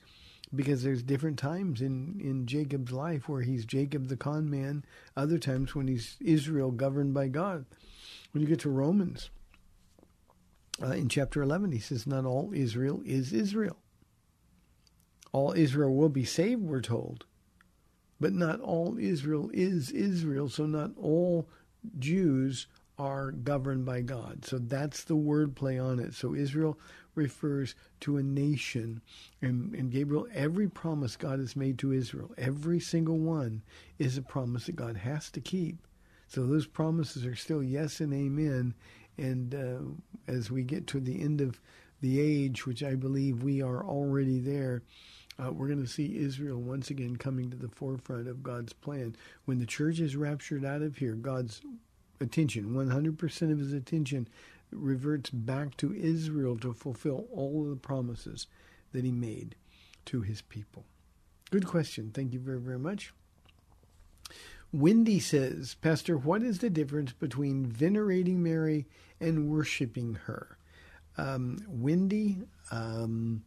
because 0.54 0.82
there's 0.82 1.02
different 1.02 1.38
times 1.38 1.80
in, 1.80 2.20
in 2.20 2.46
Jacob's 2.46 2.92
life 2.92 3.28
where 3.28 3.42
he's 3.42 3.64
Jacob 3.64 4.08
the 4.08 4.16
con 4.16 4.50
man, 4.50 4.84
other 5.16 5.38
times 5.38 5.74
when 5.74 5.86
he's 5.88 6.16
Israel 6.20 6.70
governed 6.70 7.14
by 7.14 7.28
God. 7.28 7.64
When 8.32 8.42
you 8.42 8.48
get 8.48 8.60
to 8.60 8.70
Romans, 8.70 9.30
uh, 10.82 10.92
in 10.92 11.08
chapter 11.08 11.42
11, 11.42 11.72
he 11.72 11.78
says, 11.78 12.06
Not 12.06 12.24
all 12.24 12.52
Israel 12.54 13.02
is 13.04 13.32
Israel. 13.32 13.76
All 15.32 15.52
Israel 15.52 15.94
will 15.94 16.08
be 16.08 16.24
saved, 16.24 16.62
we're 16.62 16.80
told. 16.80 17.24
But 18.18 18.32
not 18.32 18.60
all 18.60 18.98
Israel 18.98 19.50
is 19.52 19.90
Israel, 19.90 20.48
so 20.48 20.66
not 20.66 20.90
all 21.00 21.48
Jews 21.98 22.66
are 23.00 23.30
governed 23.32 23.86
by 23.86 24.02
God. 24.02 24.44
So 24.44 24.58
that's 24.58 25.04
the 25.04 25.16
word 25.16 25.56
play 25.56 25.78
on 25.78 25.98
it. 25.98 26.12
So 26.12 26.34
Israel 26.34 26.78
refers 27.14 27.74
to 28.00 28.18
a 28.18 28.22
nation. 28.22 29.00
And, 29.40 29.74
and 29.74 29.90
Gabriel, 29.90 30.28
every 30.34 30.68
promise 30.68 31.16
God 31.16 31.38
has 31.38 31.56
made 31.56 31.78
to 31.78 31.92
Israel, 31.92 32.30
every 32.36 32.78
single 32.78 33.16
one, 33.16 33.62
is 33.98 34.18
a 34.18 34.22
promise 34.22 34.66
that 34.66 34.76
God 34.76 34.98
has 34.98 35.30
to 35.30 35.40
keep. 35.40 35.78
So 36.28 36.44
those 36.44 36.66
promises 36.66 37.24
are 37.24 37.34
still 37.34 37.62
yes 37.62 38.00
and 38.00 38.12
amen. 38.12 38.74
And 39.16 39.54
uh, 39.54 40.30
as 40.30 40.50
we 40.50 40.62
get 40.62 40.86
to 40.88 41.00
the 41.00 41.22
end 41.22 41.40
of 41.40 41.58
the 42.02 42.20
age, 42.20 42.66
which 42.66 42.82
I 42.82 42.96
believe 42.96 43.42
we 43.42 43.62
are 43.62 43.82
already 43.82 44.40
there, 44.40 44.82
uh, 45.42 45.50
we're 45.50 45.68
going 45.68 45.82
to 45.82 45.88
see 45.88 46.18
Israel 46.18 46.60
once 46.60 46.90
again 46.90 47.16
coming 47.16 47.50
to 47.50 47.56
the 47.56 47.68
forefront 47.68 48.28
of 48.28 48.42
God's 48.42 48.74
plan. 48.74 49.16
When 49.46 49.58
the 49.58 49.64
church 49.64 50.00
is 50.00 50.16
raptured 50.16 50.66
out 50.66 50.82
of 50.82 50.98
here, 50.98 51.14
God's 51.14 51.62
attention, 52.20 52.74
100% 52.74 53.52
of 53.52 53.58
his 53.58 53.72
attention, 53.72 54.28
reverts 54.70 55.30
back 55.30 55.76
to 55.78 55.94
Israel 55.94 56.56
to 56.58 56.72
fulfill 56.72 57.26
all 57.32 57.62
of 57.62 57.70
the 57.70 57.76
promises 57.76 58.46
that 58.92 59.04
he 59.04 59.12
made 59.12 59.56
to 60.06 60.22
his 60.22 60.42
people? 60.42 60.84
Good 61.50 61.66
question. 61.66 62.10
Thank 62.12 62.32
you 62.32 62.38
very, 62.38 62.60
very 62.60 62.78
much. 62.78 63.12
Wendy 64.72 65.18
says, 65.18 65.74
Pastor, 65.80 66.16
what 66.16 66.42
is 66.42 66.60
the 66.60 66.70
difference 66.70 67.12
between 67.12 67.66
venerating 67.66 68.42
Mary 68.42 68.86
and 69.20 69.50
worshiping 69.50 70.14
her? 70.26 70.56
Um, 71.18 71.64
Wendy, 71.68 72.38
um, 72.70 73.42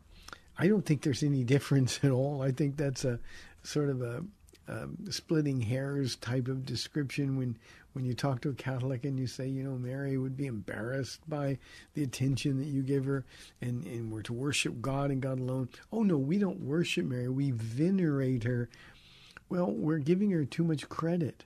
I 0.58 0.68
don't 0.68 0.86
think 0.86 1.02
there's 1.02 1.24
any 1.24 1.44
difference 1.46 2.00
at 2.04 2.12
all. 2.12 2.42
I 2.42 2.52
think 2.52 2.76
that's 2.76 3.06
a 3.06 3.20
sort 3.64 3.90
of 3.90 4.02
a 4.02 4.24
um, 4.68 4.98
splitting 5.10 5.62
hairs 5.62 6.16
type 6.18 6.48
of 6.48 6.66
description 6.66 7.38
when 7.38 7.58
when 7.94 8.06
you 8.06 8.14
talk 8.14 8.42
to 8.42 8.50
a 8.50 8.54
Catholic 8.54 9.06
and 9.06 9.20
you 9.20 9.28
say, 9.28 9.48
you 9.48 9.64
know, 9.64 9.78
Mary 9.78 10.18
would 10.18 10.36
be 10.36 10.48
embarrassed 10.48 11.22
by 11.30 11.58
the 11.94 12.04
attention 12.04 12.58
that 12.58 12.68
you 12.68 12.82
give 12.82 13.06
her 13.06 13.24
and, 13.62 13.86
and 13.86 14.12
we're 14.12 14.24
to 14.24 14.34
worship 14.34 14.82
God 14.82 15.12
and 15.12 15.22
God 15.22 15.40
alone. 15.40 15.70
Oh, 15.92 16.04
no, 16.04 16.18
we 16.18 16.38
don't 16.38 16.62
worship 16.62 17.06
Mary. 17.06 17.30
We 17.30 17.52
venerate 17.52 18.44
her. 18.44 18.70
Well, 19.50 19.72
we're 19.72 20.00
giving 20.00 20.32
her 20.32 20.46
too 20.46 20.64
much 20.64 20.90
credit. 20.90 21.46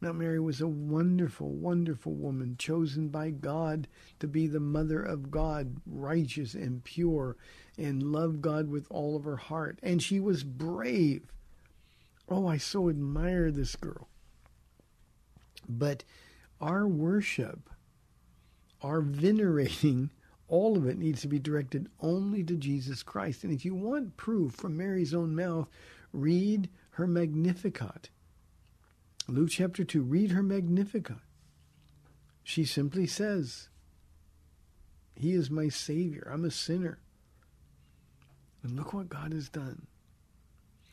Now, 0.00 0.12
Mary 0.12 0.40
was 0.40 0.60
a 0.60 0.68
wonderful, 0.68 1.48
wonderful 1.48 2.12
woman, 2.12 2.56
chosen 2.58 3.08
by 3.08 3.30
God 3.30 3.88
to 4.18 4.26
be 4.26 4.46
the 4.46 4.60
mother 4.60 5.02
of 5.02 5.30
God, 5.30 5.76
righteous 5.86 6.54
and 6.54 6.84
pure, 6.84 7.36
and 7.78 8.02
loved 8.02 8.42
God 8.42 8.68
with 8.68 8.86
all 8.90 9.16
of 9.16 9.24
her 9.24 9.36
heart. 9.36 9.78
And 9.82 10.02
she 10.02 10.20
was 10.20 10.44
brave. 10.44 11.32
Oh, 12.28 12.46
I 12.46 12.58
so 12.58 12.90
admire 12.90 13.50
this 13.50 13.74
girl. 13.76 14.08
But 15.68 16.04
our 16.60 16.86
worship, 16.86 17.70
our 18.82 19.00
venerating, 19.00 20.10
all 20.48 20.76
of 20.76 20.86
it 20.86 20.98
needs 20.98 21.20
to 21.22 21.28
be 21.28 21.38
directed 21.38 21.88
only 22.00 22.44
to 22.44 22.54
Jesus 22.54 23.02
Christ. 23.02 23.44
And 23.44 23.52
if 23.52 23.64
you 23.64 23.74
want 23.74 24.16
proof 24.16 24.52
from 24.52 24.76
Mary's 24.76 25.14
own 25.14 25.34
mouth, 25.34 25.68
read 26.12 26.68
her 26.90 27.06
Magnificat. 27.06 28.10
Luke 29.28 29.50
chapter 29.50 29.84
2, 29.84 30.02
read 30.02 30.30
her 30.30 30.42
Magnificat. 30.42 31.16
She 32.44 32.64
simply 32.64 33.08
says, 33.08 33.68
He 35.16 35.32
is 35.32 35.50
my 35.50 35.68
Savior. 35.68 36.30
I'm 36.32 36.44
a 36.44 36.50
sinner. 36.50 37.00
And 38.62 38.76
look 38.76 38.92
what 38.92 39.08
God 39.08 39.32
has 39.32 39.48
done. 39.48 39.86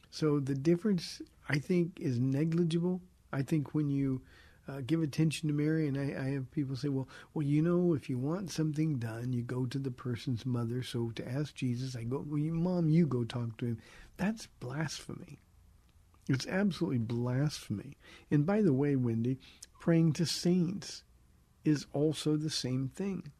So 0.09 0.39
the 0.39 0.55
difference, 0.55 1.21
I 1.47 1.59
think, 1.59 1.99
is 1.99 2.19
negligible. 2.19 3.01
I 3.32 3.43
think 3.43 3.74
when 3.74 3.89
you 3.89 4.21
uh, 4.68 4.82
give 4.86 5.01
attention 5.01 5.47
to 5.49 5.53
Mary, 5.53 5.88
and 5.88 5.97
I, 5.97 6.22
I 6.22 6.30
have 6.32 6.49
people 6.51 6.76
say, 6.76 6.88
well, 6.89 7.07
well, 7.34 7.45
you 7.45 7.61
know, 7.61 7.93
if 7.93 8.09
you 8.09 8.18
want 8.18 8.49
something 8.49 8.97
done, 8.97 9.34
you 9.34 9.41
go 9.41 9.66
to 9.66 9.78
the 9.78 9.91
person's 9.91 10.45
mother. 10.45 10.82
So 10.84 11.11
to 11.16 11.28
ask 11.28 11.53
Jesus, 11.53 11.95
I 11.95 12.03
go, 12.03 12.24
well, 12.28 12.39
you, 12.39 12.53
mom, 12.53 12.89
you 12.89 13.05
go 13.05 13.24
talk 13.24 13.57
to 13.57 13.66
him. 13.66 13.80
That's 14.18 14.47
blasphemy. 14.59 15.39
It's 16.30 16.47
absolutely 16.47 16.99
blasphemy. 16.99 17.97
And 18.32 18.45
by 18.45 18.61
the 18.61 18.74
way, 18.74 18.95
Wendy, 18.95 19.38
praying 19.80 20.14
to 20.14 20.26
saints 20.26 21.03
is 21.66 21.86
also 21.91 22.38
the 22.38 22.49
same 22.49 22.88
thing. 22.88 23.32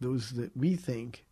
Those 0.00 0.30
that 0.32 0.56
we 0.56 0.76
think 0.76 1.24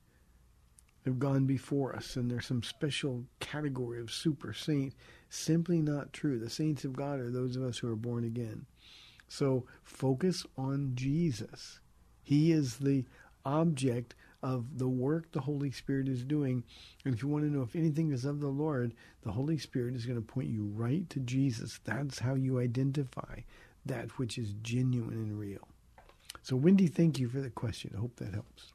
have 1.05 1.19
gone 1.19 1.47
before 1.47 1.95
us, 1.95 2.17
and 2.17 2.31
there's 2.31 2.47
some 2.47 2.63
special 2.63 3.25
category 3.39 4.01
of 4.01 4.11
super 4.11 4.53
saint. 4.53 4.95
Simply 5.31 5.81
not 5.81 6.13
true. 6.13 6.39
The 6.39 6.51
saints 6.51 6.85
of 6.85 6.97
God 6.97 7.21
are 7.21 7.31
those 7.31 7.57
of 7.57 7.63
us 7.63 7.79
who 7.79 7.89
are 7.89 7.97
born 7.97 8.25
again. 8.25 8.67
So 9.29 9.65
focus 9.85 10.45
on 10.59 10.93
Jesus. 10.95 11.79
He 12.23 12.51
is 12.51 12.79
the 12.79 13.05
object 13.45 14.17
of 14.43 14.79
the 14.79 14.89
work 14.89 15.31
the 15.31 15.41
Holy 15.41 15.71
Spirit 15.71 16.09
is 16.09 16.25
doing. 16.25 16.65
And 17.05 17.15
if 17.15 17.23
you 17.23 17.29
want 17.29 17.45
to 17.45 17.51
know 17.51 17.63
if 17.63 17.77
anything 17.77 18.11
is 18.11 18.25
of 18.25 18.41
the 18.41 18.49
Lord, 18.49 18.93
the 19.23 19.33
Holy 19.33 19.57
Spirit 19.57 19.95
is 19.95 20.05
going 20.05 20.21
to 20.21 20.27
point 20.27 20.49
you 20.49 20.65
right 20.75 21.09
to 21.11 21.21
Jesus. 21.21 21.79
That's 21.85 22.19
how 22.19 22.35
you 22.35 22.59
identify 22.59 23.41
that 23.87 24.19
which 24.19 24.37
is 24.37 24.55
genuine 24.63 25.15
and 25.15 25.39
real. 25.39 25.69
So, 26.43 26.57
Wendy, 26.57 26.87
thank 26.87 27.19
you 27.19 27.29
for 27.29 27.41
the 27.41 27.51
question. 27.51 27.93
I 27.95 28.01
hope 28.01 28.17
that 28.17 28.35
helps. 28.35 28.73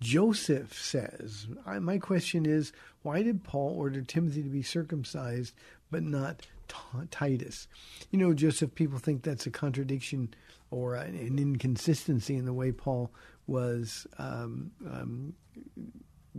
Joseph 0.00 0.72
says, 0.78 1.46
My 1.80 1.98
question 1.98 2.46
is, 2.46 2.72
why 3.02 3.22
did 3.22 3.44
Paul 3.44 3.74
order 3.76 4.02
Timothy 4.02 4.42
to 4.42 4.48
be 4.48 4.62
circumcised 4.62 5.54
but 5.90 6.02
not 6.02 6.46
T- 6.68 6.76
Titus? 7.10 7.68
You 8.10 8.18
know, 8.18 8.32
Joseph, 8.32 8.74
people 8.74 8.98
think 8.98 9.22
that's 9.22 9.46
a 9.46 9.50
contradiction 9.50 10.34
or 10.70 10.94
an 10.94 11.38
inconsistency 11.38 12.36
in 12.36 12.44
the 12.44 12.52
way 12.52 12.72
Paul 12.72 13.10
was 13.46 14.06
um, 14.18 14.70
um, 14.86 15.34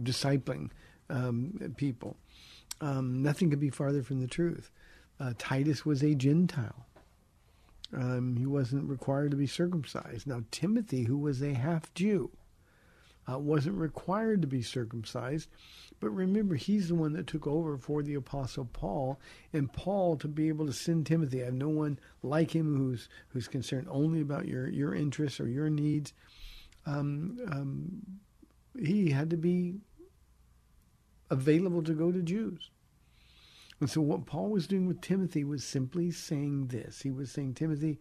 discipling 0.02 0.70
um, 1.10 1.74
people. 1.78 2.16
Um, 2.80 3.22
nothing 3.22 3.50
could 3.50 3.60
be 3.60 3.70
farther 3.70 4.02
from 4.02 4.22
the 4.22 4.28
truth. 4.28 4.72
Uh, 5.20 5.34
Titus 5.38 5.86
was 5.86 6.02
a 6.02 6.16
Gentile. 6.16 6.88
Um, 7.94 8.38
he 8.38 8.46
wasn't 8.46 8.90
required 8.90 9.32
to 9.32 9.38
be 9.38 9.48
circumcised. 9.48 10.26
Now, 10.26 10.44
Timothy, 10.50 11.04
who 11.04 11.18
was 11.18 11.44
a 11.44 11.54
half 11.54 11.94
Jew, 11.94 12.32
uh, 13.30 13.38
wasn't 13.38 13.78
required 13.78 14.42
to 14.42 14.48
be 14.48 14.62
circumcised. 14.62 15.50
But 16.00 16.10
remember, 16.10 16.56
he's 16.56 16.88
the 16.88 16.96
one 16.96 17.14
that 17.14 17.28
took 17.28 17.46
over 17.46 17.78
for 17.78 18.02
the 18.02 18.16
Apostle 18.16 18.66
Paul, 18.74 19.20
and 19.54 19.72
Paul 19.72 20.18
to 20.18 20.28
be 20.28 20.48
able 20.48 20.66
to 20.66 20.74
send 20.74 21.06
Timothy. 21.06 21.42
I 21.42 21.46
have 21.46 21.54
no 21.54 21.70
one 21.70 22.00
like 22.24 22.56
him 22.56 22.76
who's 22.76 23.08
who's 23.30 23.48
concerned 23.48 23.88
only 23.90 24.22
about 24.22 24.48
your 24.48 24.68
your 24.68 24.96
interests 24.96 25.40
or 25.40 25.48
your 25.48 25.70
needs. 25.70 26.14
Um, 26.86 27.38
um, 27.52 28.02
he 28.80 29.12
had 29.12 29.30
to 29.30 29.38
be 29.38 29.76
available 31.30 31.84
to 31.84 31.94
go 31.94 32.12
to 32.12 32.22
Jews. 32.22 32.72
And 33.80 33.90
so, 33.90 34.02
what 34.02 34.26
Paul 34.28 34.50
was 34.50 34.68
doing 34.68 34.88
with 34.88 35.02
Timothy 35.02 35.44
was 35.44 35.64
simply 35.64 36.12
saying 36.12 36.68
this. 36.68 37.02
He 37.02 37.10
was 37.10 37.32
saying, 37.32 37.56
Timothy, 37.56 38.00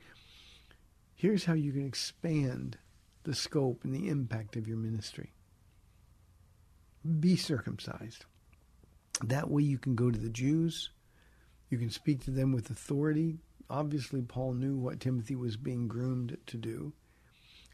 here's 1.14 1.46
how 1.46 1.54
you 1.54 1.72
can 1.72 1.86
expand 1.86 2.76
the 3.24 3.34
scope 3.34 3.84
and 3.84 3.94
the 3.94 4.08
impact 4.08 4.56
of 4.56 4.66
your 4.66 4.76
ministry. 4.76 5.32
Be 7.18 7.36
circumcised. 7.36 8.24
That 9.22 9.50
way 9.50 9.62
you 9.62 9.78
can 9.78 9.94
go 9.94 10.10
to 10.10 10.18
the 10.18 10.30
Jews. 10.30 10.90
You 11.68 11.78
can 11.78 11.90
speak 11.90 12.24
to 12.24 12.30
them 12.30 12.52
with 12.52 12.70
authority. 12.70 13.38
Obviously, 13.68 14.22
Paul 14.22 14.54
knew 14.54 14.76
what 14.76 15.00
Timothy 15.00 15.36
was 15.36 15.56
being 15.56 15.86
groomed 15.88 16.36
to 16.46 16.56
do. 16.56 16.92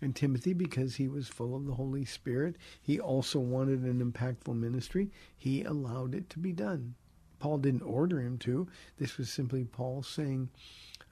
And 0.03 0.15
Timothy, 0.15 0.53
because 0.53 0.97
he 0.97 1.09
was 1.09 1.29
full 1.29 1.57
of 1.57 1.65
the 1.65 1.75
Holy 1.75 2.05
Spirit, 2.05 2.57
he 2.83 3.01
also 3.01 3.41
wanted 3.41 3.81
an 3.83 4.13
impactful 4.13 4.55
ministry. 4.55 5.11
He 5.37 5.63
allowed 5.63 6.15
it 6.15 6.29
to 6.31 6.39
be 6.39 6.53
done. 6.53 6.95
Paul 7.39 7.59
didn't 7.59 7.83
order 7.83 8.21
him 8.21 8.39
to. 8.39 8.69
This 8.99 9.17
was 9.17 9.31
simply 9.31 9.65
Paul 9.65 10.03
saying, 10.03 10.51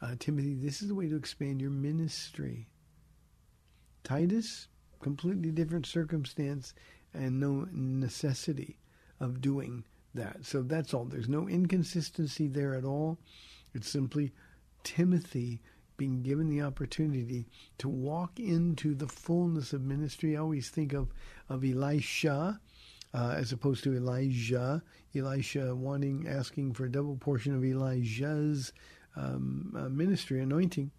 uh, 0.03 0.16
Timothy, 0.18 0.55
this 0.55 0.82
is 0.82 0.89
the 0.89 0.95
way 0.95 1.09
to 1.09 1.16
expand 1.16 1.61
your 1.61 1.70
ministry. 1.70 2.68
Titus, 4.05 4.68
completely 5.00 5.50
different 5.50 5.86
circumstance 5.86 6.74
and 7.12 7.40
no 7.40 7.66
necessity 7.72 8.78
of 9.20 9.40
doing 9.40 9.84
that. 10.14 10.44
So 10.44 10.62
that's 10.62 10.94
all. 10.94 11.05
There's 11.05 11.28
no 11.28 11.48
inconsistency 11.48 12.46
there 12.46 12.74
at 12.74 12.84
all. 12.84 13.18
It's 13.74 13.88
simply 13.88 14.32
Timothy 14.84 15.61
being 15.96 16.22
given 16.22 16.48
the 16.48 16.62
opportunity 16.62 17.46
to 17.78 17.88
walk 17.88 18.38
into 18.38 18.94
the 18.94 19.09
fullness 19.09 19.72
of 19.72 19.82
ministry. 19.82 20.36
I 20.36 20.40
always 20.40 20.68
think 20.68 20.92
of, 20.92 21.09
of 21.48 21.64
Elisha 21.64 22.61
uh, 23.14 23.34
as 23.36 23.52
opposed 23.52 23.84
to 23.84 23.94
Elijah. 23.94 24.82
Elisha 25.14 25.74
wanting, 25.74 26.26
asking 26.28 26.74
for 26.74 26.84
a 26.84 26.90
double 26.90 27.16
portion 27.16 27.55
of 27.55 27.64
Elijah's 27.64 28.72
um, 29.16 29.72
uh, 29.76 29.88
ministry 29.88 30.40
anointing 30.40 30.90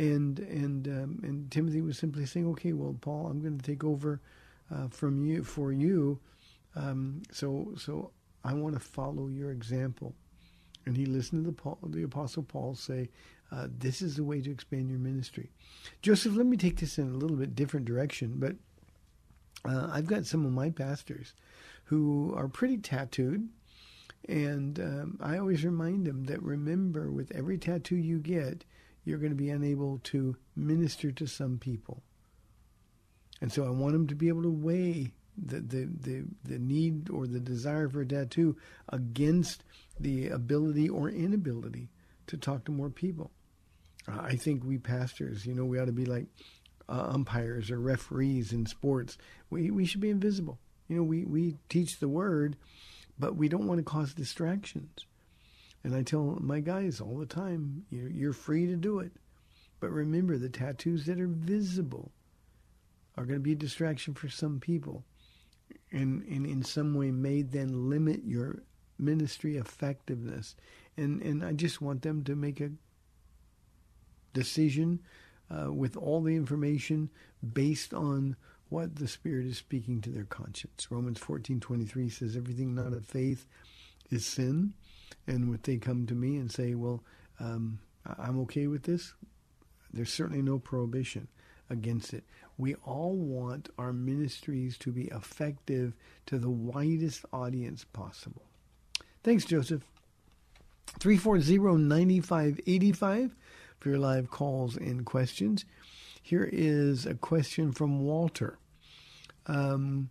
and 0.00 0.38
and 0.38 0.88
um, 0.88 1.20
and 1.22 1.50
Timothy 1.50 1.82
was 1.82 1.98
simply 1.98 2.24
saying, 2.24 2.48
"Okay, 2.48 2.72
well, 2.72 2.96
Paul, 3.00 3.26
I'm 3.26 3.40
going 3.40 3.58
to 3.58 3.64
take 3.64 3.84
over 3.84 4.20
uh, 4.74 4.88
from 4.88 5.26
you 5.26 5.44
for 5.44 5.72
you, 5.72 6.18
um, 6.74 7.22
so 7.30 7.74
so 7.76 8.10
I 8.42 8.54
want 8.54 8.74
to 8.74 8.80
follow 8.80 9.28
your 9.28 9.50
example." 9.50 10.14
And 10.86 10.96
he 10.96 11.04
listened 11.04 11.44
to 11.44 11.50
the 11.50 11.54
Paul, 11.56 11.78
the 11.82 12.04
Apostle 12.04 12.42
Paul 12.42 12.74
say, 12.74 13.10
uh, 13.52 13.68
"This 13.78 14.00
is 14.00 14.16
the 14.16 14.24
way 14.24 14.40
to 14.40 14.50
expand 14.50 14.88
your 14.88 14.98
ministry." 14.98 15.50
Joseph, 16.00 16.34
let 16.34 16.46
me 16.46 16.56
take 16.56 16.80
this 16.80 16.98
in 16.98 17.10
a 17.10 17.16
little 17.18 17.36
bit 17.36 17.54
different 17.54 17.84
direction, 17.84 18.36
but 18.38 18.56
uh, 19.70 19.90
I've 19.92 20.06
got 20.06 20.24
some 20.24 20.46
of 20.46 20.52
my 20.52 20.70
pastors 20.70 21.34
who 21.84 22.32
are 22.34 22.48
pretty 22.48 22.78
tattooed. 22.78 23.50
And 24.28 24.78
um, 24.78 25.18
I 25.20 25.38
always 25.38 25.64
remind 25.64 26.06
them 26.06 26.24
that 26.24 26.42
remember, 26.42 27.10
with 27.10 27.32
every 27.34 27.56
tattoo 27.56 27.96
you 27.96 28.18
get, 28.18 28.64
you're 29.04 29.18
going 29.18 29.32
to 29.32 29.36
be 29.36 29.50
unable 29.50 29.98
to 30.04 30.36
minister 30.56 31.10
to 31.12 31.26
some 31.26 31.58
people. 31.58 32.02
And 33.40 33.52
so 33.52 33.64
I 33.64 33.70
want 33.70 33.92
them 33.92 34.06
to 34.08 34.14
be 34.14 34.28
able 34.28 34.42
to 34.42 34.50
weigh 34.50 35.12
the, 35.36 35.60
the, 35.60 35.88
the, 36.00 36.24
the 36.44 36.58
need 36.58 37.08
or 37.10 37.26
the 37.26 37.40
desire 37.40 37.88
for 37.88 38.02
a 38.02 38.06
tattoo 38.06 38.56
against 38.90 39.64
the 39.98 40.28
ability 40.28 40.88
or 40.88 41.08
inability 41.08 41.88
to 42.26 42.36
talk 42.36 42.64
to 42.64 42.72
more 42.72 42.90
people. 42.90 43.30
Uh, 44.06 44.20
I 44.20 44.36
think 44.36 44.64
we 44.64 44.78
pastors, 44.78 45.46
you 45.46 45.54
know, 45.54 45.64
we 45.64 45.78
ought 45.78 45.86
to 45.86 45.92
be 45.92 46.06
like 46.06 46.26
uh, 46.88 47.08
umpires 47.08 47.70
or 47.70 47.80
referees 47.80 48.52
in 48.52 48.66
sports. 48.66 49.16
We, 49.48 49.70
we 49.70 49.86
should 49.86 50.00
be 50.00 50.10
invisible. 50.10 50.58
You 50.88 50.96
know, 50.96 51.02
we, 51.02 51.24
we 51.24 51.56
teach 51.68 51.98
the 52.00 52.08
word, 52.08 52.56
but 53.18 53.36
we 53.36 53.48
don't 53.48 53.66
want 53.66 53.78
to 53.78 53.84
cause 53.84 54.12
distractions. 54.12 55.06
And 55.82 55.94
I 55.94 56.02
tell 56.02 56.38
my 56.40 56.60
guys 56.60 57.00
all 57.00 57.16
the 57.16 57.26
time, 57.26 57.84
you're 57.90 58.32
free 58.32 58.66
to 58.66 58.76
do 58.76 58.98
it. 58.98 59.12
But 59.80 59.90
remember, 59.90 60.36
the 60.36 60.50
tattoos 60.50 61.06
that 61.06 61.18
are 61.18 61.26
visible 61.26 62.12
are 63.16 63.24
going 63.24 63.38
to 63.38 63.42
be 63.42 63.52
a 63.52 63.56
distraction 63.56 64.14
for 64.14 64.28
some 64.28 64.60
people. 64.60 65.04
and, 65.92 66.22
and 66.24 66.46
in 66.46 66.62
some 66.62 66.94
way 66.94 67.10
may 67.10 67.42
then 67.42 67.88
limit 67.88 68.24
your 68.24 68.62
ministry 68.98 69.56
effectiveness. 69.56 70.54
And, 70.96 71.22
and 71.22 71.44
I 71.44 71.52
just 71.52 71.80
want 71.80 72.02
them 72.02 72.24
to 72.24 72.36
make 72.36 72.60
a 72.60 72.70
decision 74.32 75.00
uh, 75.50 75.72
with 75.72 75.96
all 75.96 76.22
the 76.22 76.36
information 76.36 77.10
based 77.52 77.92
on 77.92 78.36
what 78.68 78.96
the 78.96 79.08
Spirit 79.08 79.46
is 79.46 79.58
speaking 79.58 80.00
to 80.02 80.10
their 80.10 80.24
conscience. 80.24 80.88
Romans 80.90 81.18
14:23 81.18 82.12
says 82.12 82.36
everything 82.36 82.74
not 82.74 82.92
of 82.92 83.04
faith 83.04 83.46
is 84.10 84.24
sin. 84.24 84.74
And 85.30 85.48
when 85.48 85.60
they 85.62 85.76
come 85.76 86.06
to 86.06 86.14
me 86.14 86.36
and 86.38 86.50
say, 86.50 86.74
well, 86.74 87.04
um, 87.38 87.78
I'm 88.18 88.40
okay 88.40 88.66
with 88.66 88.82
this, 88.82 89.14
there's 89.92 90.12
certainly 90.12 90.42
no 90.42 90.58
prohibition 90.58 91.28
against 91.70 92.12
it. 92.12 92.24
We 92.58 92.74
all 92.84 93.14
want 93.14 93.68
our 93.78 93.92
ministries 93.92 94.76
to 94.78 94.90
be 94.90 95.04
effective 95.04 95.94
to 96.26 96.38
the 96.38 96.50
widest 96.50 97.24
audience 97.32 97.84
possible. 97.84 98.42
Thanks, 99.22 99.44
Joseph. 99.44 99.84
340-9585 100.98 103.30
for 103.78 103.88
your 103.88 103.98
live 103.98 104.32
calls 104.32 104.76
and 104.76 105.06
questions. 105.06 105.64
Here 106.20 106.50
is 106.52 107.06
a 107.06 107.14
question 107.14 107.70
from 107.70 108.00
Walter. 108.00 108.58
Um, 109.46 110.10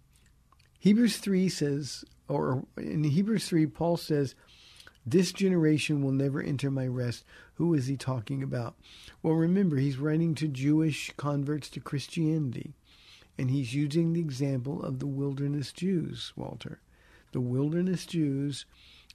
Hebrews 0.79 1.17
3 1.17 1.49
says, 1.49 2.05
or 2.29 2.63
in 2.77 3.03
Hebrews 3.03 3.49
3, 3.49 3.67
Paul 3.67 3.97
says, 3.97 4.33
this 5.11 5.31
generation 5.31 6.01
will 6.01 6.11
never 6.11 6.41
enter 6.41 6.69
my 6.69 6.87
rest. 6.87 7.23
Who 7.55 7.73
is 7.73 7.87
he 7.87 7.97
talking 7.97 8.43
about? 8.43 8.75
Well, 9.21 9.33
remember, 9.33 9.77
he's 9.77 9.97
writing 9.97 10.35
to 10.35 10.47
Jewish 10.47 11.11
converts 11.17 11.69
to 11.71 11.79
Christianity, 11.79 12.73
and 13.37 13.51
he's 13.51 13.73
using 13.73 14.13
the 14.13 14.21
example 14.21 14.83
of 14.83 14.99
the 14.99 15.07
wilderness 15.07 15.71
Jews, 15.71 16.33
Walter. 16.35 16.79
The 17.31 17.41
wilderness 17.41 18.05
Jews 18.05 18.65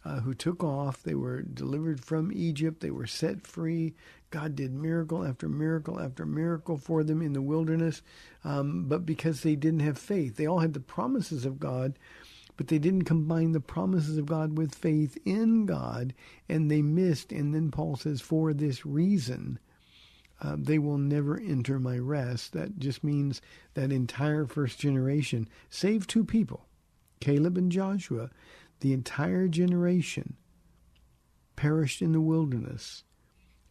uh, 0.04 0.20
who 0.20 0.34
took 0.34 0.62
off. 0.62 1.02
They 1.02 1.14
were 1.14 1.42
delivered 1.42 2.04
from 2.04 2.30
Egypt. 2.32 2.80
They 2.80 2.90
were 2.90 3.06
set 3.06 3.46
free. 3.46 3.94
God 4.30 4.54
did 4.54 4.74
miracle 4.74 5.24
after 5.24 5.48
miracle 5.48 6.00
after 6.00 6.26
miracle 6.26 6.76
for 6.76 7.02
them 7.04 7.22
in 7.22 7.32
the 7.32 7.42
wilderness. 7.42 8.02
Um, 8.42 8.84
but 8.86 9.06
because 9.06 9.42
they 9.42 9.56
didn't 9.56 9.80
have 9.80 9.98
faith, 9.98 10.36
they 10.36 10.46
all 10.46 10.58
had 10.58 10.74
the 10.74 10.80
promises 10.80 11.44
of 11.44 11.60
God, 11.60 11.98
but 12.56 12.68
they 12.68 12.78
didn't 12.78 13.04
combine 13.04 13.52
the 13.52 13.60
promises 13.60 14.16
of 14.16 14.26
God 14.26 14.56
with 14.56 14.74
faith 14.74 15.18
in 15.24 15.66
God, 15.66 16.14
and 16.48 16.70
they 16.70 16.82
missed. 16.82 17.32
And 17.32 17.54
then 17.54 17.70
Paul 17.70 17.96
says, 17.96 18.20
For 18.20 18.52
this 18.52 18.86
reason, 18.86 19.58
uh, 20.40 20.56
they 20.58 20.78
will 20.78 20.98
never 20.98 21.38
enter 21.38 21.78
my 21.78 21.98
rest. 21.98 22.52
That 22.52 22.78
just 22.78 23.02
means 23.02 23.40
that 23.74 23.92
entire 23.92 24.46
first 24.46 24.78
generation, 24.78 25.48
save 25.68 26.06
two 26.06 26.24
people, 26.24 26.66
Caleb 27.20 27.58
and 27.58 27.72
Joshua, 27.72 28.30
the 28.80 28.92
entire 28.92 29.48
generation 29.48 30.36
perished 31.56 32.02
in 32.02 32.12
the 32.12 32.20
wilderness, 32.20 33.04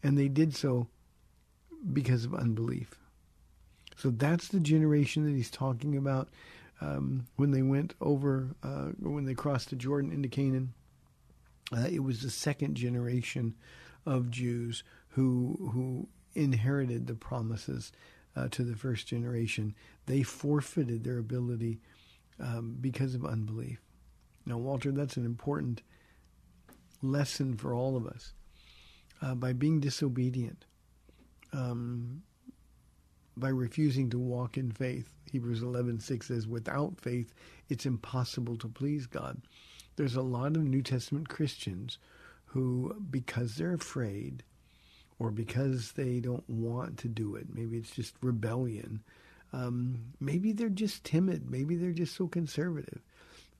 and 0.01 0.17
they 0.17 0.27
did 0.27 0.55
so 0.55 0.87
because 1.91 2.25
of 2.25 2.33
unbelief. 2.33 2.97
So 3.95 4.09
that's 4.09 4.47
the 4.47 4.59
generation 4.59 5.25
that 5.25 5.35
he's 5.35 5.51
talking 5.51 5.95
about 5.95 6.29
um, 6.81 7.25
when 7.35 7.51
they 7.51 7.61
went 7.61 7.93
over, 8.01 8.55
uh, 8.63 8.89
when 8.99 9.25
they 9.25 9.33
crossed 9.33 9.69
the 9.69 9.75
Jordan 9.75 10.11
into 10.11 10.29
Canaan. 10.29 10.73
Uh, 11.75 11.87
it 11.89 12.03
was 12.03 12.21
the 12.21 12.29
second 12.29 12.75
generation 12.75 13.55
of 14.05 14.29
Jews 14.29 14.83
who 15.09 15.71
who 15.73 16.07
inherited 16.35 17.07
the 17.07 17.15
promises 17.15 17.91
uh, 18.35 18.47
to 18.49 18.63
the 18.63 18.75
first 18.75 19.07
generation. 19.07 19.75
They 20.05 20.23
forfeited 20.23 21.03
their 21.03 21.17
ability 21.17 21.79
um, 22.39 22.77
because 22.79 23.15
of 23.15 23.25
unbelief. 23.25 23.79
Now, 24.45 24.57
Walter, 24.57 24.91
that's 24.91 25.17
an 25.17 25.25
important 25.25 25.81
lesson 27.01 27.55
for 27.55 27.73
all 27.73 27.95
of 27.95 28.07
us. 28.07 28.33
Uh, 29.21 29.35
by 29.35 29.53
being 29.53 29.79
disobedient, 29.79 30.65
um, 31.53 32.23
by 33.35 33.49
refusing 33.49 34.09
to 34.09 34.19
walk 34.19 34.57
in 34.57 34.71
faith, 34.71 35.13
Hebrews 35.31 35.61
11:6 35.61 36.27
says, 36.27 36.47
"Without 36.47 36.99
faith, 36.99 37.33
it's 37.69 37.85
impossible 37.85 38.57
to 38.57 38.67
please 38.67 39.07
God." 39.07 39.41
There's 39.95 40.15
a 40.15 40.21
lot 40.21 40.55
of 40.55 40.63
New 40.63 40.81
Testament 40.81 41.29
Christians 41.29 41.97
who, 42.45 42.93
because 43.09 43.55
they're 43.55 43.73
afraid, 43.73 44.43
or 45.19 45.31
because 45.31 45.93
they 45.93 46.19
don't 46.19 46.47
want 46.49 46.97
to 46.99 47.07
do 47.07 47.35
it, 47.35 47.53
maybe 47.53 47.77
it's 47.77 47.95
just 47.95 48.15
rebellion. 48.21 49.03
Um, 49.51 50.13
maybe 50.19 50.51
they're 50.51 50.69
just 50.69 51.03
timid. 51.03 51.49
Maybe 51.49 51.75
they're 51.75 51.91
just 51.91 52.15
so 52.15 52.27
conservative. 52.27 53.01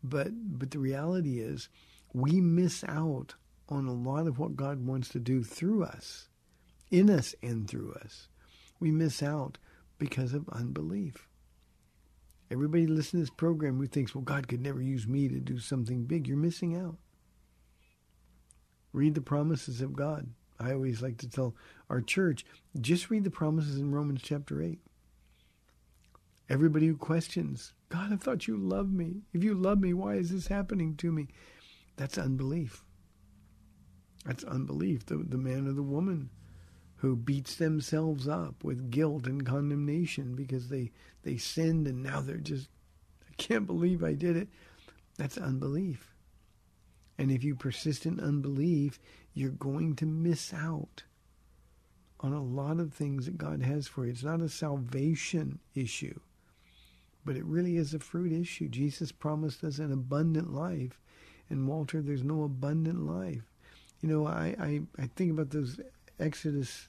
But 0.04 0.32
but 0.58 0.72
the 0.72 0.80
reality 0.80 1.40
is 1.40 1.70
we 2.14 2.42
miss 2.42 2.84
out 2.88 3.36
on 3.70 3.88
a 3.88 3.94
lot 3.94 4.28
of 4.28 4.38
what 4.38 4.56
God 4.56 4.86
wants 4.86 5.10
to 5.10 5.20
do 5.20 5.44
through 5.44 5.84
us, 5.84 6.28
in 6.92 7.10
us 7.10 7.34
and 7.42 7.68
through 7.68 7.94
us. 7.94 8.28
We 8.84 8.92
miss 8.92 9.24
out 9.24 9.60
because 9.98 10.34
of 10.34 10.50
unbelief. 10.50 11.30
Everybody 12.52 12.86
listening 12.86 13.22
to 13.22 13.30
this 13.30 13.34
program 13.34 13.78
who 13.78 13.88
thinks, 13.88 14.14
well, 14.14 14.26
God 14.26 14.50
could 14.50 14.60
never 14.60 14.82
use 14.82 15.08
me 15.08 15.30
to 15.30 15.40
do 15.40 15.58
something 15.58 16.04
big, 16.04 16.28
you're 16.28 16.36
missing 16.36 16.76
out. 16.76 16.98
Read 18.92 19.16
the 19.16 19.22
promises 19.22 19.80
of 19.80 19.96
God. 19.96 20.28
I 20.60 20.74
always 20.74 21.02
like 21.02 21.18
to 21.20 21.30
tell 21.30 21.56
our 21.90 22.02
church, 22.02 22.46
just 22.82 23.10
read 23.10 23.24
the 23.24 23.32
promises 23.32 23.80
in 23.80 23.94
Romans 23.94 24.20
chapter 24.22 24.62
8. 24.62 24.78
Everybody 26.50 26.88
who 26.88 26.98
questions, 26.98 27.72
God, 27.88 28.12
I 28.12 28.18
thought 28.18 28.50
you 28.50 28.58
loved 28.58 28.94
me. 28.94 29.22
If 29.32 29.46
you 29.46 29.54
love 29.54 29.80
me, 29.80 29.94
why 29.94 30.16
is 30.16 30.30
this 30.30 30.48
happening 30.48 30.98
to 30.98 31.10
me? 31.10 31.30
That's 31.96 32.18
unbelief. 32.18 32.84
That's 34.26 34.44
unbelief. 34.44 35.06
The, 35.06 35.24
the 35.26 35.38
man 35.38 35.70
or 35.70 35.72
the 35.72 35.82
woman 35.82 36.32
who 37.04 37.18
beats 37.18 37.56
themselves 37.56 38.30
up 38.30 38.64
with 38.64 38.90
guilt 38.90 39.28
and 39.28 39.46
condemnation 39.46 40.36
because 40.36 40.70
they, 40.70 40.90
they 41.24 41.36
sinned 41.36 41.86
and 41.86 42.02
now 42.02 42.22
they're 42.22 42.38
just, 42.38 42.70
I 43.30 43.34
can't 43.36 43.68
believe 43.68 44.02
I 44.02 44.14
did 44.14 44.38
it. 44.38 44.48
That's 45.18 45.38
unbelief. 45.38 46.14
And 47.18 47.30
if 47.30 47.44
you 47.44 47.56
persist 47.56 48.06
in 48.06 48.22
unbelief, 48.22 49.02
you're 49.34 49.50
going 49.50 49.98
to 49.98 50.06
miss 50.06 50.54
out 50.54 51.04
on 52.22 52.32
a 52.32 52.42
lot 52.42 52.80
of 52.80 52.94
things 52.94 53.26
that 53.26 53.38
God 53.38 53.62
has 53.62 53.86
for 53.86 54.06
you. 54.06 54.12
It's 54.12 54.24
not 54.24 54.40
a 54.40 54.48
salvation 54.48 55.60
issue. 55.76 56.18
But 57.26 57.36
it 57.36 57.44
really 57.44 57.76
is 57.76 57.94
a 57.94 58.00
fruit 58.00 58.32
issue. 58.32 58.70
Jesus 58.70 59.12
promised 59.12 59.66
us 59.66 59.78
an 59.78 59.92
abundant 59.92 60.54
life. 60.54 61.02
And 61.50 61.68
Walter, 61.68 62.02
there's 62.02 62.24
no 62.24 62.44
abundant 62.44 63.06
life. 63.06 63.44
You 64.00 64.08
know, 64.08 64.26
I, 64.26 64.56
I, 64.58 64.82
I 64.98 65.10
think 65.18 65.32
about 65.32 65.50
those 65.50 65.82
Exodus 66.20 66.88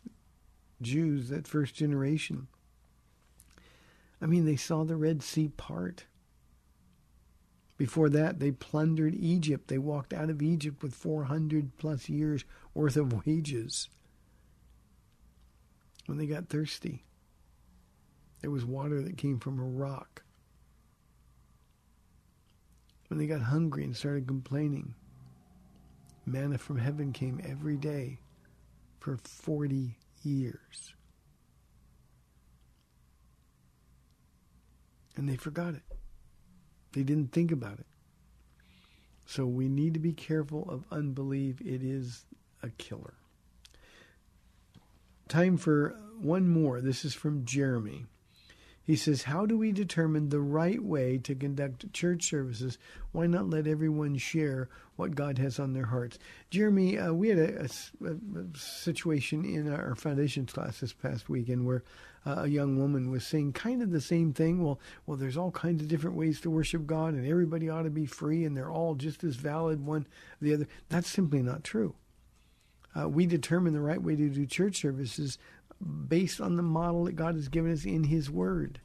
Jews, 0.82 1.28
that 1.28 1.48
first 1.48 1.74
generation. 1.74 2.48
I 4.20 4.26
mean, 4.26 4.44
they 4.46 4.56
saw 4.56 4.84
the 4.84 4.96
Red 4.96 5.22
Sea 5.22 5.48
part. 5.48 6.06
Before 7.76 8.08
that, 8.10 8.38
they 8.38 8.52
plundered 8.52 9.14
Egypt. 9.14 9.68
They 9.68 9.78
walked 9.78 10.12
out 10.12 10.30
of 10.30 10.40
Egypt 10.40 10.82
with 10.82 10.94
400 10.94 11.76
plus 11.76 12.08
years 12.08 12.44
worth 12.72 12.96
of 12.96 13.26
wages. 13.26 13.88
When 16.06 16.18
they 16.18 16.26
got 16.26 16.48
thirsty, 16.48 17.04
there 18.40 18.50
was 18.50 18.64
water 18.64 19.02
that 19.02 19.16
came 19.16 19.40
from 19.40 19.58
a 19.58 19.64
rock 19.64 20.22
when 23.08 23.18
they 23.18 23.26
got 23.26 23.42
hungry 23.42 23.84
and 23.84 23.96
started 23.96 24.26
complaining. 24.26 24.94
Manna 26.26 26.58
from 26.58 26.78
heaven 26.78 27.12
came 27.12 27.40
every 27.44 27.76
day 27.76 28.18
for 29.04 29.18
40 29.18 29.98
years. 30.22 30.94
And 35.14 35.28
they 35.28 35.36
forgot 35.36 35.74
it. 35.74 35.82
They 36.92 37.02
didn't 37.02 37.30
think 37.30 37.52
about 37.52 37.78
it. 37.80 37.86
So 39.26 39.44
we 39.44 39.68
need 39.68 39.92
to 39.92 40.00
be 40.00 40.14
careful 40.14 40.66
of 40.70 40.86
unbelief. 40.90 41.60
It 41.60 41.82
is 41.82 42.24
a 42.62 42.70
killer. 42.70 43.12
Time 45.28 45.58
for 45.58 45.94
one 46.18 46.48
more. 46.48 46.80
This 46.80 47.04
is 47.04 47.12
from 47.12 47.44
Jeremy. 47.44 48.06
He 48.84 48.96
says, 48.96 49.22
How 49.22 49.46
do 49.46 49.56
we 49.56 49.72
determine 49.72 50.28
the 50.28 50.40
right 50.40 50.82
way 50.82 51.16
to 51.18 51.34
conduct 51.34 51.92
church 51.94 52.28
services? 52.28 52.78
Why 53.12 53.26
not 53.26 53.48
let 53.48 53.66
everyone 53.66 54.16
share 54.18 54.68
what 54.96 55.14
God 55.14 55.38
has 55.38 55.58
on 55.58 55.72
their 55.72 55.86
hearts? 55.86 56.18
Jeremy, 56.50 56.98
uh, 56.98 57.12
we 57.12 57.28
had 57.30 57.38
a, 57.38 57.62
a, 57.62 58.08
a, 58.08 58.58
situation 58.58 59.44
in 59.44 59.72
our 59.72 59.94
foundations 59.94 60.52
class 60.52 60.80
this 60.80 60.92
past 60.92 61.30
weekend 61.30 61.64
where 61.64 61.82
uh, 62.26 62.42
a 62.42 62.46
young 62.46 62.78
woman 62.78 63.10
was 63.10 63.26
saying 63.26 63.54
kind 63.54 63.82
of 63.82 63.90
the 63.90 64.02
same 64.02 64.34
thing. 64.34 64.62
Well, 64.62 64.78
well, 65.06 65.16
there's 65.16 65.38
all 65.38 65.50
kinds 65.50 65.80
of 65.80 65.88
different 65.88 66.16
ways 66.16 66.40
to 66.42 66.50
worship 66.50 66.86
God, 66.86 67.14
and 67.14 67.26
everybody 67.26 67.70
ought 67.70 67.82
to 67.82 67.90
be 67.90 68.06
free, 68.06 68.44
and 68.44 68.54
they're 68.54 68.70
all 68.70 68.94
just 68.94 69.24
as 69.24 69.36
valid 69.36 69.84
one 69.84 70.06
the 70.42 70.52
other. 70.52 70.68
That's 70.90 71.08
simply 71.08 71.42
not 71.42 71.64
true. 71.64 71.94
Uh, 72.96 73.08
we 73.08 73.26
determine 73.26 73.72
the 73.72 73.80
right 73.80 74.00
way 74.00 74.14
to 74.14 74.28
do 74.28 74.46
church 74.46 74.80
services 74.80 75.38
based 75.80 76.40
on 76.40 76.56
the 76.56 76.62
model 76.62 77.04
that 77.04 77.16
God 77.16 77.34
has 77.34 77.48
given 77.48 77.72
us 77.72 77.84
in 77.84 78.04
His 78.04 78.30
Word. 78.30 78.80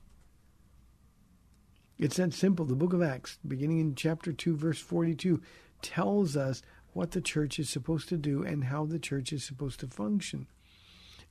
It's 1.97 2.15
that 2.15 2.33
simple. 2.33 2.65
The 2.65 2.75
book 2.75 2.93
of 2.93 3.01
Acts, 3.01 3.37
beginning 3.45 3.79
in 3.79 3.95
chapter 3.95 4.31
2, 4.31 4.55
verse 4.55 4.79
42, 4.79 5.41
tells 5.81 6.37
us 6.37 6.61
what 6.93 7.11
the 7.11 7.21
church 7.21 7.59
is 7.59 7.69
supposed 7.69 8.07
to 8.09 8.17
do 8.17 8.41
and 8.43 8.63
how 8.65 8.85
the 8.85 8.99
church 8.99 9.33
is 9.33 9.43
supposed 9.43 9.81
to 9.81 9.87
function. 9.87 10.47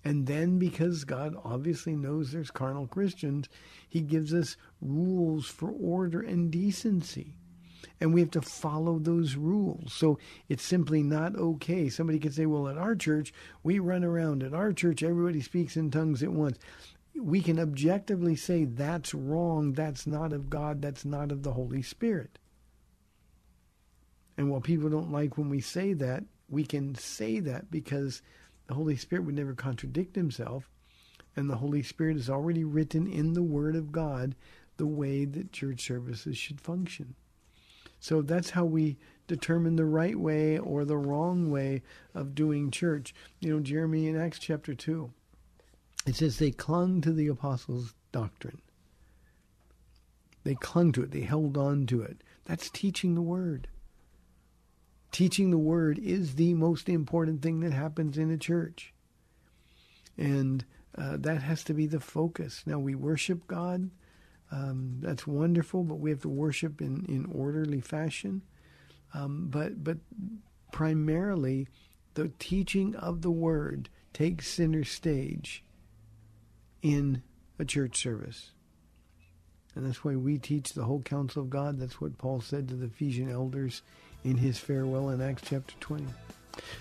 And 0.05 0.27
then, 0.27 0.59
because 0.59 1.05
God 1.05 1.35
obviously 1.43 1.97
knows 1.97 2.31
there's 2.31 2.51
carnal 2.51 2.87
Christians, 2.87 3.49
He 3.89 4.01
gives 4.01 4.35
us 4.35 4.57
rules 4.81 5.47
for 5.47 5.71
order 5.71 6.21
and 6.21 6.51
decency. 6.51 7.38
And 8.01 8.14
we 8.14 8.20
have 8.20 8.30
to 8.32 8.42
follow 8.42 8.99
those 8.99 9.34
rules. 9.34 9.92
So 9.92 10.18
it's 10.49 10.62
simply 10.62 11.03
not 11.03 11.34
okay. 11.34 11.88
Somebody 11.88 12.18
could 12.18 12.34
say, 12.34 12.46
well, 12.46 12.68
at 12.68 12.78
our 12.78 12.94
church, 12.94 13.32
we 13.62 13.80
run 13.80 14.05
around. 14.05 14.42
At 14.42 14.55
our 14.55 14.72
church, 14.72 15.03
everybody 15.03 15.40
speaks 15.40 15.76
in 15.76 15.90
tongues 15.90 16.22
at 16.22 16.32
once. 16.32 16.59
We 17.20 17.40
can 17.40 17.59
objectively 17.59 18.36
say 18.36 18.64
that's 18.64 19.12
wrong. 19.14 19.72
That's 19.72 20.07
not 20.07 20.32
of 20.32 20.49
God. 20.49 20.80
That's 20.80 21.05
not 21.05 21.32
of 21.32 21.42
the 21.42 21.53
Holy 21.53 21.82
Spirit. 21.82 22.38
And 24.36 24.49
while 24.49 24.61
people 24.61 24.88
don't 24.88 25.11
like 25.11 25.36
when 25.36 25.51
we 25.51 25.61
say 25.61 25.92
that, 25.94 26.22
we 26.49 26.64
can 26.64 26.94
say 26.94 27.40
that 27.40 27.70
because 27.70 28.22
the 28.68 28.74
Holy 28.74 28.96
Spirit 28.96 29.24
would 29.24 29.34
never 29.34 29.55
contradict 29.55 30.14
himself. 30.14 30.70
And 31.34 31.51
the 31.51 31.57
Holy 31.57 31.82
Spirit 31.82 32.16
is 32.16 32.30
already 32.30 32.64
written 32.64 33.07
in 33.09 33.32
the 33.32 33.42
Word 33.42 33.74
of 33.74 33.90
God 33.90 34.36
the 34.76 34.86
way 34.86 35.24
that 35.24 35.53
church 35.53 35.84
services 35.84 36.38
should 36.38 36.61
function. 36.61 37.16
So 38.01 38.22
that's 38.22 38.51
how 38.51 38.64
we 38.64 38.96
determine 39.26 39.76
the 39.76 39.84
right 39.84 40.18
way 40.18 40.59
or 40.59 40.84
the 40.84 40.96
wrong 40.96 41.51
way 41.51 41.82
of 42.14 42.34
doing 42.34 42.70
church. 42.70 43.14
You 43.40 43.51
know, 43.55 43.61
Jeremy 43.61 44.09
in 44.09 44.16
Acts 44.16 44.38
chapter 44.38 44.74
2, 44.74 45.11
it 46.07 46.16
says 46.16 46.38
they 46.38 46.51
clung 46.51 47.01
to 47.03 47.12
the 47.12 47.28
apostles' 47.28 47.94
doctrine. 48.12 48.61
They 50.44 50.55
clung 50.55 50.92
to 50.92 51.03
it, 51.03 51.11
they 51.11 51.20
held 51.20 51.57
on 51.57 51.86
to 51.88 52.03
it. 52.03 52.22
That's 52.46 52.70
teaching 52.70 53.14
the 53.14 53.22
Word. 53.22 53.68
Teaching 55.12 55.51
the 55.51 55.59
Word 55.59 55.99
is 55.99 56.34
the 56.34 56.55
most 56.55 56.88
important 56.88 57.42
thing 57.42 57.61
that 57.61 57.72
happens 57.72 58.16
in 58.16 58.30
a 58.30 58.38
church. 58.38 58.94
And 60.16 60.64
uh, 60.96 61.16
that 61.18 61.42
has 61.42 61.62
to 61.64 61.74
be 61.74 61.86
the 61.86 62.01
focus. 62.01 62.62
Now, 62.66 62.78
we 62.78 62.94
worship 62.94 63.46
God 63.46 63.90
um, 64.51 64.99
that's 65.01 65.26
wonderful, 65.26 65.84
but 65.84 65.96
we 65.96 66.11
have 66.11 66.22
to 66.22 66.28
worship 66.28 66.80
in, 66.80 67.05
in 67.07 67.30
orderly 67.32 67.80
fashion. 67.80 68.42
Um, 69.14 69.49
but 69.51 69.82
but 69.82 69.99
primarily, 70.72 71.68
the 72.14 72.30
teaching 72.38 72.94
of 72.96 73.22
the 73.22 73.30
word 73.30 73.88
takes 74.12 74.49
center 74.49 74.84
stage 74.84 75.64
in 76.82 77.22
a 77.59 77.64
church 77.64 77.96
service. 77.96 78.53
And 79.74 79.86
that's 79.86 80.05
why 80.05 80.16
we 80.16 80.38
teach 80.38 80.72
the 80.72 80.84
whole 80.84 81.03
counsel 81.03 81.42
of 81.42 81.51
God. 81.51 81.78
That's 81.78 82.01
what 82.01 82.18
Paul 82.18 82.40
said 82.40 82.68
to 82.68 82.74
the 82.74 82.86
Ephesian 82.86 83.30
elders 83.30 83.82
in 84.24 84.36
his 84.36 84.59
farewell 84.59 85.11
in 85.11 85.20
Acts 85.20 85.42
chapter 85.49 85.74
20. 85.80 86.05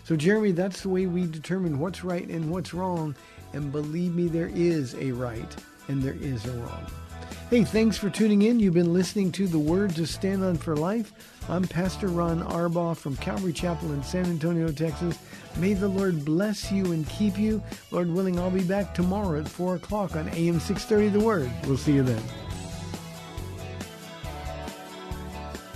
So, 0.03 0.15
Jeremy, 0.15 0.51
that's 0.53 0.81
the 0.81 0.89
way 0.89 1.05
we 1.05 1.27
determine 1.27 1.79
what's 1.79 2.03
right 2.03 2.27
and 2.27 2.49
what's 2.49 2.73
wrong. 2.73 3.15
And 3.53 3.71
believe 3.71 4.15
me, 4.15 4.27
there 4.27 4.51
is 4.53 4.95
a 4.95 5.11
right 5.11 5.55
and 5.87 6.01
there 6.01 6.17
is 6.19 6.45
a 6.45 6.51
wrong. 6.53 6.85
Hey, 7.49 7.63
thanks 7.63 7.97
for 7.97 8.09
tuning 8.09 8.41
in. 8.41 8.59
You've 8.59 8.73
been 8.73 8.93
listening 8.93 9.31
to 9.33 9.47
The 9.47 9.57
Word 9.57 9.95
to 9.95 10.05
Stand 10.05 10.43
on 10.43 10.57
for 10.57 10.75
Life. 10.75 11.13
I'm 11.49 11.63
Pastor 11.63 12.07
Ron 12.07 12.41
Arbaugh 12.43 12.97
from 12.97 13.15
Calvary 13.17 13.53
Chapel 13.53 13.93
in 13.93 14.03
San 14.03 14.25
Antonio, 14.25 14.69
Texas. 14.71 15.17
May 15.55 15.73
the 15.73 15.87
Lord 15.87 16.25
bless 16.25 16.71
you 16.71 16.91
and 16.91 17.07
keep 17.07 17.37
you. 17.37 17.63
Lord 17.89 18.09
willing, 18.09 18.37
I'll 18.37 18.51
be 18.51 18.63
back 18.63 18.93
tomorrow 18.93 19.39
at 19.39 19.47
4 19.47 19.75
o'clock 19.75 20.15
on 20.15 20.27
AM 20.29 20.59
630 20.59 21.09
The 21.09 21.25
Word. 21.25 21.49
We'll 21.65 21.77
see 21.77 21.93
you 21.93 22.03
then. 22.03 22.21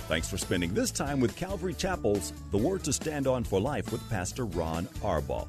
Thanks 0.08 0.28
for 0.28 0.36
spending 0.36 0.74
this 0.74 0.90
time 0.90 1.20
with 1.20 1.34
Calvary 1.36 1.72
Chapel's 1.72 2.34
The 2.50 2.58
Word 2.58 2.84
to 2.84 2.92
Stand 2.92 3.26
On 3.26 3.44
for 3.44 3.58
Life 3.58 3.90
with 3.90 4.06
Pastor 4.10 4.44
Ron 4.44 4.84
Arbaugh. 5.00 5.48